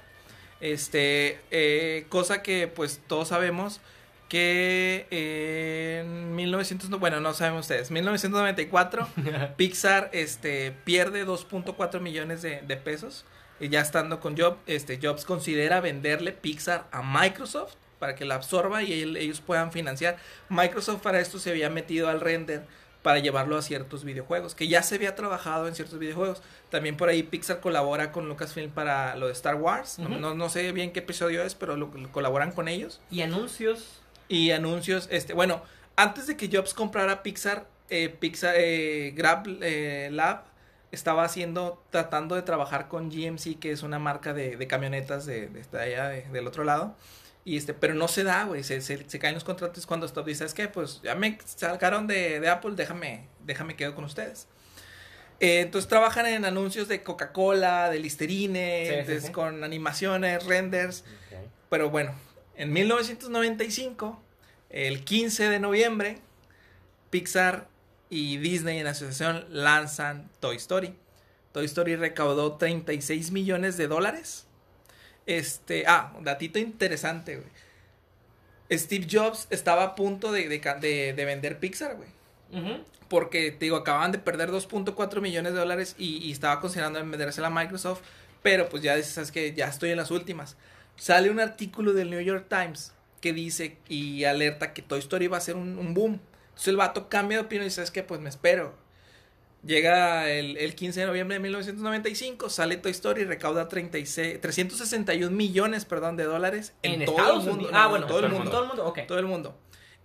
[0.61, 3.81] Este, eh, cosa que pues todos sabemos
[4.29, 9.07] que en 1900, no- bueno, no saben ustedes, 1994
[9.57, 13.25] Pixar este, pierde 2.4 millones de, de pesos
[13.59, 18.35] y ya estando con Jobs, este, Jobs considera venderle Pixar a Microsoft para que la
[18.35, 20.17] absorba y él- ellos puedan financiar.
[20.49, 22.63] Microsoft para esto se había metido al render
[23.03, 26.41] para llevarlo a ciertos videojuegos, que ya se había trabajado en ciertos videojuegos.
[26.71, 29.99] También por ahí Pixar colabora con Lucasfilm para lo de Star Wars.
[29.99, 32.99] No- no, no sé bien qué episodio es, pero lo, lo colaboran con ellos.
[33.11, 33.99] Y anuncios.
[34.29, 35.61] Y anuncios, este, bueno,
[35.97, 40.45] antes de que Jobs comprara Pixar, eh, Pixar, eh, Grab eh, Lab
[40.93, 45.47] estaba haciendo, tratando de trabajar con GMC, que es una marca de, de camionetas de,
[45.49, 46.95] de, de allá de- del otro lado.
[47.45, 50.25] Y este, pero no se da, güey, se, se, se caen los contratos cuando Stop
[50.25, 50.67] dice, ¿sabes qué?
[50.69, 54.47] Pues ya me sacaron de, de Apple, déjame, déjame quedo con ustedes.
[55.41, 59.31] Eh, entonces trabajan en anuncios de Coca-Cola, de Listerine, Sí, entonces, sí.
[59.33, 61.03] con animaciones, renders.
[61.69, 62.13] Pero bueno,
[62.55, 64.21] en 1995,
[64.69, 66.19] el 15 de noviembre,
[67.09, 67.67] Pixar
[68.09, 70.95] y Disney en asociación lanzan Toy Story.
[71.51, 74.47] Toy Story recaudó 36 millones de dólares.
[75.25, 77.47] Este, ah, un datito interesante, güey.
[78.71, 82.09] Steve Jobs estaba a punto de, de ca- de- de vender Pixar, güey.
[83.07, 87.09] Porque, te digo, acababan de perder 2.4 millones de dólares y, y estaba considerando en
[87.11, 88.01] vendérsela a Microsoft.
[88.41, 90.57] Pero pues ya dices, sabes que ya estoy en las últimas.
[90.97, 95.37] Sale un artículo del New York Times que dice y alerta que Toy Story va
[95.37, 96.19] a ser un, un boom.
[96.49, 98.03] Entonces el vato cambia de opinión y dice, ¿sabes qué?
[98.03, 98.75] Pues me espero.
[99.65, 105.85] Llega el, el 15 de noviembre de 1995, sale Toy Story, recauda 36, 361 millones
[105.85, 107.53] perdón, de dólares en, En todo Estados el mundo.
[107.67, 107.71] Unidos.
[107.71, 108.51] no, Ah, en bueno, todo el mundo.
[108.51, 108.99] Todo el mundo, ok.
[109.07, 109.57] Todo el mundo.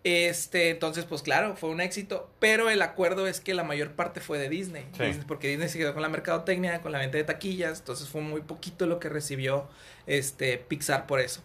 [0.05, 2.31] Este, entonces, pues claro, fue un éxito.
[2.39, 4.87] Pero el acuerdo es que la mayor parte fue de Disney.
[4.97, 5.03] Sí.
[5.03, 7.81] Disney- porque Disney se quedó con la mercadotecnia, con la venta de taquillas.
[7.81, 9.69] Entonces fue muy poquito lo que recibió
[10.07, 11.43] este Pixar por eso.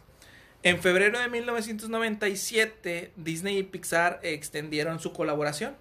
[0.61, 5.75] En febrero de 1997, Disney y Pixar extendieron su colaboración.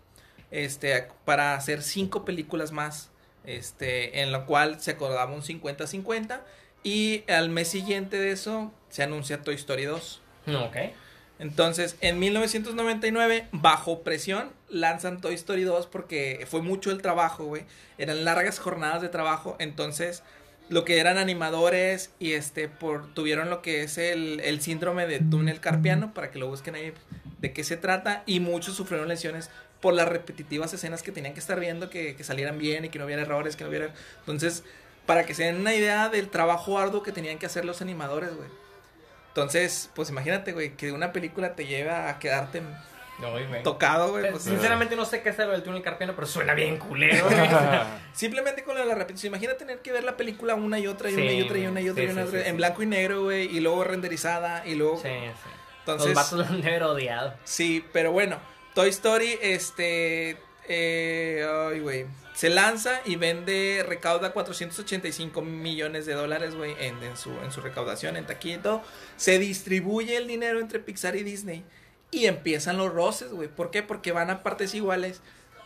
[0.53, 3.11] Este, para hacer cinco películas más.
[3.45, 6.41] Este, en lo cual se acordaba un 50-50.
[6.85, 10.21] Y al mes siguiente de eso se anuncia Toy Story 2.
[10.67, 10.77] Ok.
[11.39, 17.65] Entonces, en 1999, bajo presión, lanzan Toy Story 2 porque fue mucho el trabajo, güey.
[17.99, 19.57] Eran largas jornadas de trabajo.
[19.59, 20.23] Entonces,
[20.69, 25.19] lo que eran animadores y este, por, tuvieron lo que es el, el síndrome de
[25.19, 26.93] túnel carpiano, para que lo busquen ahí
[27.41, 28.23] de qué se trata.
[28.27, 29.51] Y muchos sufrieron lesiones
[29.83, 32.99] por las repetitivas escenas que tenían que estar viendo, que, que salieran bien y que
[32.99, 33.93] no hubiera errores, que no hubiera...
[34.21, 34.65] Entonces,
[35.05, 38.35] para que se den una idea del trabajo arduo que tenían que hacer los animadores,
[38.35, 38.49] güey.
[39.29, 42.63] Entonces, pues imagínate, güey, que una película te lleva a quedarte
[43.19, 43.33] No,
[43.65, 44.31] tocado, güey.
[44.31, 47.27] Pues, Sinceramente no sé qué es lo del túnel carpiano, pero suena bien culero.
[48.13, 49.33] simplemente con lo de la repetición.
[49.33, 51.81] Imagina tener que ver la película una y otra y una y otra y una
[51.81, 52.57] y otra sí, y una sí, otra, sí, en sí.
[52.59, 54.97] blanco y negro, güey, y luego renderizada y luego...
[54.99, 55.51] sí, sí.
[55.81, 57.35] Entonces, Los vatos lo han de haber odiado.
[57.43, 58.39] sí, pero bueno,
[58.75, 60.37] Toy Story, este...
[60.69, 62.07] Eh, ay, güey.
[62.35, 67.61] Se lanza y vende, recauda 485 millones de dólares, güey, en, en su, en su
[67.61, 68.27] recaudación, en
[68.63, 68.83] todo.
[69.17, 71.65] Se distribuye el dinero entre Pixar y Disney.
[72.11, 73.49] Y empiezan los roces, güey.
[73.49, 73.83] ¿Por qué?
[73.83, 75.21] Porque van a partes iguales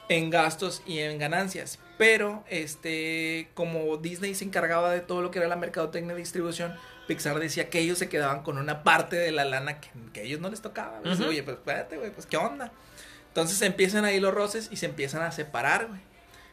[0.09, 1.79] en gastos y en ganancias.
[1.99, 6.75] Pero, este, como Disney se encargaba de todo lo que era la mercadotecnia y distribución,
[7.07, 10.49] Pixar decía que ellos se quedaban con una parte de la lana que, ellos no
[10.51, 11.01] les tocaba.
[11.05, 12.73] Oye, pues espérate, güey, pues qué onda.
[13.37, 16.01] Entonces empiezan ahí los roces y se empiezan a separar, güey.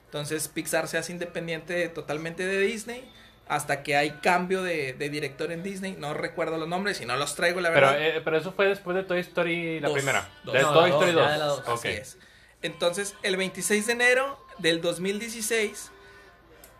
[0.04, 3.10] Entonces Pixar se hace independiente totalmente de Disney
[3.48, 5.96] hasta que hay cambio de, de director en Disney.
[5.98, 8.06] No recuerdo los nombres y no los traigo, la Pero, verdad.
[8.06, 9.96] eh, pero eso fue después de Toy Story la Dos.
[9.96, 10.30] primera.
[10.44, 10.54] Dos.
[10.56, 11.26] De No, Toy Story dos, 2.
[11.26, 11.60] ya de la dos.
[11.60, 11.70] Ok.
[11.74, 12.18] Así es.
[12.62, 15.90] Entonces, el 26 de enero del 2016,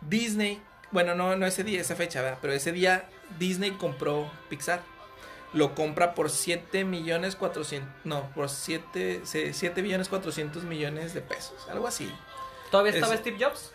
[0.02, 2.38] Disney, bueno, no, no ese día, esa fecha, ¿verdad?
[2.42, 4.82] Pero ese día Disney compró Pixar.
[5.54, 11.54] Lo compra por 7 millones 400, no, por 7, 7 millones 400 millones de pesos,
[11.70, 12.12] algo así.
[12.70, 13.72] ¿Todavía estaba Es- Steve Jobs?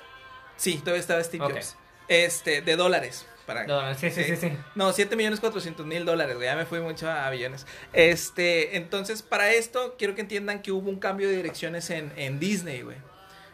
[0.58, 1.44] Sí, todavía estaba Steve.
[1.46, 1.76] Jobs.
[2.10, 3.26] Este, de dólares.
[3.46, 4.52] Para, No, sí, sí, sí, sí.
[4.76, 6.48] no, 7 millones 400 mil dólares, güey.
[6.48, 7.66] Ya me fui mucho a billones.
[7.94, 12.40] Este, entonces, para esto, quiero que entiendan que hubo un cambio de direcciones en, en
[12.40, 12.98] Disney, güey.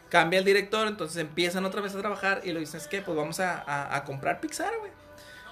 [0.09, 3.15] Cambia el director, entonces empiezan otra vez a trabajar y lo dicen, es que, pues
[3.17, 4.91] vamos a, a- a comprar Pixar, güey.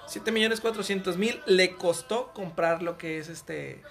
[0.06, 3.82] 7 millones 400 mil le costó comprar lo que es este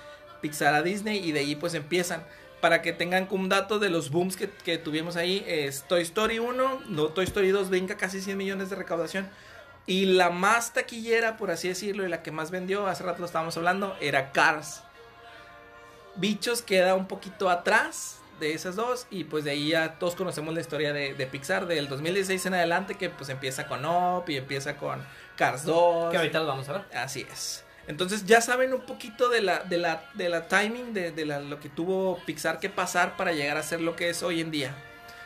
[0.41, 2.24] Pixar a Disney y de ahí pues empiezan.
[2.61, 6.84] Para que tengan un dato de los booms que, tuvimos ahí, es Toy Story 1,
[6.88, 9.30] no, Toy Story 2 venga casi 100 millones de recaudación.
[9.86, 13.26] Y la más taquillera, por así decirlo, y la que más vendió, hace rato lo
[13.26, 14.82] estábamos hablando, era Cars.
[16.16, 20.53] Bichos queda un poquito atrás de esas dos y pues de ahí ya todos conocemos
[20.53, 24.38] la historia de, de Pixar del 2016 en adelante que pues empieza con Up y
[24.38, 25.03] empieza con
[25.36, 26.12] Cars 2.
[26.12, 26.82] Que ahorita lo vamos a ver.
[26.94, 27.64] Así es.
[27.88, 31.40] Entonces ya saben un poquito de la, de la, de la timing, de, de la-
[31.42, 34.52] lo que tuvo Pixar que pasar para llegar a ser lo que es hoy en
[34.52, 34.74] día.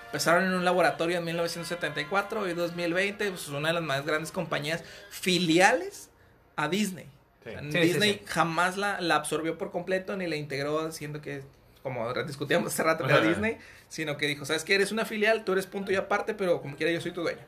[0.05, 4.83] Empezaron en un laboratorio en 1974 y 2020, pues una de las más grandes compañías
[5.09, 6.09] filiales
[6.55, 7.05] a Disney.
[7.43, 7.49] Sí.
[7.49, 8.21] O sea, Sí, sí, Disney sí.
[8.25, 11.43] jamás la, la absorbió por completo ni la integró diciendo que,
[11.83, 13.21] como discutíamos hace rato, que era.
[13.21, 13.57] Disney,
[13.89, 14.75] sino que dijo, ¿sabes qué?
[14.75, 17.41] Eres una filial, tú eres punto y aparte, pero como quiera yo soy tu dueño.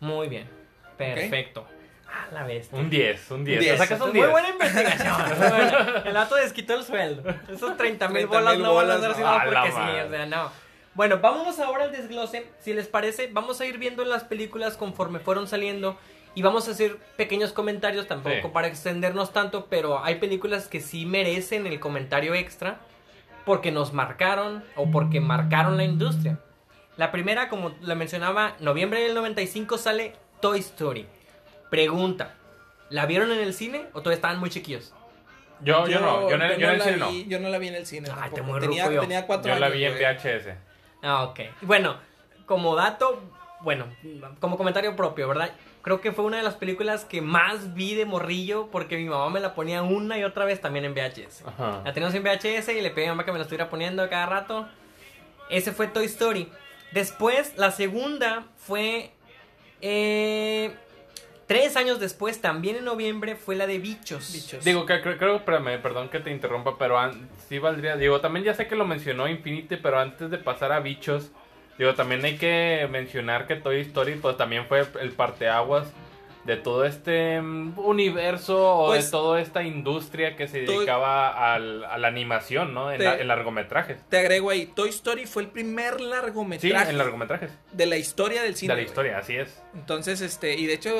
[0.00, 0.48] Muy bien.
[0.98, 1.66] Perfecto.
[2.18, 2.78] Ah, la bestia.
[2.78, 3.58] Un 10, un 10.
[3.58, 3.74] Un 10.
[3.74, 4.30] O sea, que es un Muy 10.
[4.30, 5.14] buena investigación.
[5.38, 6.02] muy buena.
[6.06, 7.22] El dato desquitó el sueldo.
[7.48, 9.14] Esos 30 mil 30,000 bolas no van a no.
[9.14, 10.50] sino porque sí, o sea, no.
[10.94, 12.46] Bueno, vámonos ahora al desglose.
[12.60, 15.98] Si les parece, vamos a ir viendo las películas conforme fueron saliendo.
[16.34, 18.48] Y vamos a hacer pequeños comentarios, tampoco Sí.
[18.52, 22.78] para extendernos tanto, pero hay películas que sí merecen el comentario extra
[23.46, 26.38] porque nos marcaron o porque marcaron la industria.
[26.96, 31.06] La primera, como la mencionaba, noviembre del 95 sale Toy Story.
[31.76, 32.34] Pregunta,
[32.90, 34.92] ¿la vieron en el cine o todavía estaban muy chiquillos?
[35.60, 37.10] Yo, yo no, yo, no- yo en el la cine no.
[37.12, 38.08] yo no la vi en el cine.
[38.20, 39.00] Ay, te muy tenía, yo.
[39.00, 39.94] tenía cuatro Yo la años, vi en.
[39.94, 40.54] VHS.
[41.02, 41.40] Ah, ok.
[41.62, 41.96] Bueno,
[42.46, 43.22] como dato,
[43.60, 43.86] bueno,
[44.40, 45.50] como comentario propio, ¿verdad?
[45.82, 49.30] Creo que fue una de las películas que más vi de morrillo porque mi mamá
[49.30, 51.44] me la ponía una y otra vez también en VHS.
[51.46, 51.82] Ajá.
[51.84, 54.08] La teníamos en VHS y le pedí a mi mamá que me la estuviera poniendo
[54.10, 54.68] cada rato.
[55.48, 56.50] Ese fue Toy Story.
[56.92, 59.12] Después, la segunda fue.
[59.80, 60.74] eh,
[61.46, 64.32] tres años después, también en noviembre, fue la de Bichos.
[64.32, 64.64] Bichos.
[64.64, 68.44] Digo, que creo, creo, espérame, perdón que te interrumpa, pero an- sí valdría, digo, también
[68.44, 71.30] ya sé que lo mencionó Infinity, pero antes de pasar a bichos,
[71.78, 75.86] digo, también hay que mencionar que Toy Story, pues también fue el parteaguas
[76.44, 81.52] de todo este mm, universo o Pues, de toda esta industria que se Toy- dedicaba
[81.54, 82.92] al- a la animación, ¿no?
[82.92, 83.98] En, Te- la- en largometrajes.
[84.08, 87.50] Te agrego ahí, Toy Story fue el primer Sí, largometraje en largometrajes.
[87.72, 88.74] de la historia del cine.
[88.76, 89.60] de la historia, así es.
[89.74, 90.92] Entonces, este, y de hecho,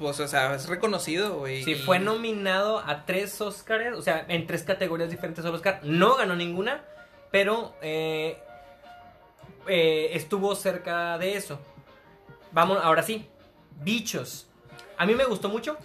[0.00, 1.62] pues, o sea, es reconocido, güey.
[1.62, 5.78] Sí, y- fue nominado a tres Oscars, o sea, en tres categorías diferentes al Oscar.
[5.84, 6.82] No ganó ninguna,
[7.30, 8.38] pero eh,
[9.68, 11.60] eh, estuvo cerca de eso.
[12.52, 13.28] Vamos, ahora sí,
[13.82, 14.48] Bichos.
[14.96, 15.76] A mí me gustó mucho.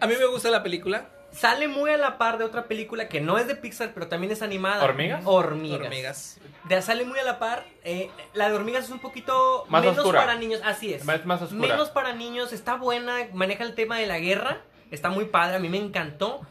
[0.00, 1.08] A mí me gusta la película.
[1.32, 4.32] Sale muy a la par de otra película que no es de Pixar, pero también
[4.32, 4.84] es animada.
[4.84, 5.22] ¿Hormigas?
[5.24, 5.80] Hormigas.
[5.80, 6.40] Hormigas.
[6.64, 7.64] De- sale muy a la par.
[7.84, 10.20] eh, la de Hormigas es un poquito Más menos oscura.
[10.20, 10.60] para niños.
[10.64, 11.04] Así es.
[11.04, 11.68] Más oscura.
[11.68, 14.60] Menos para niños, está buena, maneja el tema de la guerra,
[14.90, 16.42] está muy padre, a mí me encantó.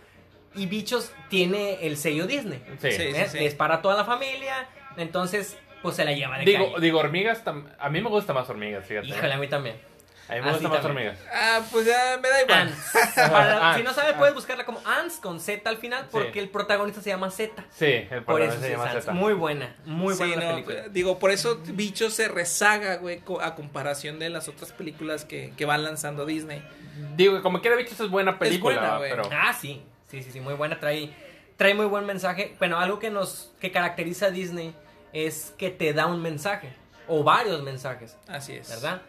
[0.56, 2.62] Y Bichos tiene el sello Disney.
[2.82, 2.92] Sí.
[2.92, 3.02] Sí.
[3.04, 3.30] ¿eh?
[3.46, 4.68] Es para toda la familia,
[4.98, 6.82] entonces pues se la lleva de Digo, calle.
[6.86, 9.08] digo, hormigas, tam- a mí me gusta más hormigas, fíjate.
[9.08, 9.78] Híjole, a mí también.
[10.32, 11.18] A mí me Ah, gusta sí, más hormigas.
[11.34, 12.60] Ah, pues ya me da igual.
[12.62, 12.92] Ants.
[13.16, 14.18] Para- Ants, si no sabe, Ants.
[14.20, 16.40] puedes buscarla como Ants con Z al final, porque Sí.
[16.40, 17.64] el protagonista se llama Z.
[17.70, 18.92] Sí, el Por eso se es llama.
[18.94, 19.12] Z.
[19.12, 20.88] Muy buena, muy Sí, buena la no, película.
[20.90, 25.66] Digo, por eso Bicho se rezaga, güey, a comparación de las otras películas que, que
[25.66, 26.64] van lanzando Disney.
[27.18, 29.10] Digo, como quiera, bichos es buena película, buena, güey.
[29.12, 29.24] pero...
[29.34, 31.10] Ah, sí, sí, sí, sí, muy buena, trae,
[31.58, 32.56] trae muy buen mensaje.
[32.58, 34.74] Bueno, algo que nos, que caracteriza a Disney
[35.12, 36.70] es que te da un mensaje,
[37.10, 38.70] o varios mensajes, Así es.
[38.70, 39.02] ¿verdad?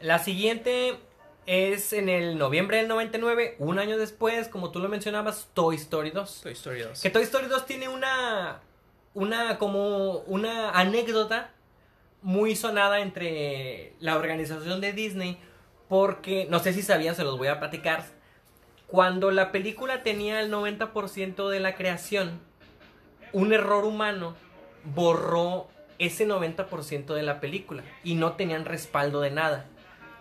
[0.00, 0.98] La siguiente
[1.46, 6.10] es en el noviembre del 99, un año después, como tú lo mencionabas, Toy Story
[6.10, 6.40] 2.
[6.42, 7.02] Toy Story 2.
[7.02, 8.60] Que Toy Story 2 tiene una,
[9.14, 11.50] una, como, una anécdota
[12.22, 15.38] muy sonada entre la organización de Disney,
[15.88, 18.04] porque, no sé si sabían, se los voy a platicar,
[18.88, 22.40] cuando la película tenía el 90% de la creación,
[23.32, 24.34] un error humano
[24.84, 25.68] borró
[25.98, 29.66] ese 90% de la película y no tenían respaldo de nada.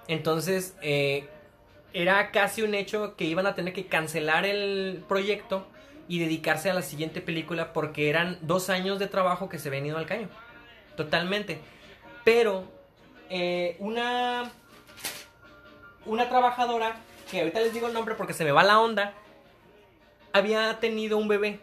[0.08, 1.28] Entonces, eh,
[1.94, 5.66] era casi un hecho que iban a tener que cancelar el proyecto
[6.08, 9.86] y dedicarse a la siguiente película porque eran dos años de trabajo que se habían
[9.86, 10.30] ido al caño.
[10.96, 11.60] Totalmente.
[12.24, 12.66] Pero
[13.30, 14.52] eh, una,
[16.06, 16.98] una trabajadora,
[17.32, 19.14] que ahorita les digo el nombre porque se me va la onda,
[20.34, 21.60] había tenido un bebé.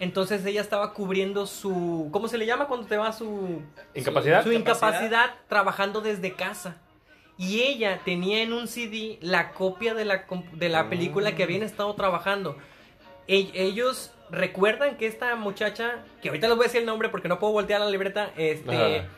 [0.00, 2.08] Entonces ella estaba cubriendo su...
[2.10, 3.62] ¿Cómo se le llama cuando te va su...
[3.94, 4.42] ¿Incapacidad?
[4.42, 4.90] Su Incapacidad.
[4.90, 6.76] incapacidad trabajando desde casa.
[7.38, 11.62] Y ella tenía en un CD la copia de la, de la película que habían
[11.62, 12.56] estado trabajando.
[13.26, 17.28] E- ellos recuerdan que esta muchacha, que ahorita les voy a decir el nombre porque
[17.28, 19.08] no puedo voltear la libreta, este, Ajá.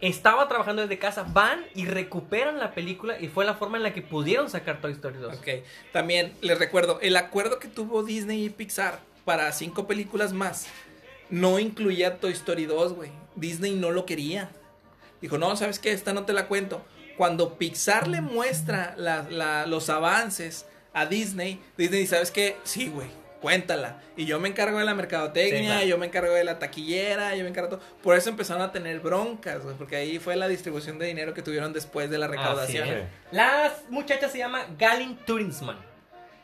[0.00, 3.92] estaba trabajando desde casa, van y recuperan la película y fue la forma en la
[3.92, 5.38] que pudieron sacar Toy Story 2.
[5.38, 5.48] Ok,
[5.92, 10.68] también les recuerdo, el acuerdo que tuvo Disney y Pixar para cinco películas más
[11.30, 13.10] no incluía Toy Story 2, güey.
[13.34, 14.50] Disney no lo quería.
[15.20, 15.90] Dijo, no, ¿sabes qué?
[15.92, 16.84] Esta no te la cuento.
[17.16, 22.56] Cuando Pixar le muestra la- la- los avances a Disney, Disney, ¿sabes qué?
[22.64, 23.08] Sí, güey,
[23.40, 24.00] cuéntala.
[24.16, 25.86] Y yo me encargo de la mercadotecnia, Sí, claro.
[25.86, 27.86] yo me encargo de la taquillera, yo me encargo de todo.
[28.02, 31.42] Por eso empezaron a tener broncas, güey, porque ahí fue la distribución de dinero que
[31.42, 32.84] tuvieron después de la recaudación.
[32.84, 33.02] Así es.
[33.02, 33.08] Sí.
[33.32, 35.78] La muchacha se llama Galin Turinsman.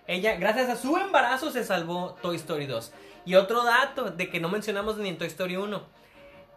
[0.06, 2.92] Ella, gracias a su embarazo, se salvó Toy Story 2.
[3.24, 5.86] Y otro dato de que no mencionamos ni en Toy Story 1.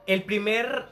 [0.07, 0.85] El primer,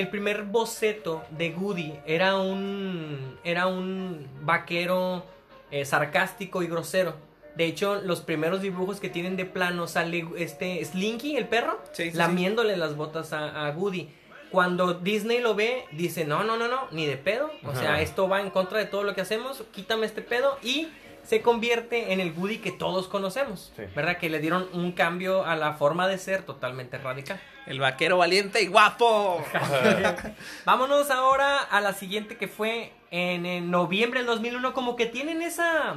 [0.00, 5.24] el primer boceto de Woody era un, era un vaquero
[5.70, 7.16] eh, sarcástico y grosero.
[7.56, 12.10] De hecho, los primeros dibujos que tienen de plano sale este Slinky, el perro, Sí,
[12.12, 14.08] sí, lamiéndole las botas a, a Woody.
[14.50, 17.50] Cuando Disney lo ve, dice, no, no, no, no, ni de pedo.
[17.64, 18.00] O sea, Ajá.
[18.00, 20.88] esto va en contra de todo lo que hacemos, quítame este pedo y
[21.24, 23.72] se convierte en el Woody que todos conocemos.
[23.94, 24.16] ¿Verdad?
[24.18, 27.38] Que le dieron un cambio a la forma de ser totalmente radical.
[27.68, 29.44] El vaquero valiente y guapo.
[30.64, 34.72] Vámonos ahora a la siguiente que fue en, en noviembre del 2001.
[34.72, 35.96] Como que tienen esa...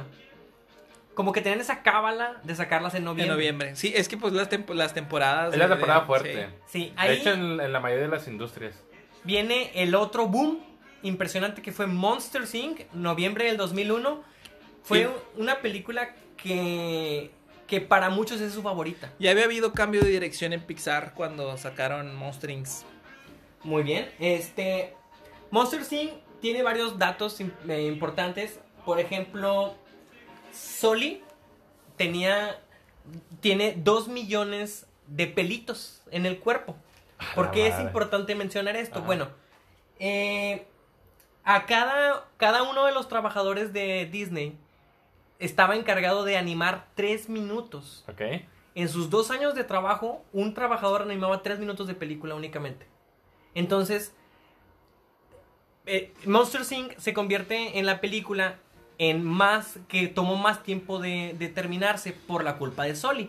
[1.14, 3.24] Como que tienen esa cábala de sacarlas en noviembre.
[3.26, 3.76] En noviembre.
[3.76, 5.52] Sí, es que pues las, tempo- las temporadas.
[5.52, 6.48] Es la de- temporada de- fuerte.
[6.66, 8.74] Sí, De ahí hecho, en, en la mayoría de las industrias.
[9.24, 10.60] viene el otro boom
[11.02, 12.80] impresionante que fue Monster Inc.
[12.94, 14.22] Noviembre del 2001.
[14.84, 15.08] Fue Sí.
[15.36, 17.30] una película que,
[17.72, 19.10] que para muchos es su favorita.
[19.18, 22.68] Ya había habido cambio de dirección en Pixar cuando sacaron Monster Inc.
[23.64, 24.12] Muy bien.
[24.20, 24.94] Este.
[25.50, 26.12] Monster Inc.
[26.42, 28.60] tiene varios datos eh, importantes.
[28.84, 29.74] Por ejemplo,
[30.52, 31.22] Soli
[31.96, 32.60] tenía.
[33.40, 36.76] Tiene 2 millones de pelitos en el cuerpo.
[37.34, 38.98] ¿Por la qué es importante mencionar esto?
[38.98, 39.06] Ajá.
[39.06, 39.28] Bueno,
[39.98, 40.66] eh,
[41.42, 44.58] a cada, cada uno de los trabajadores de Disney
[45.44, 48.04] estaba encargado de animar 3 minutos.
[48.08, 48.20] ¿Ok?
[48.74, 52.86] En sus dos años de trabajo, un trabajador animaba tres minutos de película únicamente.
[53.54, 54.14] Entonces,
[55.84, 56.96] eh, Monster Inc.
[56.98, 58.56] se convierte en la película
[58.98, 63.28] en más que tomó más tiempo de, de terminarse por la culpa de Soli.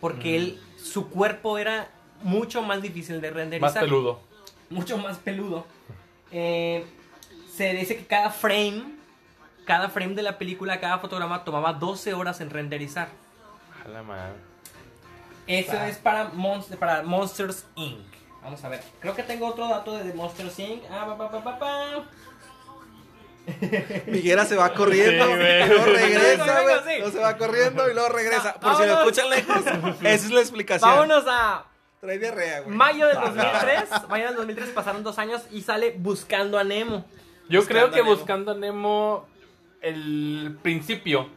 [0.00, 0.42] Porque Mm.
[0.42, 1.90] él, su cuerpo era
[2.22, 3.72] mucho más difícil de renderizar.
[3.74, 4.20] Más peludo.
[4.70, 5.66] Mucho más peludo.
[6.30, 6.84] Eh,
[7.50, 8.82] se dice que cada frame,
[9.64, 13.08] cada frame de la película, cada fotograma tomaba 12 horas en renderizar.
[13.84, 14.34] A la madre.
[15.46, 15.88] Eso Ah.
[15.88, 17.98] es para, Monst- para Monsters Inc.
[18.42, 18.82] Vamos a ver.
[19.00, 20.82] Creo que tengo otro dato de Monsters Inc.
[20.90, 22.04] Ah, pa, pa, pa, pa, pa.
[24.06, 25.36] Miguera se va corriendo Sí, y
[25.68, 26.76] luego regresa, güey.
[26.78, 26.98] sí.
[26.98, 28.54] Luego se va corriendo y luego regresa.
[28.54, 29.56] No, Por si lo escuchan lejos,
[30.00, 30.90] esa es la explicación.
[30.90, 31.64] Vámonos a
[32.00, 32.74] Trae diarrea, güey.
[32.76, 33.84] mayo del 2003.
[34.08, 37.04] Mayo del 2003 pasaron dos años y sale Buscando a Nemo.
[37.48, 39.26] Yo Buscando creo que a buscando a Nemo,
[39.84, 41.28] el principio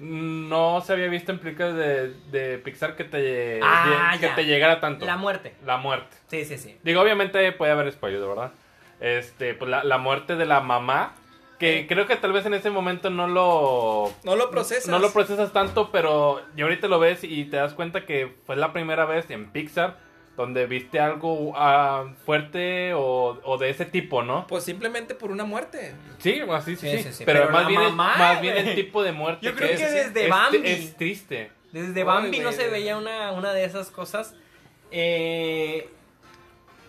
[0.00, 4.34] no se había visto en películas de, de Pixar que te, Ah, que ya.
[4.34, 5.04] te llegara tanto.
[5.04, 5.54] La muerte.
[5.66, 6.16] La muerte.
[6.28, 6.76] Sí, sí, sí.
[6.84, 8.52] Digo, obviamente puede haber spoilers, ¿verdad?
[9.00, 11.14] Este, pues la, la muerte de la mamá,
[11.58, 14.12] que creo que tal vez en ese momento no lo...
[14.22, 14.88] No lo procesas.
[14.88, 18.54] No lo procesas tanto, pero y ahorita lo ves y te das cuenta que fue
[18.56, 19.96] la primera vez en Pixar
[20.38, 24.46] donde viste algo ah, fuerte o, o de ese tipo, ¿no?
[24.46, 25.94] Pues simplemente por una muerte.
[26.18, 27.02] Sí, así sí, Sí, sí.
[27.02, 29.44] sí, sí, Pero, pero más, bien, mamá, es, más bien el tipo de muerte.
[29.44, 30.60] Yo creo es, que desde es- Bambi.
[30.64, 31.50] Es triste.
[31.72, 34.36] Desde Ay, Bambi no se veía una, una de esas cosas.
[34.92, 35.88] Eh,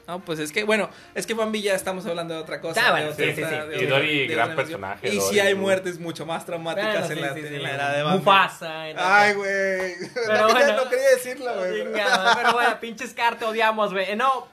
[0.09, 2.81] No, pues es que, bueno, es que Bambi ya estamos hablando de otra cosa.
[2.83, 3.83] Ah, bueno, sí, sí, sí.
[3.83, 5.57] Y Dory, gran personaje, Y sí hay uh.
[5.57, 8.17] muertes mucho más traumáticas bueno, en, la, en la era de Bambi.
[8.17, 8.81] Mufasa.
[8.97, 9.93] Ay, güey.
[10.25, 10.83] Pero no, quería, bueno.
[10.83, 11.83] no quería decirlo, güey.
[11.93, 14.09] Pero bueno, pinches Car, te odiamos, güey.
[14.11, 14.47] Eh, No,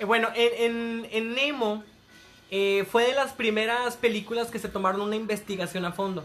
[0.00, 1.84] eh, bueno, en, en, en Nemo
[2.50, 6.24] eh, fue de las primeras películas que se tomaron una investigación a fondo.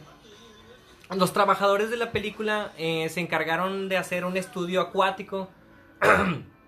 [1.15, 5.49] Los trabajadores de la película eh, se encargaron de hacer un estudio acuático.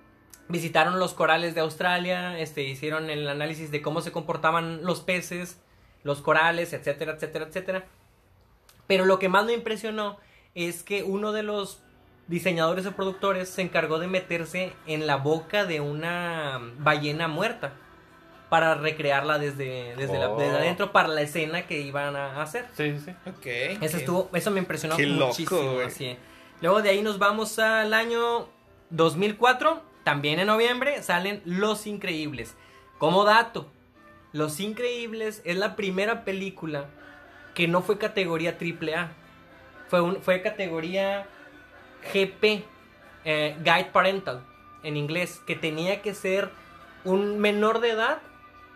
[0.50, 5.60] Visitaron los corales de Australia, este, hicieron el análisis de cómo se comportaban los peces,
[6.04, 7.86] los corales, etcétera, etcétera, etcétera.
[8.88, 10.18] Pero lo que más me impresionó
[10.54, 11.82] es que uno de los
[12.28, 17.74] diseñadores o productores se encargó de meterse en la boca de una ballena muerta
[18.50, 20.38] para recrearla desde, desde, la- Oh.
[20.38, 22.68] desde adentro para la escena que iban a hacer.
[22.78, 23.30] Sí, sí, sí.
[23.30, 23.82] Ok.
[23.82, 25.74] Eso estuvo, eso me impresionó Qué loco, muchísimo.
[25.74, 25.88] güey.
[25.88, 26.18] así.
[26.62, 28.48] Luego de ahí nos vamos al año
[28.92, 29.82] 2004.
[30.04, 32.56] También en noviembre salen Los Increíbles.
[32.98, 33.72] Como dato,
[34.32, 36.86] Los Increíbles es la primera película
[37.54, 39.12] que no fue categoría AAA.
[39.88, 41.28] Fue, un, fue categoría
[42.14, 42.64] GP,
[43.26, 44.44] eh, Guide Parental,
[44.84, 46.50] en inglés, que tenía que ser
[47.06, 48.20] un menor de edad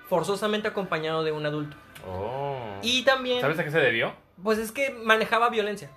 [0.07, 1.75] forzosamente acompañado de un adulto.
[2.07, 2.77] Oh.
[2.81, 4.13] Y también, ¿Sabes a qué se debió?
[4.41, 5.89] pues es que manejaba violencia.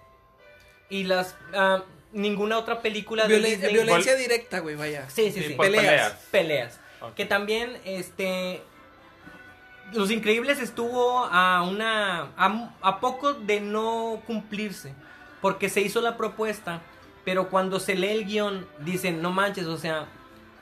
[0.88, 1.82] Y las ah,
[2.12, 5.08] ninguna otra película de Violen- Disney- violencia directa, güey, vaya.
[5.10, 5.54] Sí, sí, sí.
[5.54, 6.12] Peleas.
[6.30, 6.80] Peleas.
[7.16, 8.62] Que también, este.
[9.92, 12.28] Los Increíbles estuvo a una.
[12.36, 14.94] A, a poco de no cumplirse.
[15.40, 16.80] Porque se hizo la propuesta.
[17.24, 20.06] Pero cuando se lee el guion, dicen: No manches, o sea.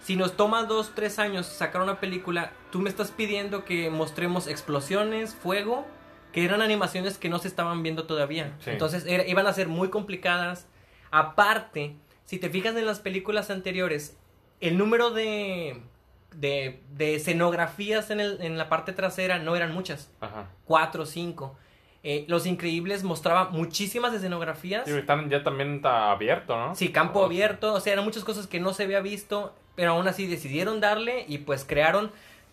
[0.04, 4.46] Si nos toma dos, tres años sacar una película, tú me estás pidiendo que mostremos
[4.46, 5.86] explosiones, fuego,
[6.32, 8.52] que eran animaciones que no se estaban viendo todavía.
[8.64, 8.70] Sí.
[8.70, 10.66] Entonces era- iban a ser muy complicadas.
[11.10, 11.94] Aparte,
[12.24, 14.16] si te fijas en las películas anteriores,
[14.60, 15.80] el número de,
[16.34, 20.46] de, de escenografías en, el- en la parte trasera no eran muchas, Ajá.
[20.64, 21.56] cuatro o cinco.
[22.04, 24.84] Eh, Los Increíbles mostraba muchísimas escenografías.
[24.86, 26.74] Sí, están, ya también está abierto, ¿no?
[26.74, 29.92] Sí, campo Oh, abierto, o sea, eran muchas cosas que no se había visto, pero
[29.92, 32.12] aún así decidieron darle y pues crearon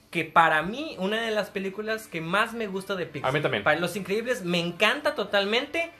[0.09, 3.29] que para mí una de las películas que más me gusta de Pixar.
[3.29, 3.63] A mí también.
[3.63, 5.91] Para Los Increíbles me encanta totalmente.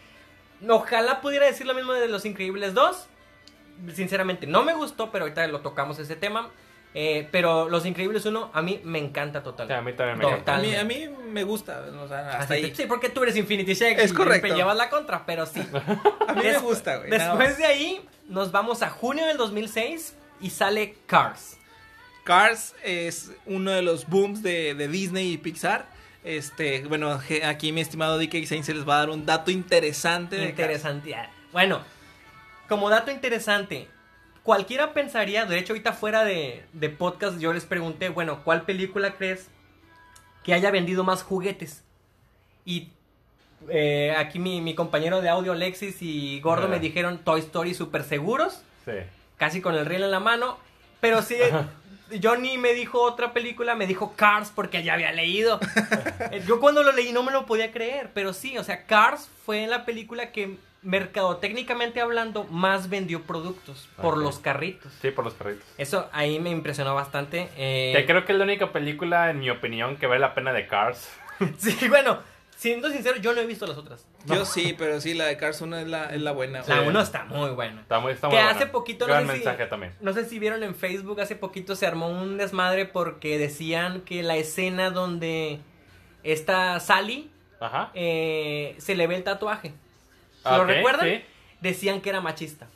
[0.70, 3.08] Ojalá pudiera decir lo mismo de Los Increíbles 2.
[3.94, 6.50] Sinceramente no me gustó, pero ahorita lo tocamos ese tema.
[6.98, 9.92] Eh, pero Los Increíbles 1 a mí me encanta Sí, a totalmente.
[9.92, 10.56] mí también me encanta.
[10.56, 12.70] A mí, a mí me gusta, o sea, hasta Así ahí.
[12.70, 14.48] que- Sí, porque tú eres Infinity Shake Es correcto.
[14.48, 15.60] me llevas la contra, pero sí.
[16.28, 17.10] A mí me gusta, güey.
[17.10, 21.58] Después de ahí, nos vamos a junio del 2006 y sale Cars.
[22.24, 25.86] Cars es uno de los booms de, de Disney y Pixar.
[26.26, 30.44] Este, bueno, aquí mi estimado DK Sainz se les va a dar un dato interesante.
[30.44, 31.16] Interesante.
[31.54, 31.82] Bueno,
[32.68, 33.88] como dato interesante,
[34.42, 39.14] cualquiera pensaría, de hecho ahorita fuera de, de podcast yo les pregunté, bueno, ¿cuál película
[39.14, 39.50] crees
[40.44, 41.84] que haya vendido más juguetes?
[42.66, 42.90] Y
[43.70, 48.04] eh, aquí mi, mi compañero de audio, Alexis y Gordo, me dijeron Toy Story super
[48.04, 48.64] seguros.
[48.84, 48.94] Sí.
[49.38, 50.58] casi con el riel en la mano.
[51.02, 51.36] Pero sí,
[52.22, 55.60] Johnny me dijo otra película, me dijo Cars porque ya había leído.
[56.48, 59.68] Yo cuando lo leí no me lo podía creer, pero sí, o sea, Cars fue
[59.68, 64.92] la película que mercadotécnicamente hablando más vendió productos por los carritos.
[65.02, 65.66] Sí, por los carritos.
[65.78, 67.50] Eso ahí me impresionó bastante.
[67.58, 70.54] eh, Que creo que es la única película, en mi opinión, que vale la pena
[70.54, 71.10] de Cars.
[71.58, 72.20] Sí, bueno,
[72.70, 74.08] siendo sincero, yo no he visto las otras.
[74.26, 76.62] Yo sí, pero sí, la de Cars 1 es la, es la buena.
[76.68, 76.88] La güey.
[76.90, 77.82] 1 está muy buena.
[77.82, 78.72] Está muy, está Que muy hace buena.
[78.72, 79.94] poquito, no Gran sé si- mensaje también.
[80.02, 84.24] No sé si vieron en Facebook, hace poquito se armó un desmadre porque decían que
[84.24, 85.60] la escena donde
[86.24, 87.30] está Sally
[87.60, 87.92] Ajá.
[87.94, 89.74] eh, se le ve el tatuaje.
[90.44, 91.06] Ah, ¿Lo ok, recuerdan?
[91.08, 91.22] sí.
[91.62, 92.68] Decían que era machista.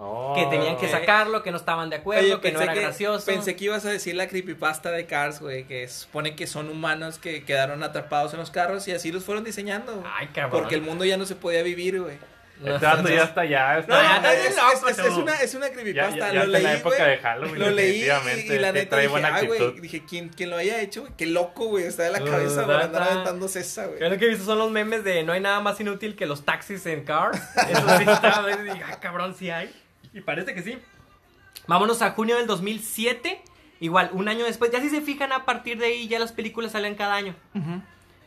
[0.00, 0.32] Oh.
[0.36, 3.26] Que tenían que sacarlo, que no estaban de acuerdo, Oye, que no era gracioso.
[3.26, 7.18] Pensé que ibas a decir la creepypasta de Cars, güey, que supone que son humanos
[7.18, 10.04] que quedaron atrapados en los carros y así los fueron diseñando.
[10.16, 10.60] Ay, cabrón.
[10.60, 12.16] Porque el mundo ya no se podía vivir, güey.
[12.60, 13.74] No, no, ya está ya.
[13.74, 16.16] No, Está, ya, es, ya, es- ya, es- una, es una creepypasta.
[16.16, 17.10] ya, ya lo está en la leí, época güey.
[17.10, 17.58] de Halloween.
[17.60, 20.56] Lo leí y, y la neta trae dije, buena ay, güey, dije, ¿quién, quién lo
[20.56, 21.02] haya hecho?
[21.02, 21.12] güey?
[21.16, 24.00] Qué loco, güey, está de la cabeza por andar aventando esa, güey.
[24.00, 26.26] Yo lo que he visto son los memes de no hay nada más inútil que
[26.26, 27.40] los taxis en Cars.
[27.68, 29.72] Eso sí está, digo, ah, cabrón, sí hay.
[30.18, 30.76] Y parece que sí.
[31.68, 33.40] Vámonos a junio del 2007.
[33.78, 34.72] Igual, un año después.
[34.72, 37.36] Ya si se fijan, a partir de ahí ya las películas salen cada año.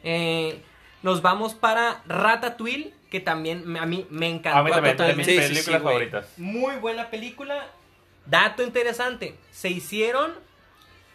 [0.03, 0.61] Eh,
[1.03, 4.59] nos vamos para Ratatouille, que también a mí me encantó.
[4.59, 5.25] A mí también, de mis.
[5.25, 5.81] Sí, sí, películas sí, güey.
[5.81, 6.33] favoritas.
[6.37, 7.67] Muy buena película.
[8.25, 9.35] Dato interesante.
[9.51, 10.31] Se hicieron...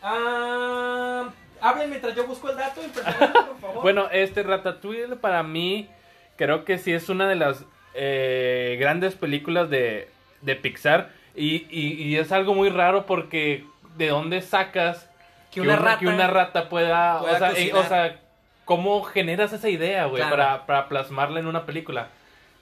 [0.03, 1.31] Ah,
[1.63, 2.83] hablen mientras yo busco el dato.
[2.83, 3.83] por favor.
[3.83, 5.89] Bueno, este Ratatouille para mí
[6.37, 10.11] creo que sí es una de las eh, grandes películas de,
[10.47, 13.65] de Pixar y, y- y es algo muy raro porque
[13.97, 15.11] de dónde sacas
[15.51, 18.17] Que una rata- que una rata pueda, pueda o, sea, eh, o sea,
[18.65, 20.37] cómo generas esa idea, güey, Claro.
[20.37, 22.09] para, para plasmarla en una película.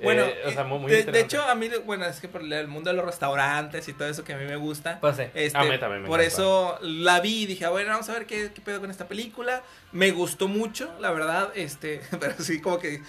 [0.04, 2.90] Bueno, Eh, o sea, muy, de, hecho, a mí, bueno, es que por el mundo
[2.90, 4.98] de los restaurantes y todo eso que a mí me gusta.
[5.00, 5.24] Pues sí.
[5.34, 6.34] este, A mí también me por encanta.
[6.42, 9.62] eso la vi y dije, bueno, vamos a ver qué, qué pedo con esta película.
[9.92, 13.02] Me gustó mucho, la verdad, este, pero sí, como que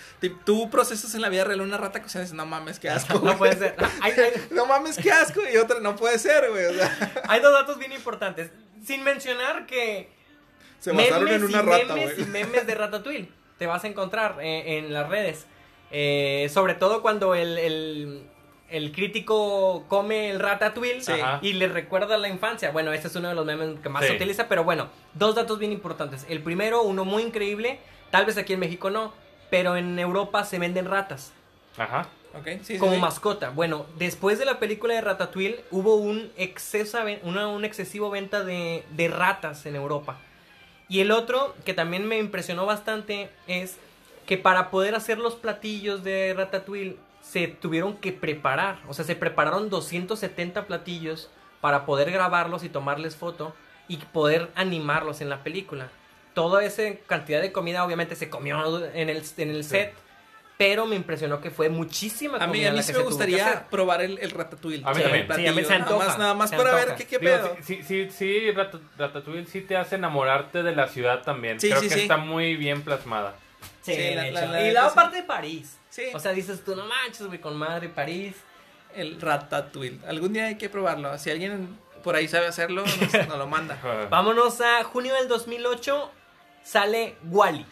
[0.46, 3.14] tú procesas en la vida real una rata que dices, no mames, qué asco.
[3.20, 3.38] No güey".
[3.38, 3.76] puede ser.
[4.52, 5.42] No mames, qué asco.
[5.52, 6.66] Y otra, no puede ser, güey.
[6.66, 8.50] O sea, hay dos datos bien importantes.
[8.86, 10.10] Sin mencionar que.
[10.80, 13.30] se basaron en una y rata, memes y memes de Ratatouille.
[13.58, 15.46] Te vas a encontrar eh, en las redes.
[15.92, 18.24] Eh, sobre todo cuando el, el,
[18.70, 21.14] el crítico come el Ratatouille Sí.
[21.42, 22.72] Y le recuerda la infancia.
[22.72, 24.10] Bueno, este es uno de los memes que más Sí.
[24.10, 24.48] se utiliza.
[24.48, 26.26] Pero bueno, dos datos bien importantes.
[26.30, 27.80] El primero, uno muy increíble.
[28.12, 29.14] Tal vez aquí en México no.
[29.50, 31.32] Pero en Europa se venden ratas.
[31.78, 32.08] Ajá.
[32.38, 33.00] Ok, sí, sí, como sí.
[33.00, 33.50] mascota.
[33.52, 38.84] Bueno, después de la película de Ratatouille hubo un, exceso, una, un excesivo venta de,
[38.92, 40.18] de ratas en Europa.
[40.90, 43.78] Y el otro, que también me impresionó bastante, es
[44.26, 48.80] que para poder hacer los platillos de Ratatouille se tuvieron que preparar.
[48.88, 51.30] O sea, se prepararon 270 platillos
[51.62, 53.56] para poder grabarlos y tomarles foto
[53.88, 55.90] y poder animarlos en la película.
[56.34, 59.94] toda esa cantidad de comida obviamente se comió en el, en el set.
[60.58, 62.52] Pero me impresionó que fue muchísima A comida.
[62.52, 64.84] mí, a mí sí me gustaría probar el, el ratatouille.
[64.86, 65.28] A mí Sí, también.
[65.30, 66.86] el Sí, a mí se antoja, Nada más, nada más se para antoja.
[66.86, 67.58] ver qué, qué Digo, pedo.
[67.62, 71.60] sí, sí, sí, Rat- Ratatouille sí te hace enamorarte de la ciudad también.
[71.60, 72.02] Sí, Creo sí, que sí.
[72.02, 73.36] está muy bien plasmada.
[73.86, 74.34] Sí, Sí, de la- hecho.
[74.34, 74.96] la- la y la sí.
[74.96, 75.78] parte de París.
[75.90, 76.06] Sí.
[76.14, 78.36] O sea, dices tú, no manches, güey, con madre París.
[78.96, 80.00] El ratatouille.
[80.08, 81.18] Algún día hay que probarlo.
[81.20, 82.98] Si alguien por ahí sabe hacerlo, nos,
[83.30, 83.78] nos lo manda.
[84.10, 86.12] Vámonos a junio del 2008.
[86.64, 87.66] Sale Wally.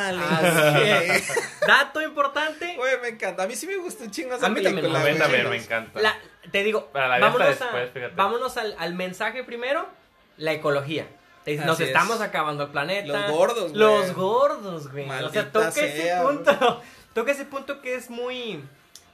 [0.00, 1.32] Así
[1.66, 2.74] Dato importante.
[2.76, 3.42] Güey, me encanta.
[3.42, 4.98] A mí sí me gusta un chingo esa A mí también, película.
[4.98, 5.22] a A mí güey.
[5.22, 6.00] también me encanta.
[6.00, 6.18] La-
[6.50, 8.14] te digo, Para la vámonos, después, a- fíjate.
[8.14, 9.88] vámonos al, al mensaje primero.
[10.36, 11.06] La ecología.
[11.46, 11.88] Te dice, Nos Así es.
[11.90, 13.06] estamos acabando el planeta.
[13.06, 13.74] Los gordos, güey.
[13.76, 15.08] Los gordos, güey.
[15.08, 16.82] o sea, toca ese punto.
[17.14, 18.62] Toca ese punto que es muy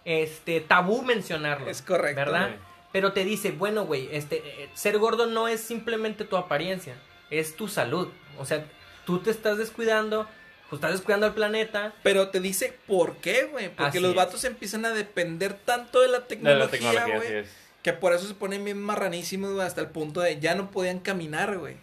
[0.07, 1.69] este tabú mencionarlo.
[1.69, 2.19] Es correcto.
[2.19, 2.57] ¿Verdad?
[2.91, 6.95] Pero te dice, bueno, güey, este, eh, ser gordo no es simplemente tu apariencia,
[7.31, 8.09] es tu salud.
[8.39, 8.65] O sea,
[9.05, 10.27] tú te estás descuidando,
[10.71, 11.93] pues, estás descuidando al planeta.
[12.03, 13.69] Pero te dice por qué, güey.
[13.69, 14.17] Porque Así los es.
[14.17, 17.33] vatos empiezan a depender tanto de la De la tecnología, güey.
[17.37, 17.49] es.
[17.83, 20.99] Que por eso se ponen bien marranísimos, güey, hasta el punto de ya no podían
[20.99, 21.77] caminar, güey.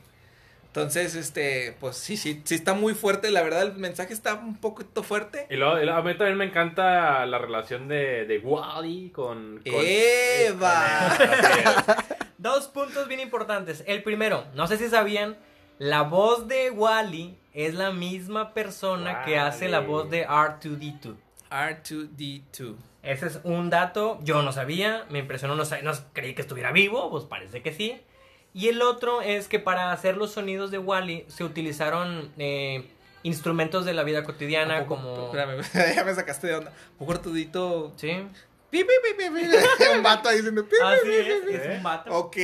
[0.69, 3.31] Entonces, este, pues sí, sí, sí está muy fuerte.
[3.31, 5.47] La verdad, el mensaje está un poquito fuerte.
[5.49, 9.61] Y luego, y luego a mí también me encanta la relación de, de Wally con,
[9.63, 11.17] con- ¡Eva!
[12.37, 13.83] Dos puntos bien importantes.
[13.87, 15.37] El primero, no sé si sabían,
[15.79, 21.15] la voz de Wally es la misma persona que hace la voz de R2D2.
[21.49, 22.75] R2D2.
[23.01, 27.09] Ese es un dato, yo no sabía, me impresionó, no, no creí que estuviera vivo,
[27.09, 27.99] pues parece que sí.
[28.53, 32.83] Y el otro es que para hacer los sonidos de Wally se utilizaron eh,
[33.23, 35.25] instrumentos de la vida cotidiana como...
[35.25, 35.61] Espérame,
[35.95, 36.73] ya me sacaste de onda.
[36.97, 37.93] Un cortudito.
[37.97, 38.11] Sí,
[38.71, 39.85] Pi, pi, pi, pi, pi.
[39.95, 40.61] Un vato ahí diciendo.
[40.85, 42.11] así pi, es, pi, es un vato.
[42.15, 42.35] Ok,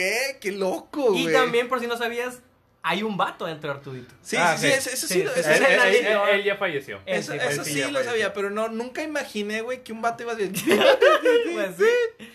[0.41, 1.27] qué loco, güey.
[1.30, 2.40] Y también, por si no sabías,
[2.82, 4.14] hay un vato dentro de Artudito.
[4.23, 6.99] Sí, Ah, sí, sí, eso, eso Sí, sí, eso Él, él- él- él ya falleció.
[7.06, 8.11] Eso, sí, eso él sí sí ya lo falleció.
[8.11, 10.64] sabía, pero no, nunca imaginé, güey, que un vato iba a decir.
[11.53, 12.26] Pues sí.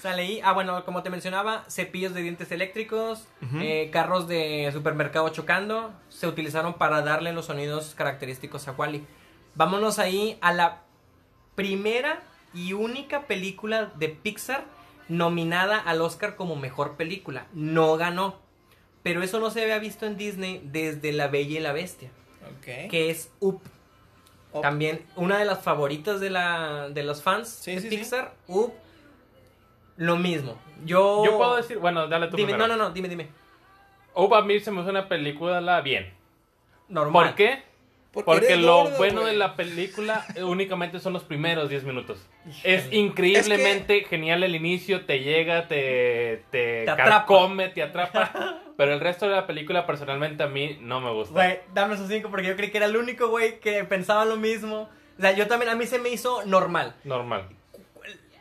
[0.00, 0.40] Sale ahí.
[0.44, 3.26] Ah, bueno, como te mencionaba, cepillos de dientes eléctricos,
[3.60, 9.04] eh, carros de supermercado chocando, se utilizaron para darle los sonidos característicos a Wally.
[9.54, 10.82] Vámonos ahí a la
[11.54, 12.22] primera
[12.54, 14.64] y única película de Pixar
[15.08, 17.46] nominada al Oscar como mejor película.
[17.52, 18.36] No ganó.
[19.02, 22.10] Pero eso no se había visto en Disney desde La Bella y la Bestia,
[22.90, 23.60] que es Up.
[24.52, 24.62] Up.
[24.62, 27.96] También una de las favoritas de, la, de los fans Sí, de sí, sí.
[27.96, 28.72] Pixar, Up.
[29.98, 30.58] Lo mismo.
[30.84, 31.24] Yo.
[31.24, 32.66] Yo puedo decir, bueno, dale tú Dime, primero.
[32.68, 33.28] no, no, no, dime, dime.
[34.14, 36.12] Up a mí se me hace una película bien.
[36.88, 37.26] Normal.
[37.26, 37.62] ¿Por qué?
[38.12, 39.32] Porque Porque lo gordo, bueno güey.
[39.34, 42.26] de la película eh, únicamente son los primeros 10 minutos.
[42.64, 47.10] Es increíblemente genial el inicio, te llega, te, te, Te atrapa.
[47.10, 48.60] carcome, te atrapa.
[48.78, 51.34] pero el resto de la película personalmente a mí no me gusta.
[51.34, 54.36] Güey, dame esos cinco porque yo creí que era el único güey que pensaba lo
[54.36, 54.88] mismo.
[55.18, 56.94] O sea, yo también, a mí se me hizo normal.
[57.04, 57.48] Normal.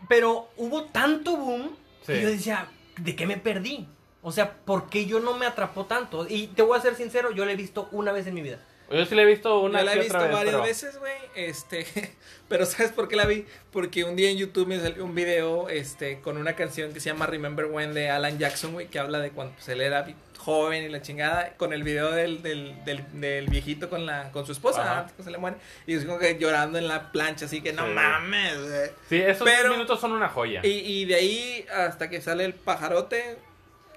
[0.07, 1.75] Pero hubo tanto boom
[2.05, 2.13] Sí.
[2.13, 2.67] que yo decía,
[2.97, 3.87] ¿de qué me perdí?
[4.21, 6.25] O sea, ¿por qué yo no me atrapó tanto?
[6.29, 8.59] Y te voy a ser sincero, yo lo he visto una vez en mi vida.
[8.89, 10.97] Yo sí la he visto una Yo la he visto otra vez, varias pero- veces,
[10.97, 11.13] güey.
[11.35, 11.85] Este,
[12.47, 13.45] pero ¿sabes por qué la vi?
[13.71, 17.09] Porque un día en YouTube me salió un video este con una canción que se
[17.09, 20.05] llama Remember When de Alan Jackson, güey, que habla de cuando pues, él era
[20.47, 24.45] joven y la chingada, con el video del, del, del, del viejito con la con
[24.45, 25.07] su esposa, Ajá.
[25.17, 27.85] que se le muere, y yo como que llorando en la plancha, así que no
[27.85, 27.91] Sí.
[27.91, 28.89] mames, güey.
[29.09, 30.61] Sí, esos Pero- 10 minutos son una joya.
[30.63, 33.37] Y, y de ahí hasta que sale el pajarote,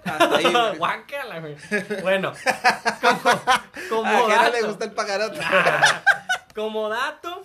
[0.05, 0.43] hasta ahí.
[0.45, 0.77] güey.
[0.79, 1.55] Guácala, güey.
[2.03, 2.33] Bueno,
[3.01, 3.21] como,
[3.89, 5.39] como A dato, le gusta el pajarote.
[6.57, 7.45] como dato,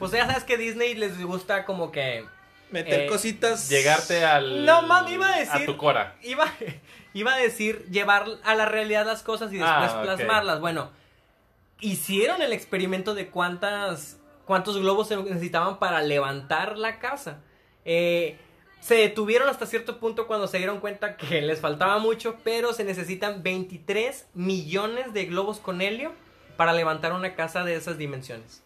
[0.00, 2.24] pues ya sabes que Disney les gusta como que
[2.70, 3.68] Meter Eh, cositas.
[3.68, 4.64] Llegarte al.
[4.66, 6.16] No, mami, iba a decir- tu cora.
[6.22, 6.52] Iba,
[7.16, 10.60] iba a decir llevar a la realidad las cosas y después Ah, plasmarlas.
[10.60, 10.90] Bueno,
[11.80, 17.40] hicieron el experimento de cuántas cuántos globos se necesitaban para levantar la casa.
[17.84, 18.38] Eh,
[18.80, 22.84] se detuvieron hasta cierto punto cuando se dieron cuenta que les faltaba mucho, pero se
[22.84, 26.12] necesitan 23 millones de globos con helio
[26.56, 28.62] para levantar una casa de esas dimensiones.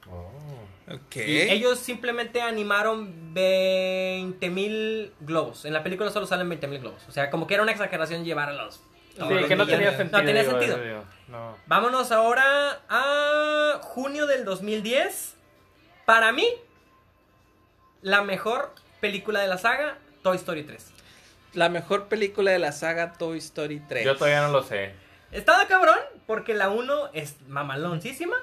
[0.92, 1.16] Ok.
[1.16, 5.64] Y ellos simplemente animaron 20 mil globos.
[5.64, 7.02] En la película solo salen 20 mil globos.
[7.08, 8.80] O sea, como que era una exageración llevar a los.
[9.14, 10.18] Sí, los que no tenía sentido.
[10.18, 10.78] No tenía digo, sentido.
[10.82, 11.56] digo, no.
[11.66, 15.34] Vámonos ahora a junio del 2010.
[16.06, 16.46] Para mí,
[18.02, 20.92] la mejor película de la saga, Toy Story 3.
[21.54, 24.04] La mejor película de la saga Toy Story 3.
[24.04, 24.92] Yo todavía no lo sé.
[25.32, 28.36] Estaba cabrón porque la 1 es mamaloncísima.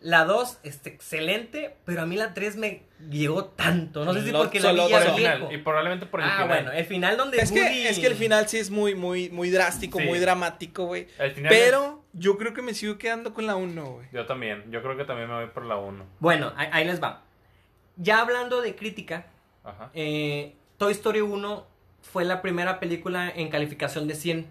[0.00, 4.04] La 2 es excelente, pero a mí la 3 me llegó tanto.
[4.04, 6.48] No sé si Lo- porque la vi ya y probablemente por el Ah, final.
[6.48, 9.30] bueno, el final donde Es que, Woody- es que el final sí es muy, muy,
[9.30, 10.04] muy drástico, Sí.
[10.04, 11.08] muy dramático, güey.
[11.48, 14.06] Pero Yo creo que me sigo quedando con la 1, güey.
[14.10, 14.64] Yo también.
[14.70, 16.06] Yo creo que también me voy por la 1.
[16.18, 17.24] Bueno, ahí, ahí les va.
[17.96, 19.26] Ya hablando de crítica,
[19.62, 19.90] Ajá.
[19.92, 21.66] eh, Toy Story 1
[22.00, 24.46] fue la primera película en calificación de 100.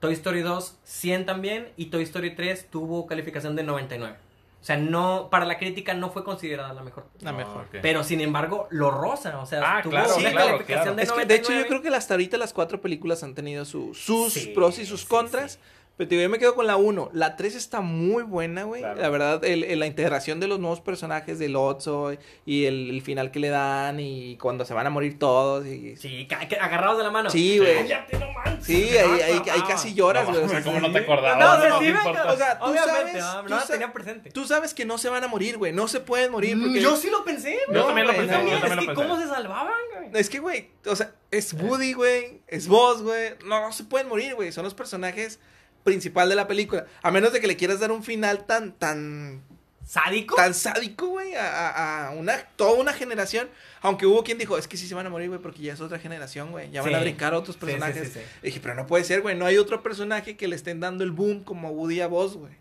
[0.00, 1.68] Toy Story 2, 100 también.
[1.78, 4.16] Y Toy Story 3 tuvo calificación de 99.
[4.62, 7.08] O sea, no, para la crítica no fue considerada la mejor.
[7.20, 7.62] La mejor.
[7.62, 7.78] ok.
[7.82, 9.40] Pero sin embargo, lo rosa.
[9.40, 10.94] O sea, Ah, tuvo claro, una claro, calificación claro.
[10.96, 11.26] de Es que, 99.
[11.26, 14.52] de hecho, yo creo que hasta ahorita las cuatro películas han tenido su- sus Sí,
[14.54, 15.58] pros y sus sí, contras.
[15.96, 17.10] Pero te digo, yo me quedo con la 1.
[17.12, 18.80] La 3 está muy buena, güey.
[18.80, 19.00] Claro.
[19.00, 22.12] La verdad, el- el- la integración de los nuevos personajes del Otso
[22.46, 25.66] y el, el final que le dan y cuando se van a morir todos.
[25.66, 25.96] Y...
[25.96, 26.26] Sí,
[26.60, 27.28] agarrados de la mano.
[27.30, 27.82] Sí, güey.
[27.88, 28.62] No.
[28.62, 29.20] Sí, ahí,
[29.50, 30.44] ahí, casi lloras, No, güey.
[30.44, 31.38] o sea, ¿cómo no te acordabas?
[31.38, 31.90] No, No, sí.
[31.90, 34.30] O sea, tú Obviamente, sabes- no, tú tenía presente.
[34.30, 35.72] Tú sabes que no se van a morir, güey.
[35.72, 36.56] No se pueden morir.
[36.58, 36.78] Porque...
[36.80, 37.78] Mm, Yo sí lo pensé, güey.
[37.78, 38.94] Yo también lo pensé, no, yo es también que lo pensé.
[38.94, 40.10] cómo se salvaban, güey.
[40.14, 43.30] Es que, güey, o sea, es Woody, güey, es Buzz, güey.
[43.46, 44.52] No, no se pueden morir, güey.
[44.52, 45.38] Son los personajes
[45.84, 46.86] principal de la película.
[47.02, 49.42] A menos de que le quieras dar un final tan, tan,
[49.84, 50.36] ¿Sádico?
[50.36, 53.48] tan sádico, güey, a, a- una, toda una generación.
[53.80, 55.80] Aunque hubo quien dijo, es que sí se van a morir, güey, porque ya es
[55.80, 56.70] otra generación, güey.
[56.70, 56.94] Ya van Sí.
[56.96, 58.12] a brincar otros personajes.
[58.12, 59.36] sí, dije, pero no puede ser, güey.
[59.36, 62.52] No hay otro personaje que le estén dando el boom como Woody a Buzz, güey.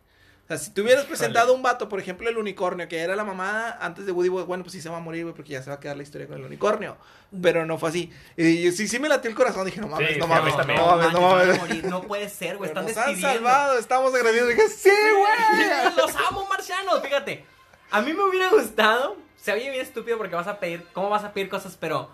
[0.52, 3.78] Sea, si tú hubieras presentado un vato, por ejemplo, el unicornio, que era la mamá
[3.80, 5.78] antes de Woody, bueno, pues sí se va a morir, güey, porque ya se va
[5.78, 6.98] a quedar la historia con el unicornio.
[7.42, 8.12] Pero no fue así.
[8.36, 9.66] Y sí, sí me latió el corazón.
[9.66, 10.82] Dije, no mames, Sí, no mames, no también.
[10.82, 11.60] mames, no van a mames.
[11.60, 11.86] morir.
[11.86, 12.70] No puede ser, güey.
[12.70, 14.50] Están nos han salvado, estamos agradecidos.
[14.50, 15.96] Dije, sí, güey.
[15.96, 17.02] Los amo, marcianos.
[17.02, 17.46] Fíjate.
[17.90, 19.16] A mí me hubiera gustado.
[19.38, 20.86] Se oye bien estúpido porque vas a pedir.
[20.94, 21.78] ¿Cómo vas a pedir cosas?
[21.80, 22.10] Pero.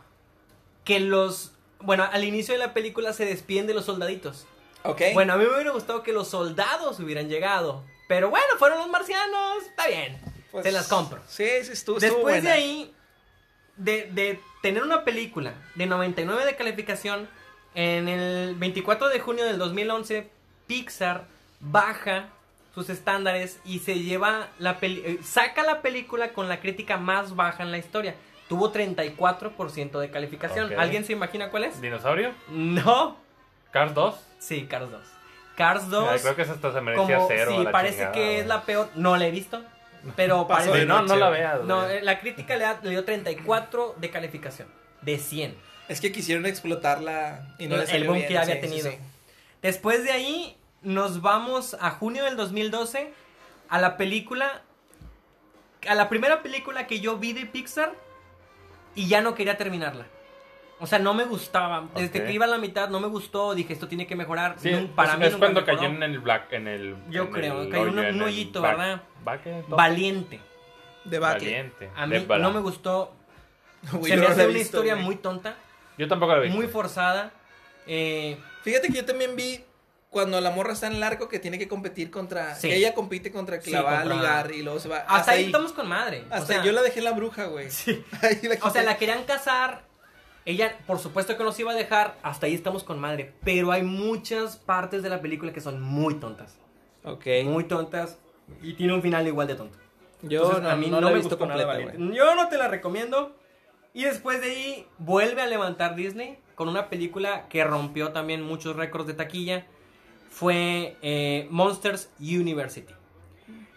[0.83, 1.53] Que los.
[1.79, 4.45] Bueno, al inicio de la película se despiden de los soldaditos.
[4.83, 5.01] Ok.
[5.13, 7.83] Bueno, a mí me hubiera gustado que los soldados hubieran llegado.
[8.07, 9.63] Pero bueno, fueron los marcianos.
[9.63, 10.17] Está bien.
[10.51, 11.21] Pues, se las compro.
[11.27, 12.93] Sí, sí, estuvo, estuvo Después de ahí,
[13.75, 17.27] de, de tener una película de 99 de calificación,
[17.75, 20.29] en el 24 de junio del 2011,
[20.65, 21.25] Pixar
[21.59, 22.29] baja
[22.73, 27.35] sus estándares y se lleva la peli eh, saca la película con la crítica más
[27.35, 28.15] baja en la historia.
[28.49, 30.79] Tuvo 34% de calificación.
[30.79, 31.81] ¿Alguien se imagina cuál es?
[31.81, 32.31] ¿Dinosaurio?
[32.49, 33.17] No.
[33.71, 34.15] ¿Cars 2?
[34.39, 35.01] Sí, Cars 2.
[35.57, 36.09] Cars 2.
[36.09, 37.51] Ay, creo que esa hasta se merecía como, cero.
[37.57, 38.89] sí, la parece chingada, que es la peor.
[38.95, 39.61] No la he visto.
[40.15, 41.63] Pero parece Sí, no, no la veas.
[41.63, 42.01] no, güey.
[42.01, 44.67] la crítica le, da- le dio 34 de calificación.
[45.01, 45.57] De 100.
[45.89, 48.67] Es que quisieron explotarla y no El- el boom bien, que ya había sí, sí,
[48.67, 48.91] tenido.
[48.91, 48.97] sí.
[49.61, 53.11] Después de ahí, nos vamos a junio del 2012
[53.69, 54.61] a la película.
[55.87, 57.93] A la primera película que yo vi de Pixar
[58.95, 60.05] y ya no quería terminarla.
[60.79, 61.87] O sea, no me gustaba.
[61.95, 62.25] Desde Ok.
[62.27, 63.55] que iba a la mitad no me gustó.
[63.55, 64.55] Dije, esto tiene que mejorar.
[64.59, 65.77] Sí, Nun- para es, mí es nunca cuando mejoró.
[65.79, 66.95] cayó en el black, en el...
[67.09, 69.01] Yo en creo, el cayó en un hoyito, ¿verdad?
[69.23, 69.69] back- top.
[69.77, 70.39] Valiente.
[71.03, 71.45] De Baque.
[71.45, 71.89] Valiente.
[71.95, 73.13] A mí no me gustó.
[73.91, 75.05] Se me no la hace una visto, historia güey.
[75.05, 75.55] muy tonta,
[75.97, 76.49] Yo tampoco la vi.
[76.49, 77.31] muy forzada.
[77.87, 79.63] Eh, Fíjate que yo también vi
[80.09, 82.53] cuando la morra está en el arco que tiene que competir contra.
[82.55, 82.67] Sí.
[82.69, 84.97] Que ella compite contra que Sí, la va a contra- ligar y luego se va.
[85.07, 86.25] hasta, ahí estamos con madre.
[86.29, 87.71] O Hasta sea, yo la dejé en la bruja, güey.
[87.71, 88.03] Sí.
[88.21, 89.86] Ahí la O sea, la querían casar.
[90.47, 92.17] Ella, por supuesto que nos iba a dejar.
[92.23, 93.33] Hasta ahí estamos con madre.
[93.43, 96.57] Pero hay muchas partes de la película que son muy tontas.
[97.03, 97.25] Ok.
[97.43, 98.17] Muy tontas.
[98.61, 99.77] Y tiene un final igual de tonto.
[100.21, 101.97] Yo Entonces, no, a mí no no, la he me visto completa, Valiente.
[101.97, 102.15] güey.
[102.15, 103.35] Yo no te la recomiendo.
[103.93, 108.77] Y después de ahí vuelve a levantar Disney con una película que rompió también muchos
[108.77, 109.65] récords de taquilla.
[110.29, 112.93] Fue eh, Monsters University.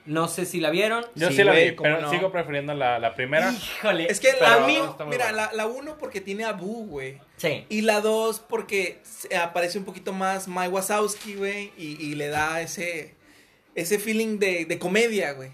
[0.07, 1.05] No sé si la vieron.
[1.15, 2.11] Yo sí, Sí, la vi, ¿cómo pero no?
[2.11, 3.53] sigo prefiriendo la, la primera.
[3.53, 4.07] Híjole.
[4.11, 5.33] Es que a mí, mira, buena.
[5.33, 7.19] la, la uno porque tiene a Boo, güey.
[7.37, 7.67] Sí.
[7.69, 11.73] Y la dos porque se- aparece un poquito más Mike Wazowski, güey.
[11.77, 13.15] Y, y le da ese,
[13.75, 15.51] ese feeling de, de comedia, güey.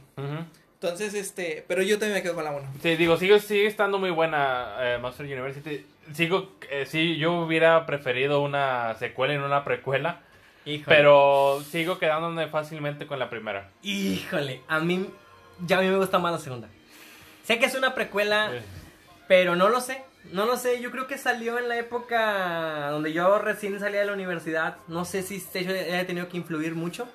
[0.75, 2.67] Entonces, este, pero yo también me quedo con la uno.
[2.83, 5.85] Sí, digo, sigue, sigue estando muy buena eh, Monster University.
[6.13, 10.21] Sigo, eh, sí, yo hubiera preferido una secuela y no una precuela.
[10.67, 10.97] Híjole.
[10.97, 13.71] Pero sigo quedándome fácilmente con la primera.
[13.83, 14.61] Híjole.
[14.69, 15.09] A mí.
[15.67, 16.69] Ya a mí me gusta más la segunda.
[17.45, 18.51] Sé que es una precuela.
[18.53, 18.63] Eh,
[19.29, 20.03] Pero no lo sé,
[20.33, 20.81] no lo sé.
[20.81, 24.77] Yo creo que salió en la época donde yo recién salía de la universidad.
[24.89, 27.09] No sé si este hecho haya tenido que influir mucho.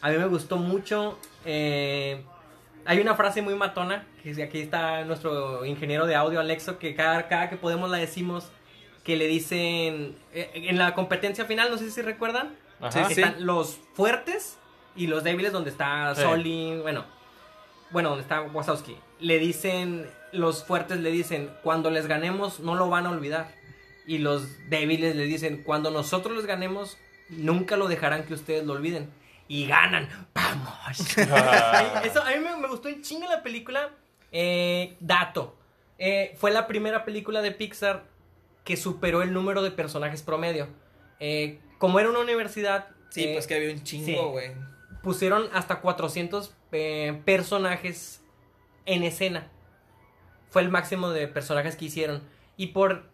[0.00, 1.18] A mí me gustó mucho.
[1.44, 2.24] eh,
[2.84, 7.28] hay una frase muy matona, que aquí está nuestro ingeniero de audio, Alexo, que cada,
[7.28, 8.50] cada que podemos la decimos,
[9.04, 13.08] que le dicen, eh, en la competencia final, no sé si recuerdan, Ajá.
[13.08, 13.20] que Sí.
[13.22, 14.58] están los fuertes
[14.96, 16.22] y los débiles donde está Sí.
[16.22, 17.04] Soli, bueno,
[17.90, 18.96] bueno, donde está Wazowski.
[19.20, 23.54] Le dicen, los fuertes le dicen, cuando les ganemos no lo van a olvidar.
[24.06, 26.98] Y los débiles le dicen, cuando nosotros les ganemos,
[27.28, 29.10] nunca lo dejarán que ustedes lo olviden.
[29.48, 30.08] Y ganan.
[30.34, 30.72] ¡Vamos!
[31.30, 32.02] Ah.
[32.04, 33.90] Eso a mí me, me gustó en chinga la película.
[34.32, 35.56] Eh, dato.
[35.98, 38.04] Eh, fue la primera película de Pixar
[38.64, 40.68] que superó el número de personajes promedio.
[41.20, 42.86] Eh, como era una universidad...
[43.10, 44.52] Sí, eh, pues que había un chingo, güey.
[45.02, 48.22] pusieron hasta 400 eh, personajes
[48.86, 49.50] en escena.
[50.48, 52.22] Fue el máximo de personajes que hicieron.
[52.56, 53.06] Y por,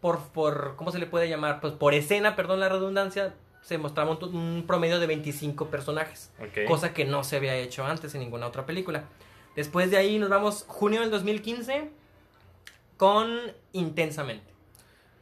[0.00, 1.60] por, por, ¿cómo se le puede llamar?
[1.60, 6.30] Pues por escena, perdón la redundancia, se mostraba un, promedio de 25 personajes.
[6.38, 6.68] Ok.
[6.68, 9.02] Cosa que no se había hecho antes en ninguna otra película.
[9.56, 11.90] Después de ahí nos vamos junio del 2015
[12.96, 13.36] con
[13.72, 14.51] Intensamente.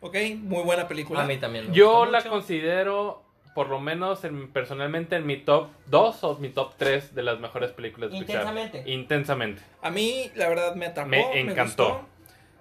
[0.00, 1.22] Ok, muy buena película.
[1.22, 1.68] A mí también.
[1.70, 2.30] me Yo gustó la mucho.
[2.30, 3.22] considero,
[3.54, 7.38] por lo menos en- personalmente, en mi top 2 o mi top 3 de las
[7.40, 8.36] mejores películas de Pixar.
[8.46, 8.90] Intensamente.
[8.90, 9.62] Intensamente.
[9.82, 11.10] A mí, la verdad, me atrapó.
[11.10, 11.84] Me Me, encantó.
[11.88, 12.06] gustó.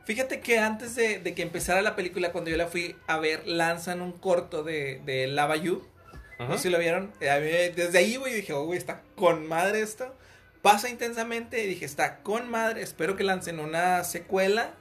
[0.06, 3.48] Fíjate que antes de, de que empezara la película, cuando yo la fui a ver,
[3.48, 5.84] lanzan un corto de, de Lava You.
[6.40, 6.54] No Ujú.
[6.56, 7.12] sé si lo vieron.
[7.22, 7.46] Eh, a mí,
[7.76, 10.16] desde ahí, güey, dije, oh, güey, está con madre esto.
[10.64, 12.82] Pasa intensamente y dije, está con madre.
[12.82, 14.72] Espero que lancen una secuela,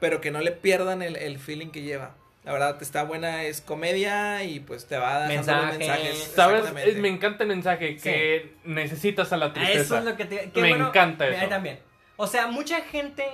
[0.00, 2.14] pero que no le pierdan el, el feeling que lleva.
[2.44, 5.76] La verdad, está buena, es comedia y pues te va a Mensaje.
[5.78, 6.32] mensajes.
[6.34, 6.96] ¿Sabes?
[6.96, 9.80] me encanta el mensaje que necesitas a la Ah, tristeza.
[9.82, 10.50] Eso es lo que te.
[10.50, 11.48] qué Me bueno, encanta eso.
[11.48, 11.78] también.
[12.16, 13.24] O sea, mucha gente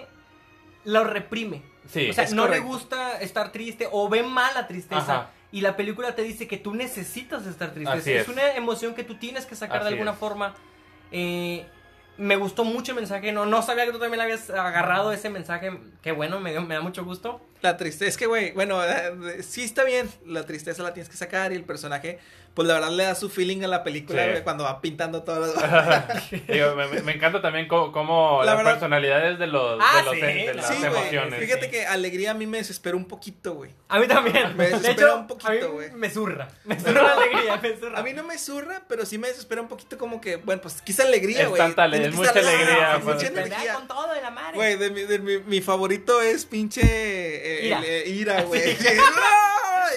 [0.84, 1.62] lo reprime.
[1.88, 2.10] Sí.
[2.10, 2.64] o sea, es no correcto.
[2.64, 5.00] le gusta estar triste o ve mal la tristeza.
[5.00, 5.30] Ajá.
[5.52, 7.92] Y la película te dice que tú necesitas estar triste.
[7.92, 8.22] Así es.
[8.22, 8.28] es.
[8.28, 10.18] una emoción que tú tienes que sacar de alguna es.
[10.18, 10.54] forma.
[11.12, 11.64] Eh,
[12.16, 13.32] me gustó mucho el mensaje.
[13.32, 15.72] No, no sabía que tú también habías agarrado ese mensaje.
[16.02, 17.40] Qué bueno, me, me da mucho gusto.
[17.62, 21.16] La tristeza, es que, güey, bueno, eh, sí está bien, la tristeza la tienes que
[21.16, 22.18] sacar y el personaje,
[22.54, 24.30] pues la verdad le da su feeling a la película, Sí.
[24.30, 26.30] güey, cuando va pintando todas las...
[26.48, 26.74] Digo,
[27.04, 30.20] me, encanta también cómo, cómo La las verdad- personalidades de los, Ah, de, los- sí,
[30.20, 31.40] de las Sí, emociones.
[31.40, 31.70] fíjate sí.
[31.72, 33.70] que alegría a mí me desesperó un poquito, güey.
[33.88, 34.56] A mí también.
[34.56, 35.90] Me de desespera hecho, un poquito, güey.
[35.92, 36.48] me zurra.
[36.64, 37.98] Me zurra la alegría, me zurra.
[37.98, 40.80] A mí no me zurra, pero sí me desespera un poquito como que, bueno, pues
[40.82, 41.60] quizá alegría, Es güey.
[41.60, 43.16] tanta ale- Tiene es mucha alegría, pues.
[43.16, 43.74] mucha energía.
[43.74, 44.54] con todo de la madre.
[44.54, 47.82] Güey, de mi, de mi, mi favorito es pinche eh, Ira.
[47.84, 48.76] eh, ira, güey.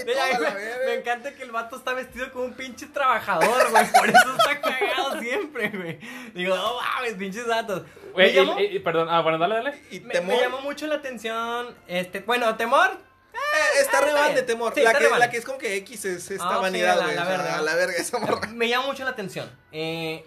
[0.07, 0.13] Sí.
[0.13, 0.55] Mira, la
[0.85, 3.91] me encanta que el vato está vestido como un pinche trabajador, güey.
[3.91, 5.99] Por eso está cagado siempre, güey.
[6.34, 7.84] Digo, no mames, pinches datos.
[8.13, 9.81] Güey, me, llamó, y- y- perdón, ah, bueno, dale, dale.
[9.91, 10.35] Y me- temor.
[10.35, 11.75] me llamó mucho la atención.
[11.88, 12.89] Este, bueno, temor.
[13.34, 14.73] Eh, está Ah, re está mal de temor.
[14.73, 17.15] Sí, la, que, la es como que X es esta Ah, sí, vanidad, la- güey.
[17.15, 17.57] la o sea, verga.
[17.57, 18.47] a la verga esa morra.
[18.47, 19.51] Me llama mucho la atención.
[19.71, 20.25] Eh,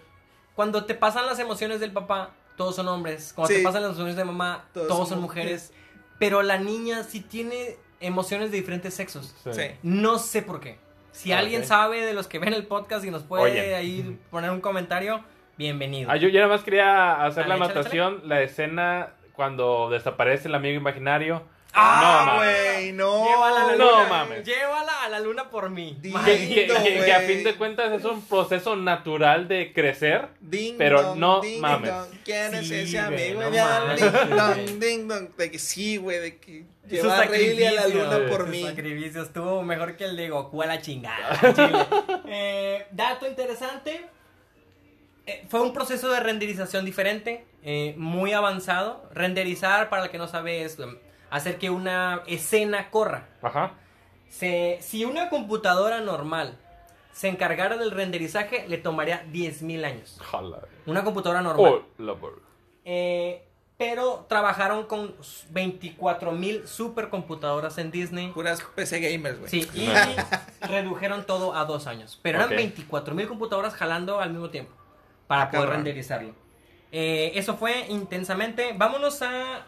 [0.55, 3.33] cuando te pasan las emociones del papá, todos son hombres.
[3.33, 3.59] Cuando Sí.
[3.59, 5.73] te pasan las emociones de mamá, Todos todos, son son mujeres.
[6.19, 9.33] Pero la niña sí tiene emociones de diferentes sexos.
[9.51, 9.61] Sí.
[9.83, 10.77] No sé por qué.
[11.11, 13.75] Si Ah, alguien sabe de los que ven el podcast y nos puede Oye.
[13.75, 15.23] ahí poner un comentario,
[15.57, 16.09] bienvenido.
[16.11, 20.55] Ah, yo, yo nada más quería hacer Dale, la anotación, la escena cuando desaparece el
[20.55, 21.43] amigo imaginario.
[21.73, 22.53] Ah, no, mames.
[22.75, 23.25] güey, no.
[23.25, 24.09] Llévala a la No luna.
[24.09, 24.45] mames.
[24.45, 25.97] Llévala a la luna por mí.
[26.01, 26.37] Di- Madre.
[26.37, 30.27] Que, que- Lindo, que- que a fin de cuentas es un proceso natural de crecer.
[30.41, 31.91] Ding Pero dong, no ding mames.
[32.25, 33.41] ¿Quién es Sí, ese amigo?
[33.41, 35.29] no ding ding dong.
[35.37, 38.63] De que sí, güey, de que lleva a Rayleigh a la luna por mí.
[38.63, 41.39] sacrificio estuvo mejor que el de Goku a la chingada.
[42.27, 44.05] Eh, dato interesante.
[45.25, 49.07] eh, fue un proceso de renderización diferente, eh, muy avanzado.
[49.13, 50.77] Renderizar, para el que no sabe, es
[51.31, 53.27] hacer que una escena corra.
[53.41, 53.73] Ajá.
[54.29, 56.57] Se- si una computadora normal
[57.11, 60.17] se encargara del renderizaje, le tomaría 10.000 años.
[60.21, 60.59] Jala.
[60.85, 61.81] Una computadora normal.
[61.81, 62.15] Oh, la.
[62.85, 63.45] Eh,
[63.77, 65.15] pero trabajaron con
[65.51, 68.31] 24.000 supercomputadoras en Disney.
[68.31, 69.49] Puras PC gamers, güey.
[69.49, 69.89] Sí, y
[70.65, 72.19] redujeron todo a dos años.
[72.21, 72.59] Pero eran Ok.
[72.59, 74.71] 24.000 computadoras jalando al mismo tiempo
[75.27, 76.33] para Ah, poder renderizarlo.
[76.91, 78.73] Eh, eso fue intensamente.
[78.77, 79.65] Vámonos a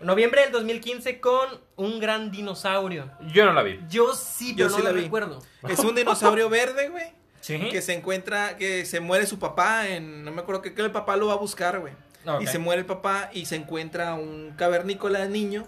[0.00, 3.10] noviembre del 2015 con un gran dinosaurio.
[3.32, 3.80] Yo no la vi.
[3.88, 5.02] Yo sí, Yo pero sí no la vi.
[5.02, 5.42] recuerdo.
[5.68, 7.06] Es un dinosaurio verde, güey.
[7.40, 7.58] Sí.
[7.70, 10.90] Que se encuentra, que se muere su papá en, no me acuerdo que, que el
[10.90, 11.92] papá lo va a buscar, güey.
[12.26, 12.42] Ok.
[12.42, 15.66] Y se muere el papá y se encuentra un cavernícola niño,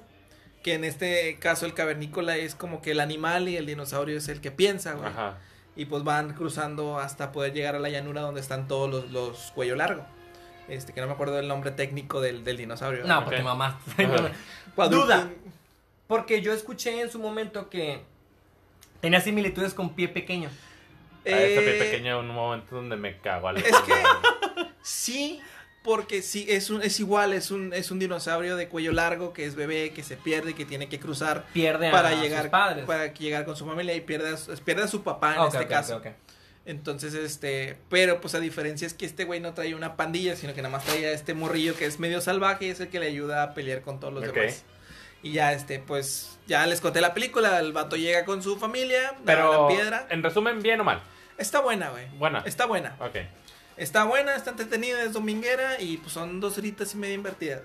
[0.62, 4.28] que en este caso el cavernícola es como que el animal y el dinosaurio es
[4.28, 5.09] el que piensa, güey.
[5.09, 5.39] Ajá.
[5.77, 9.52] Y pues van cruzando hasta poder llegar a la llanura donde están todos los, los
[9.52, 10.05] cuello largo.
[10.70, 13.05] Este, que no me acuerdo del nombre técnico del, del dinosaurio.
[13.05, 13.24] No, Ok.
[13.24, 13.80] porque mamá.
[14.90, 15.28] Duda.
[16.06, 18.01] Porque yo escuché en su momento que
[19.01, 20.48] tenía similitudes con pie pequeño.
[20.48, 23.94] A esta Eh, pie pequeña un momento donde me cago a la Es que
[24.82, 25.40] sí,
[25.82, 29.44] porque sí, es, un, es igual, es un, es un dinosaurio de cuello largo que
[29.47, 32.84] es bebé, que se pierde, que tiene que cruzar Pierde para a llegar sus padres.
[32.86, 35.47] para llegar con su familia y pierde a, su- pierde a su papá en Ok,
[35.55, 36.02] este ok, caso.
[36.66, 40.54] Entonces, este, pero pues a diferencia es que este güey no trae una pandilla, sino
[40.54, 43.00] que nada más trae a este morrillo que es medio salvaje y es el que
[43.00, 44.64] le ayuda a pelear con todos los demás.
[45.22, 49.14] Y ya, este, pues, ya les conté la película, el vato llega con su familia,
[49.24, 50.06] Pero, la piedra.
[50.10, 51.02] en resumen, bien o mal.
[51.38, 52.06] Está buena, güey.
[52.18, 52.42] Buena.
[52.46, 52.96] Está buena.
[53.00, 53.16] Ok.
[53.76, 57.62] Está buena, está entretenida, es dominguera y pues son dos horitas y media invertidas.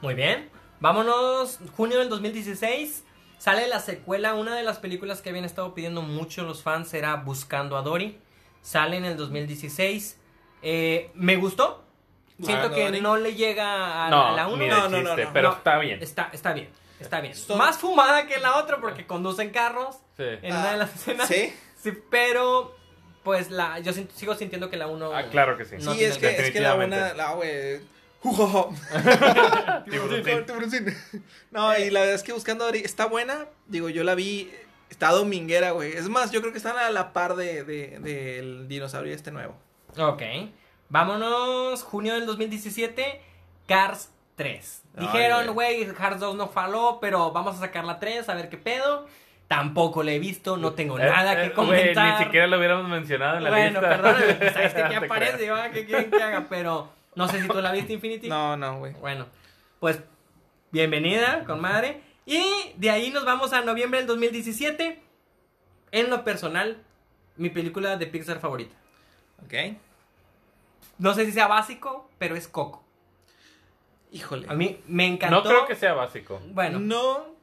[0.00, 0.50] Muy bien.
[0.80, 3.04] Vámonos, junio del 2016.
[3.38, 7.16] Sale la secuela, una de las películas que habían estado pidiendo mucho los fans era
[7.16, 8.18] Buscando a Dory.
[8.62, 10.18] sale en el 2016.
[10.62, 11.84] Eh, me gustó.
[12.42, 14.56] Siento Ah, que no le llega a, No, a la 1.
[14.56, 16.02] ni de No, no, no, pero No, está bien.
[16.02, 16.68] Está, está bien,
[17.00, 17.32] está bien.
[17.56, 20.24] Más fumada que la otra porque conducen carros Sí.
[20.42, 21.28] en Ah, una de las escenas.
[21.28, 21.54] ¿Sí?
[21.80, 22.74] Sí, pero
[23.22, 25.76] pues la yo siento- sigo sintiendo que la 1 Ah, claro que sí.
[25.80, 26.96] No sí, es que, es que la definitivamente.
[26.96, 27.80] una, la güey.
[30.46, 30.94] Tiburoncín.
[31.50, 33.46] No, y la verdad es que buscando está buena.
[33.66, 34.50] Digo, yo la vi,
[34.90, 35.92] está dominguera, güey.
[35.92, 39.56] Es más, yo creo que están a la par de, de, del dinosaurio este nuevo.
[39.98, 40.22] Ok.
[40.88, 43.20] Vámonos, junio del 2017,
[43.66, 44.82] Cars 3.
[44.96, 48.48] Ay, Dijeron, güey, Cars 2 no faló, pero vamos a sacar la 3, a ver
[48.48, 49.06] qué pedo.
[49.48, 52.18] Tampoco la he visto, no tengo Eh, nada eh, que comentar.
[52.18, 53.88] ni siquiera lo hubiéramos mencionado en la bueno, lista.
[53.96, 55.50] perdóname, pues, sabes que aquí aparece.
[55.50, 55.70] ¿va?
[55.70, 56.46] ¿Qué quieren que haga?
[56.48, 58.28] Pero no sé si tú la viste, Infinity.
[58.28, 58.92] No, no, güey.
[58.94, 59.26] Bueno,
[59.80, 60.00] pues
[60.70, 62.02] bienvenida, con madre.
[62.26, 62.42] Y
[62.76, 65.02] de ahí nos vamos a noviembre del 2017.
[65.92, 66.82] En lo personal,
[67.36, 68.76] mi película de Pixar favorita.
[69.44, 69.54] Ok.
[70.98, 72.84] No sé si sea básico, pero es Coco.
[74.12, 74.46] Híjole.
[74.50, 75.36] A mí me encantó.
[75.36, 76.40] No creo que sea básico.
[76.52, 77.35] Bueno, No,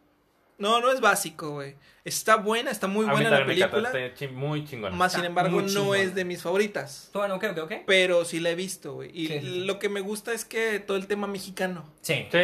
[0.64, 1.76] no, no es básico, güey.
[2.06, 4.06] Está buena, está muy buena la también me encanta, película.
[4.08, 4.96] está muy chingona.
[4.96, 6.00] Más sin embargo, no chingona.
[6.00, 7.10] es de mis favoritas.
[7.14, 7.74] bueno, ok, ok, ok.
[7.86, 9.10] Pero sí la he visto, güey.
[9.14, 9.60] Y Sí, sí, sí.
[9.66, 11.86] lo que me gusta es que todo el tema mexicano.
[12.02, 12.28] Sí.
[12.32, 12.40] Sí,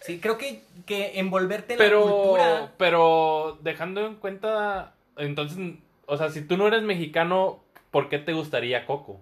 [0.00, 2.72] Sí, creo que, que envolverte en la pero, cultura.
[2.78, 5.58] pero dejando en cuenta, entonces,
[6.06, 9.20] o sea, si tú no eres mexicano, ¿por qué te gustaría Coco?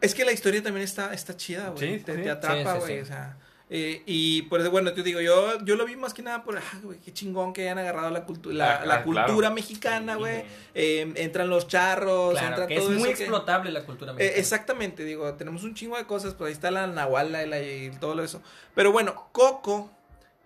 [0.00, 1.98] Es que la historia también está, está chida, güey.
[1.98, 2.22] Sí, te, sí.
[2.22, 2.94] te atrapa, Sí, sí, güey.
[2.96, 3.00] sí.
[3.00, 3.36] O sea.
[3.70, 6.58] Eh, y por eso, bueno, te digo, yo, yo lo vi más que nada por,
[6.58, 9.54] ah, güey, qué chingón que hayan agarrado la, cultu- la, Ah, la cultura claro.
[9.54, 10.44] mexicana, güey.
[10.74, 14.12] Eh, entran los charros, Claro, entra que es todo muy eso que- explotable la cultura
[14.12, 14.38] Eh, mexicana.
[14.40, 17.90] exactamente, digo, tenemos un chingo de cosas, pues ahí está la Nahuala y, la- y
[18.00, 18.42] todo eso.
[18.74, 19.90] Pero bueno, Coco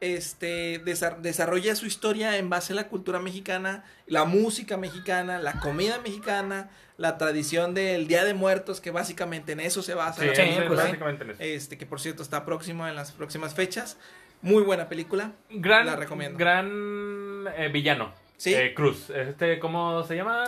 [0.00, 5.60] este, desa- desarrolla su historia en base a la cultura mexicana, la música mexicana, la
[5.60, 10.22] comida mexicana, la tradición del Día de Muertos, que básicamente en eso se basa.
[10.22, 11.42] Sí, Sí, pues, básicamente en eso.
[11.42, 13.98] este, que por cierto está próximo en las próximas fechas.
[14.42, 15.32] Muy buena película.
[15.50, 16.38] gran, la recomiendo.
[16.38, 18.12] Gran eh, villano.
[18.36, 18.54] Sí.
[18.54, 19.10] Eh, Cruz.
[19.10, 20.44] Este, ¿Cómo se llama?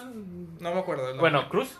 [0.61, 1.17] No me acuerdo.
[1.19, 1.77] Bueno, Cruz.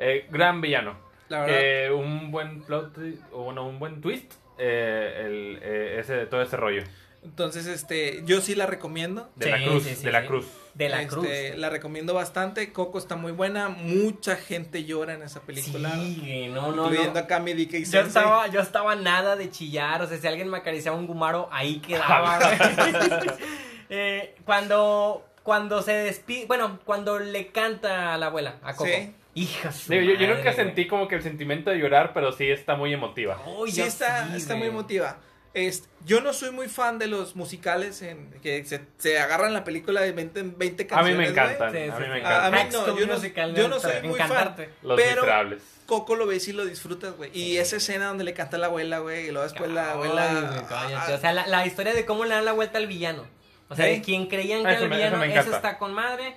[0.00, 0.98] eh, gran villano.
[1.28, 1.94] la verdad.
[1.94, 2.98] Un buen plot,
[3.32, 4.34] o bueno, un buen twist.
[4.58, 6.82] eh, el, eh, ese, todo ese rollo.
[7.24, 9.30] Entonces, este, yo sí la recomiendo.
[9.36, 9.82] De Sí, la cruz.
[9.84, 10.26] sí, sí, de la sí.
[10.26, 10.46] cruz.
[10.74, 11.26] De la Este, cruz.
[11.56, 12.72] La recomiendo bastante.
[12.72, 13.68] Coco está muy buena.
[13.68, 15.92] Mucha gente llora en esa película.
[15.94, 17.20] Sí, no, no, incluyendo no.
[17.20, 18.08] a Cami Dick y Yo Sensei.
[18.08, 21.78] estaba, yo estaba nada de chillar, o sea, si alguien me acariciaba un gumaro, ahí
[21.80, 22.38] quedaba.
[22.38, 23.20] güey.
[23.94, 28.88] Eh, cuando, cuando se despide, bueno, cuando le canta a la abuela, a Coco.
[28.90, 29.14] Sí.
[29.34, 32.74] Hija Digo, yo, yo nunca sentí como que el sentimiento de llorar, pero sí está
[32.74, 33.38] muy emotiva.
[33.58, 35.18] Uy, Sí, está, sí, está muy emotiva.
[35.54, 39.64] Este, yo no soy muy fan de los musicales en que se, se agarran la
[39.64, 41.16] película de 20, 20 A mí canciones.
[41.18, 41.72] me encantan.
[41.72, 42.24] Sí, a sí, mí me sí.
[42.24, 42.52] A- a encantan.
[42.52, 44.56] mí Hacks no, yo no- Musical, yo no soy muy fan.
[44.82, 45.62] Los pero- miserables.
[45.84, 47.30] Coco lo ves y lo disfrutas, güey.
[47.36, 49.26] Y esa escena donde le canta a la abuela, güey.
[49.26, 50.64] Y luego después la abuela.
[50.70, 53.26] Ay, ah, O sea, la, la historia de cómo le dan la vuelta al villano.
[53.68, 53.92] O sea, Sí.
[53.92, 55.56] de quien creían que era el villano, eso eso encanta.
[55.56, 56.36] está con madre.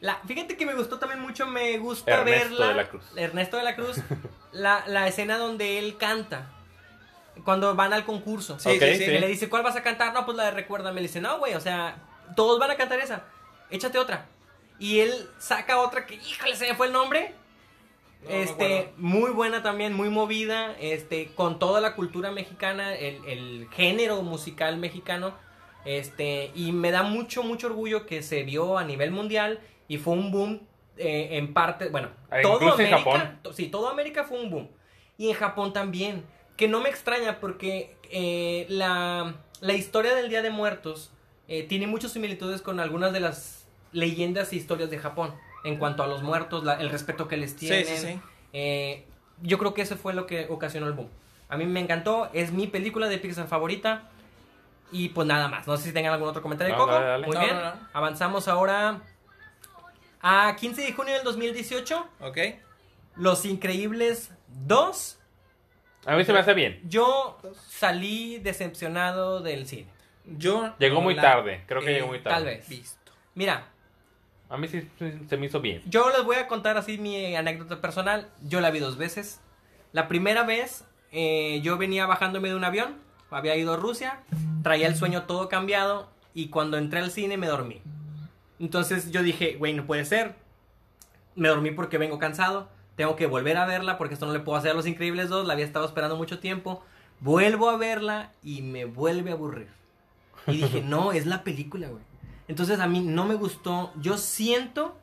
[0.00, 2.68] La, fíjate que me gustó también mucho, me gusta Ernesto verla.
[2.68, 3.04] de la Cruz.
[3.16, 3.96] Ernesto de la Cruz.
[4.52, 6.50] la, la escena donde él canta.
[7.44, 8.58] Cuando van al concurso.
[8.58, 9.04] Sí, Ok, sí, sí.
[9.06, 10.12] Que le dice, ¿cuál vas a cantar?
[10.14, 11.00] No, pues la de Recuérdame.
[11.00, 11.96] Le dice, no, güey, o sea,
[12.36, 13.24] todos van a cantar esa.
[13.70, 14.26] Échate otra.
[14.78, 17.34] Y él saca otra que, híjole, se me fue el nombre.
[18.22, 18.92] No, no este, acuerdo.
[18.96, 24.78] muy buena también, muy movida, este, con toda la cultura mexicana, el, el género musical
[24.78, 25.34] mexicano,
[25.84, 30.14] este, y me da mucho, mucho orgullo que se vio a nivel mundial y fue
[30.14, 30.60] un boom
[30.96, 33.38] eh, en parte, bueno, Ah, todo América, Japón.
[33.42, 34.70] to- sí, todo América fue un boom,
[35.18, 36.24] y en Japón también,
[36.56, 41.10] que no me extraña porque eh, la, la historia del Día de Muertos
[41.48, 46.02] eh, tiene muchas similitudes con algunas de las leyendas e historias de Japón en cuanto
[46.02, 47.86] a los muertos, la- el respeto que les Sí, tienen.
[47.86, 48.20] sí, sí.
[48.52, 49.04] Eh,
[49.42, 51.08] yo creo que eso fue lo que ocasionó el boom.
[51.48, 54.10] A mí me encantó, es mi película de Pixar favorita.
[54.92, 55.66] Y pues nada más.
[55.66, 56.94] No sé si tengan algún otro comentario de No, Coco.
[56.94, 57.26] dale, dale.
[57.26, 57.54] Muy No, bien.
[57.56, 57.72] no, no.
[57.94, 59.00] Avanzamos ahora
[60.20, 62.06] a 15 de junio del 2018.
[62.20, 62.38] Ok.
[63.16, 65.18] Los Increíbles 2.
[66.06, 66.80] A mí se me hace bien.
[66.84, 69.88] Yo salí decepcionado del cine.
[70.24, 70.74] Yo.
[70.78, 71.64] Llegó muy la tarde.
[71.66, 72.36] Creo que he llegó muy tarde.
[72.36, 72.68] Tal vez.
[72.68, 73.12] Visto.
[73.34, 73.68] Mira,
[74.48, 75.82] A mí sí, sí se me hizo bien.
[75.86, 78.28] Yo les voy a contar así mi anécdota personal.
[78.42, 79.40] Yo la vi dos veces.
[79.92, 82.96] La primera vez eh, yo venía bajándome de un avión,
[83.30, 84.20] había ido a Rusia,
[84.64, 87.80] traía el sueño todo cambiado y cuando entré al cine me dormí.
[88.58, 90.34] Entonces yo dije, güey, no puede ser.
[91.36, 92.68] Me dormí porque vengo cansado.
[92.96, 95.46] Tengo que volver a verla porque esto no le puedo hacer a Los Increíbles 2.
[95.46, 96.82] La había estado esperando mucho tiempo.
[97.20, 99.68] Vuelvo a verla y me vuelve a aburrir.
[100.46, 102.02] Y dije, no, es la película, güey.
[102.46, 103.92] Entonces a mí no me gustó.
[104.00, 104.96] Yo siento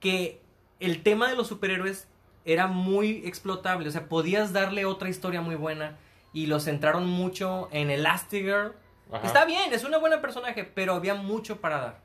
[0.00, 0.40] que
[0.80, 2.08] el tema de los superhéroes
[2.44, 3.88] era muy explotable.
[3.88, 5.96] O sea, podías darle otra historia muy buena.
[6.32, 8.72] Y lo centraron mucho en Elastigirl.
[9.12, 9.26] Ajá.
[9.26, 12.00] Está bien, es una buena personaje, pero había mucho para dar.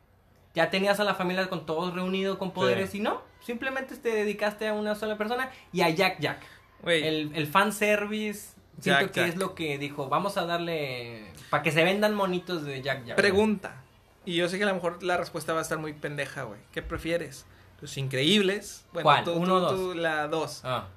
[0.54, 3.22] Ya tenías a la familia con todos reunidos con poderes y no.
[3.42, 6.42] Simplemente te dedicaste a una sola persona y a Jack Jack.
[6.86, 9.30] El, el fanservice, siento Jack que Jack.
[9.30, 10.08] es lo que dijo.
[10.10, 11.32] Vamos a darle.
[11.50, 13.16] Para que se vendan monitos de Jack Jack.
[13.18, 13.84] pregunta.
[14.26, 16.60] Y yo sé que a lo mejor la respuesta va a estar muy pendeja, güey.
[16.72, 17.46] ¿Qué prefieres?
[17.82, 18.86] ¿Los increíbles?
[18.94, 19.24] Bueno, ¿Cuál?
[19.24, 19.72] tú- ¿Uno tú- dos?
[19.76, 20.62] tú la dos.
[20.64, 20.88] Ah.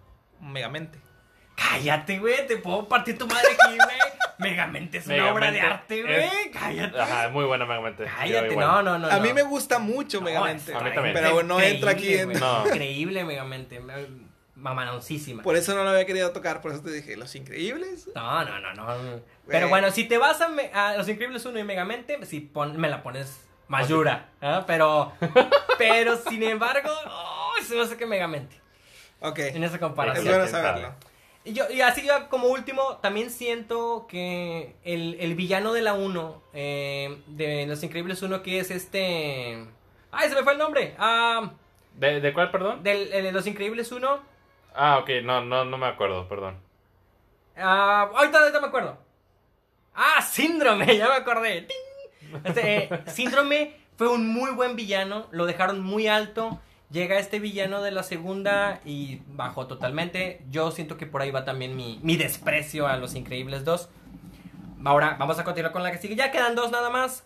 [0.41, 0.99] Megamente.
[1.55, 2.47] Cállate, güey.
[2.47, 3.99] Te puedo partir tu madre aquí, güey.
[4.39, 6.15] Megamente es una obra de arte, güey.
[6.15, 7.01] es- Cállate.
[7.01, 8.05] Ajá, muy buena Megamente.
[8.05, 9.09] Yo Cállate, no, no, no.
[9.11, 10.75] a mí me gusta mucho No, Megamente.
[10.75, 11.15] A mí también.
[11.15, 12.41] Pero no entra aquí increíble, en...
[12.41, 12.67] No.
[12.67, 13.81] Increíble, Megamente.
[13.81, 15.43] me- Mamanoncísima.
[15.43, 18.09] Por eso no lo había querido tocar, por eso te dije, ¿los increíbles?
[18.15, 19.21] No, no, no, no.
[19.49, 22.77] Pero bueno, si te vas a, Me- a Los Increíbles 1 y Megamente, si pon-
[22.77, 24.29] me la pones más dura.
[24.41, 24.63] ¿ah?
[24.67, 25.13] Pero,
[25.79, 28.61] pero sin embargo, oh, se me hace que Megamente.
[29.21, 29.39] Ok.
[29.41, 30.25] En esa Es comparación.
[30.27, 30.95] bueno quién saberlo.
[31.45, 35.95] Y, yo, y así yo como último, también siento que el, el villano de la
[35.95, 39.67] 1, eh, de Los Increíbles 1, que es este...
[40.13, 40.95] ¡Ay, se me fue el nombre!
[40.99, 41.53] Ah,
[41.95, 42.83] ¿De, ¿De cuál, perdón?
[42.83, 44.21] del, de Los Increíbles 1.
[44.75, 46.57] Ah, ok, no, no, no me acuerdo, perdón.
[47.57, 48.99] Ah, ahorita, ahorita me acuerdo.
[49.95, 51.67] Ah, Síndrome, ya me acordé.
[52.45, 56.61] Este, eh, Síndrome fue un muy buen villano, lo dejaron muy alto.
[56.93, 60.43] Llega este villano de la segunda y bajó totalmente.
[60.51, 63.89] Yo siento que por ahí va también mi, mi desprecio a Los Increíbles 2.
[64.85, 66.17] Ahora vamos a continuar con la que sigue.
[66.17, 67.25] Ya quedan dos nada más.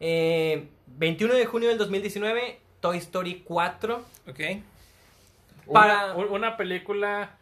[0.00, 4.04] Eh, 21 de junio del 2019, Toy Story 4.
[4.28, 4.40] Ok.
[5.72, 7.36] Para- Una, una película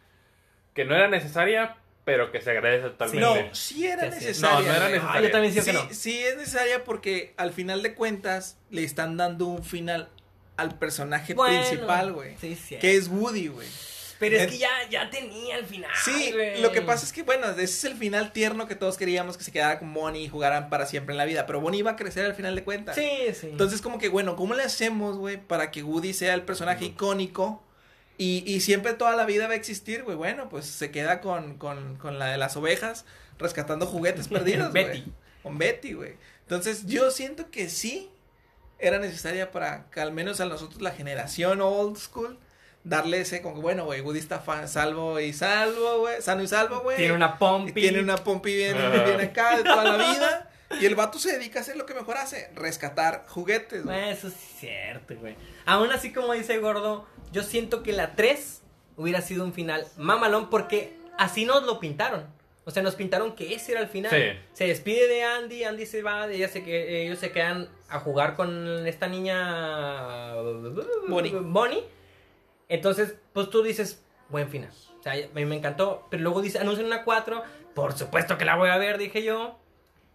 [0.73, 3.43] que no era necesaria, pero que se agradece totalmente.
[3.47, 4.25] No, sí era Sí, sí.
[4.27, 4.59] necesaria.
[4.59, 5.19] No, no era necesaria.
[5.19, 5.81] Ah, yo también Sí, que no.
[5.91, 10.09] sí es necesaria porque al final de cuentas le están dando un final
[10.57, 12.35] al personaje Bueno, principal, güey.
[12.39, 12.77] Sí, sí.
[12.77, 13.67] Que es Woody, güey.
[14.19, 15.91] Pero es que ya, ya tenía el final.
[16.03, 16.61] Sí, güey.
[16.61, 19.43] lo que pasa es que, bueno, ese es el final tierno que todos queríamos que
[19.43, 21.45] se quedara con Bonnie y jugaran para siempre en la vida.
[21.45, 22.95] Pero Bonnie iba a crecer al final de cuentas.
[22.95, 23.47] Sí, sí.
[23.47, 27.61] Entonces, como que, bueno, ¿cómo le hacemos, güey, para que Woody sea el personaje icónico
[28.17, 30.15] y, y siempre toda la vida va a existir, güey?
[30.15, 33.05] Bueno, pues se queda con, con, con la de las ovejas
[33.37, 34.85] rescatando juguetes perdidos, güey.
[34.85, 35.11] Betty.
[35.43, 36.13] Con Betty, güey.
[36.43, 38.09] Entonces, yo siento que sí
[38.79, 42.37] era necesaria para que al menos a nosotros, la generación old school,
[42.83, 46.47] darle ese, como que, bueno, güey, Woody está fa- salvo y salvo, güey, sano y
[46.47, 46.97] salvo, güey.
[46.97, 47.73] Tiene una Y pompi.
[47.73, 50.49] Tiene una pompi bien, bien acá de toda la vida.
[50.81, 54.09] Y el vato se dedica a hacer lo que mejor hace, rescatar juguetes, güey.
[54.09, 55.35] Eso sí es cierto, güey.
[55.65, 58.61] Aún así, como dice Gordo, yo siento que la 3
[58.97, 62.25] hubiera sido un final mamalón porque así nos lo pintaron.
[62.67, 64.11] O sea, nos pintaron que ese era el final.
[64.11, 64.39] Sí.
[64.53, 68.35] Se despide de Andy, Andy se va, ella se que ellos se quedan a jugar
[68.35, 70.33] con esta niña
[71.07, 71.31] Bonnie.
[71.41, 71.83] Bonnie.
[72.67, 74.71] Entonces, pues tú dices, buen final.
[74.99, 76.07] O sea, a mí me encantó.
[76.09, 77.43] Pero luego dice, anuncian una 4.
[77.75, 79.59] Por supuesto que la voy a ver, dije yo.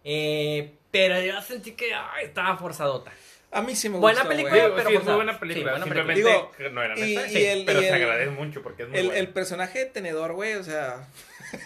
[0.03, 3.11] Eh, pero yo sentí que ay, estaba forzadota.
[3.53, 4.55] A mí sí me Buena gustó, película.
[4.63, 5.63] Digo, pero sí, muy buena película.
[5.63, 6.57] Sí, buena simplemente película.
[6.57, 7.39] que no era y- necesaria.
[7.39, 9.19] y el- pero y se el- agradece mucho porque es muy El, buena.
[9.19, 11.07] el personaje de tenedor, güey, o sea,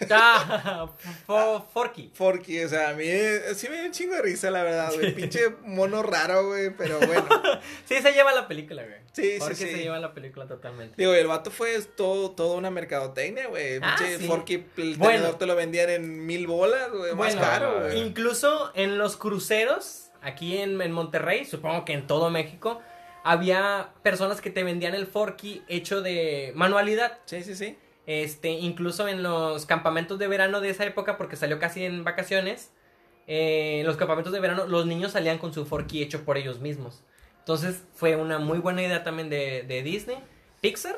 [0.10, 0.90] Ah,
[1.28, 2.12] Fo- Forky.
[2.14, 4.94] Forky, o sea, a mí eh, sí me dio un chingo de risa, la verdad,
[4.94, 5.14] güey.
[5.14, 7.28] Pinche mono raro, güey, pero bueno.
[7.86, 8.96] Sí, se lleva la película, güey.
[9.14, 9.64] Sí, sí, Forky sí.
[9.72, 10.96] se lleva la película totalmente.
[10.98, 13.80] Digo, el vato fue todo, toda una mercadotecnia, güey.
[13.82, 14.28] Ah, Pinche sí.
[14.28, 15.14] Forky, el Bueno.
[15.14, 17.98] tenedor te lo vendían en mil bolas, güey, más Bueno, caro, güey.
[18.00, 22.82] Incluso en los cruceros, aquí en, en Monterrey, supongo que en todo México,
[23.24, 27.20] había personas que te vendían el Forky hecho de manualidad.
[27.26, 27.78] Sí, sí, sí.
[28.08, 32.72] Este, incluso en los campamentos de verano de esa época, porque salió casi en vacaciones,
[33.28, 36.60] eh, en los campamentos de verano, los niños salían con su forky hecho por ellos
[36.60, 37.02] mismos.
[37.40, 40.18] Entonces fue una muy buena idea también de, de Disney,
[40.62, 40.96] Pixar,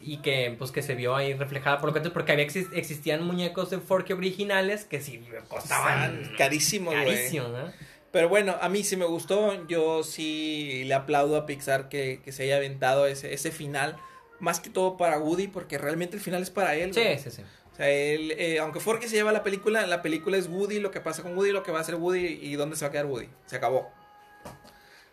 [0.00, 2.68] y que pues que se vio ahí reflejada por lo que antes, porque había exis-
[2.74, 7.72] existían muñecos de forky originales que sí costaban carísimo, ¿no?
[8.12, 9.66] Pero bueno, a mí sí me gustó.
[9.68, 13.96] Yo sí le aplaudo a Pixar que, que se haya aventado ese, ese final.
[14.40, 16.92] Más que todo para Woody, porque realmente el final es para él.
[16.94, 17.42] Sí, sí, sí.
[17.72, 20.90] O sea, él, eh, aunque Forky se lleva la película, la película es Woody, lo
[20.90, 22.92] que pasa con Woody, lo que va a hacer Woody y dónde se va a
[22.92, 23.28] quedar Woody.
[23.46, 23.90] Se acabó.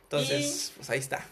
[0.04, 1.26] Entonces, pues ahí está.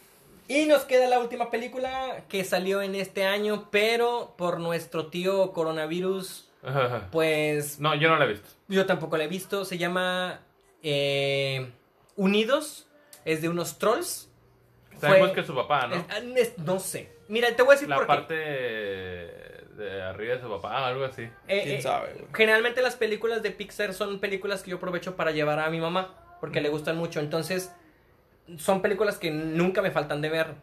[0.47, 5.53] Y nos queda la última película que salió en este año, pero por nuestro tío
[5.53, 7.07] coronavirus, Ajá.
[7.11, 8.49] pues No, yo no la he visto.
[8.67, 9.63] Yo tampoco la he visto.
[9.65, 10.41] Se llama
[10.83, 11.71] eh,
[12.17, 12.87] Unidos.
[13.23, 14.27] Es de unos trolls.
[14.99, 15.95] Sabemos Fue- que es su papá, ¿no?
[15.95, 17.09] Es- es- no sé.
[17.31, 18.07] Mira, te voy a decir la por qué.
[18.07, 21.23] parte de arriba de su papá, algo así.
[21.47, 22.25] Eh, ¿Quién eh, sabe, güey?
[22.33, 26.13] generalmente las películas de Pixar son películas que yo aprovecho para llevar a mi mamá.
[26.41, 27.21] Porque le gustan mucho.
[27.21, 27.71] Entonces,
[28.57, 30.55] son películas que nunca me faltan de ver.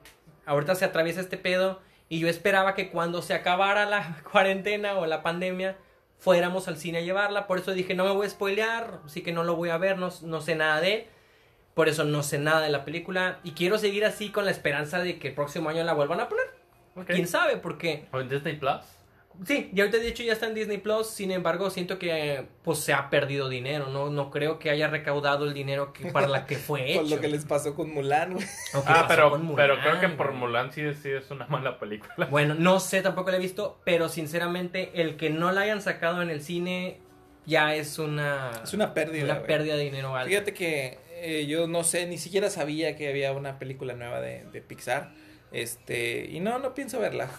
[0.45, 1.81] ahorita se atraviesa este pedo
[2.11, 5.79] y yo esperaba que cuando se acabara la cuarentena o la pandemia
[6.19, 9.33] fuéramos al cine a llevarla, por eso dije no me voy a spoilear, así que
[9.33, 11.07] no lo voy a ver, no, no sé nada de él,
[11.75, 14.99] por eso no sé nada de la película y quiero seguir así con la esperanza
[14.99, 16.58] de que el próximo año la vuelvan a poner.
[17.07, 17.57] ¿Quién sabe?
[17.57, 18.81] Porque ¿O en Disney Plus?
[19.47, 22.81] Sí, ya ahorita de hecho ya está en Disney Plus, sin embargo siento que pues
[22.81, 26.45] se ha perdido dinero, no, no creo que haya recaudado el dinero que, para la
[26.45, 27.03] que fue hecho.
[27.03, 28.45] Con lo que les pasó con Mulan, güey.
[28.87, 30.33] Ah, pero, con Mulan, pero creo que por.
[30.33, 32.27] Mulan sí, sí es una mala película.
[32.31, 36.21] Bueno, no sé, tampoco la he visto, pero sinceramente el que no la hayan sacado
[36.21, 36.99] en el cine
[37.47, 39.47] ya es una, Es una pérdida, una güey.
[39.47, 40.29] pérdida de dinero alta.
[40.29, 44.45] Fíjate que eh, yo no sé, ni siquiera sabía que había una película nueva de,
[44.53, 45.13] de Pixar.
[45.53, 47.31] Este, y no, no pienso verla.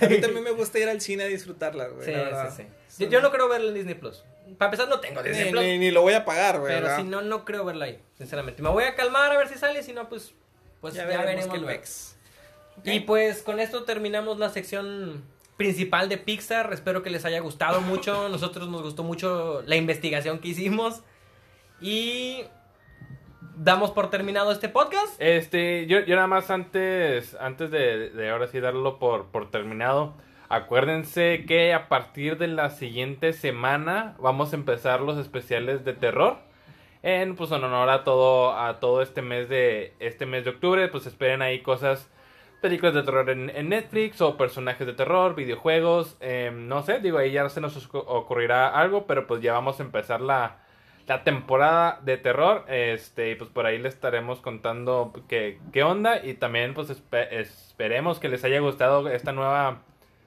[0.00, 2.06] A mí también me gusta ir al cine a disfrutarla, güey.
[2.06, 2.12] Sí,
[2.56, 3.04] sí, sí.
[3.04, 4.24] Yo, yo no creo verla en Disney Plus.
[4.58, 6.72] Para empezar no tengo Disney Ni, Plus, ni- ni lo voy a pagar, güey.
[6.74, 6.98] pero ¿verdad?
[6.98, 8.62] si no, no creo verla ahí, sinceramente.
[8.62, 10.34] Me voy a calmar a ver si sale, si no, pues,
[10.80, 11.66] pues ya, veremos, qué luego.
[11.66, 12.16] pex.
[12.84, 15.22] Y pues con esto terminamos la sección
[15.56, 16.72] principal de Pixar.
[16.72, 18.28] Espero que les haya gustado mucho.
[18.30, 21.02] Nosotros nos gustó mucho la investigación que hicimos.
[21.80, 22.44] Y
[23.56, 25.14] damos por terminado este podcast.
[25.18, 30.14] Este, yo, yo nada más antes, antes de, ahora sí darlo por, por terminado,
[30.48, 36.38] acuérdense que a partir de la siguiente semana vamos a empezar los especiales de terror.
[37.04, 40.86] En, pues en honor a todo, a todo este mes de, este mes de octubre,
[40.86, 42.08] pues esperen ahí cosas,
[42.60, 47.32] películas de terror en, Netflix o personajes de terror, videojuegos, em, no sé, digo, ahí
[47.32, 50.61] ya se nos ocurrirá algo, pero pues ya vamos a empezar la,
[51.06, 52.64] la temporada de terror.
[52.68, 56.24] Este, y pues por ahí les estaremos contando qué, qué onda.
[56.24, 59.82] Y también, pues espe- esperemos que les haya gustado esta nueva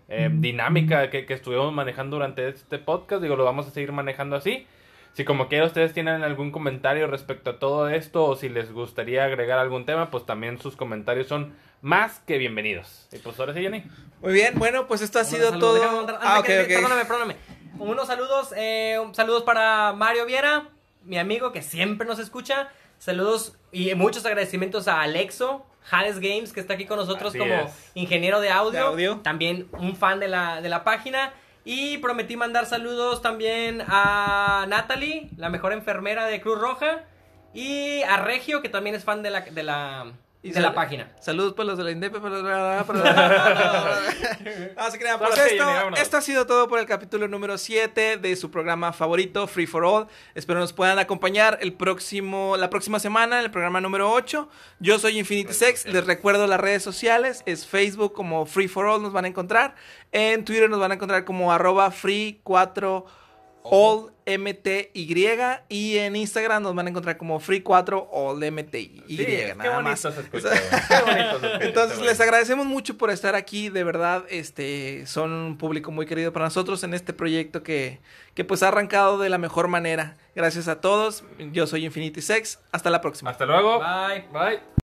[0.10, 3.22] eh, dinámica que, que estuvimos manejando durante este podcast.
[3.22, 4.68] Digo, lo vamos a seguir manejando así.
[5.14, 9.24] Si como quiera ustedes tienen algún comentario respecto a todo esto o si les gustaría
[9.24, 13.08] agregar algún tema, pues también sus comentarios son más que bienvenidos.
[13.14, 13.84] Y pues ahora sí, Jenny.
[14.22, 15.82] Muy bien, bueno, pues esto ha sido todo.
[16.22, 16.82] Ah, antes ok, que- ok.
[16.82, 17.36] Perdóname, perdóname.
[17.78, 20.70] Unos saludos, eh, saludos para Mario Viera,
[21.04, 22.70] mi amigo que siempre nos escucha.
[23.00, 27.54] Saludos y muchos agradecimientos a Alexo, Hades Games, que está aquí con nosotros Así como
[27.54, 27.92] es.
[27.94, 29.18] ingeniero de audio, De audio.
[29.18, 31.34] También un fan de la, de la página.
[31.66, 37.04] Y prometí mandar saludos también a Natalie, la mejor enfermera de Cruz Roja.
[37.54, 40.14] Y a Regio, que también es fan de la, de la,
[40.46, 41.10] y de la página.
[41.20, 42.14] Saludos para los de la INDEP.
[42.22, 42.22] no
[44.92, 45.18] se crean.
[45.18, 45.40] Pues
[45.98, 49.84] esto, ha sido todo por el capítulo número 7 de su programa favorito, Free for
[49.84, 50.06] All.
[50.36, 54.48] Espero nos puedan acompañar el próximo, la próxima semana en el programa número 8.
[54.80, 55.88] Yo soy Infinity Sex.
[55.88, 57.42] Les recuerdo las redes sociales.
[57.48, 59.02] Es Facebook como Free for All.
[59.02, 59.74] Nos van a encontrar.
[60.12, 63.04] En Twitter nos van a encontrar como arroba free 4
[63.72, 64.90] AllMTY
[65.70, 69.04] y en Instagram nos van a encontrar como Free4AllMTY.
[69.08, 70.50] Sí, qué nada qué bonito se escucha,
[71.62, 76.34] Entonces les agradecemos mucho por estar aquí, de verdad, este, son un público muy querido
[76.34, 78.00] para nosotros en este proyecto que,
[78.34, 80.18] que pues ha arrancado de la mejor manera.
[80.36, 83.32] Gracias a todos, yo soy Infinity Sex, hasta la próxima.
[83.32, 83.80] Hasta luego.
[83.80, 84.26] Bye.
[84.32, 84.85] Bye.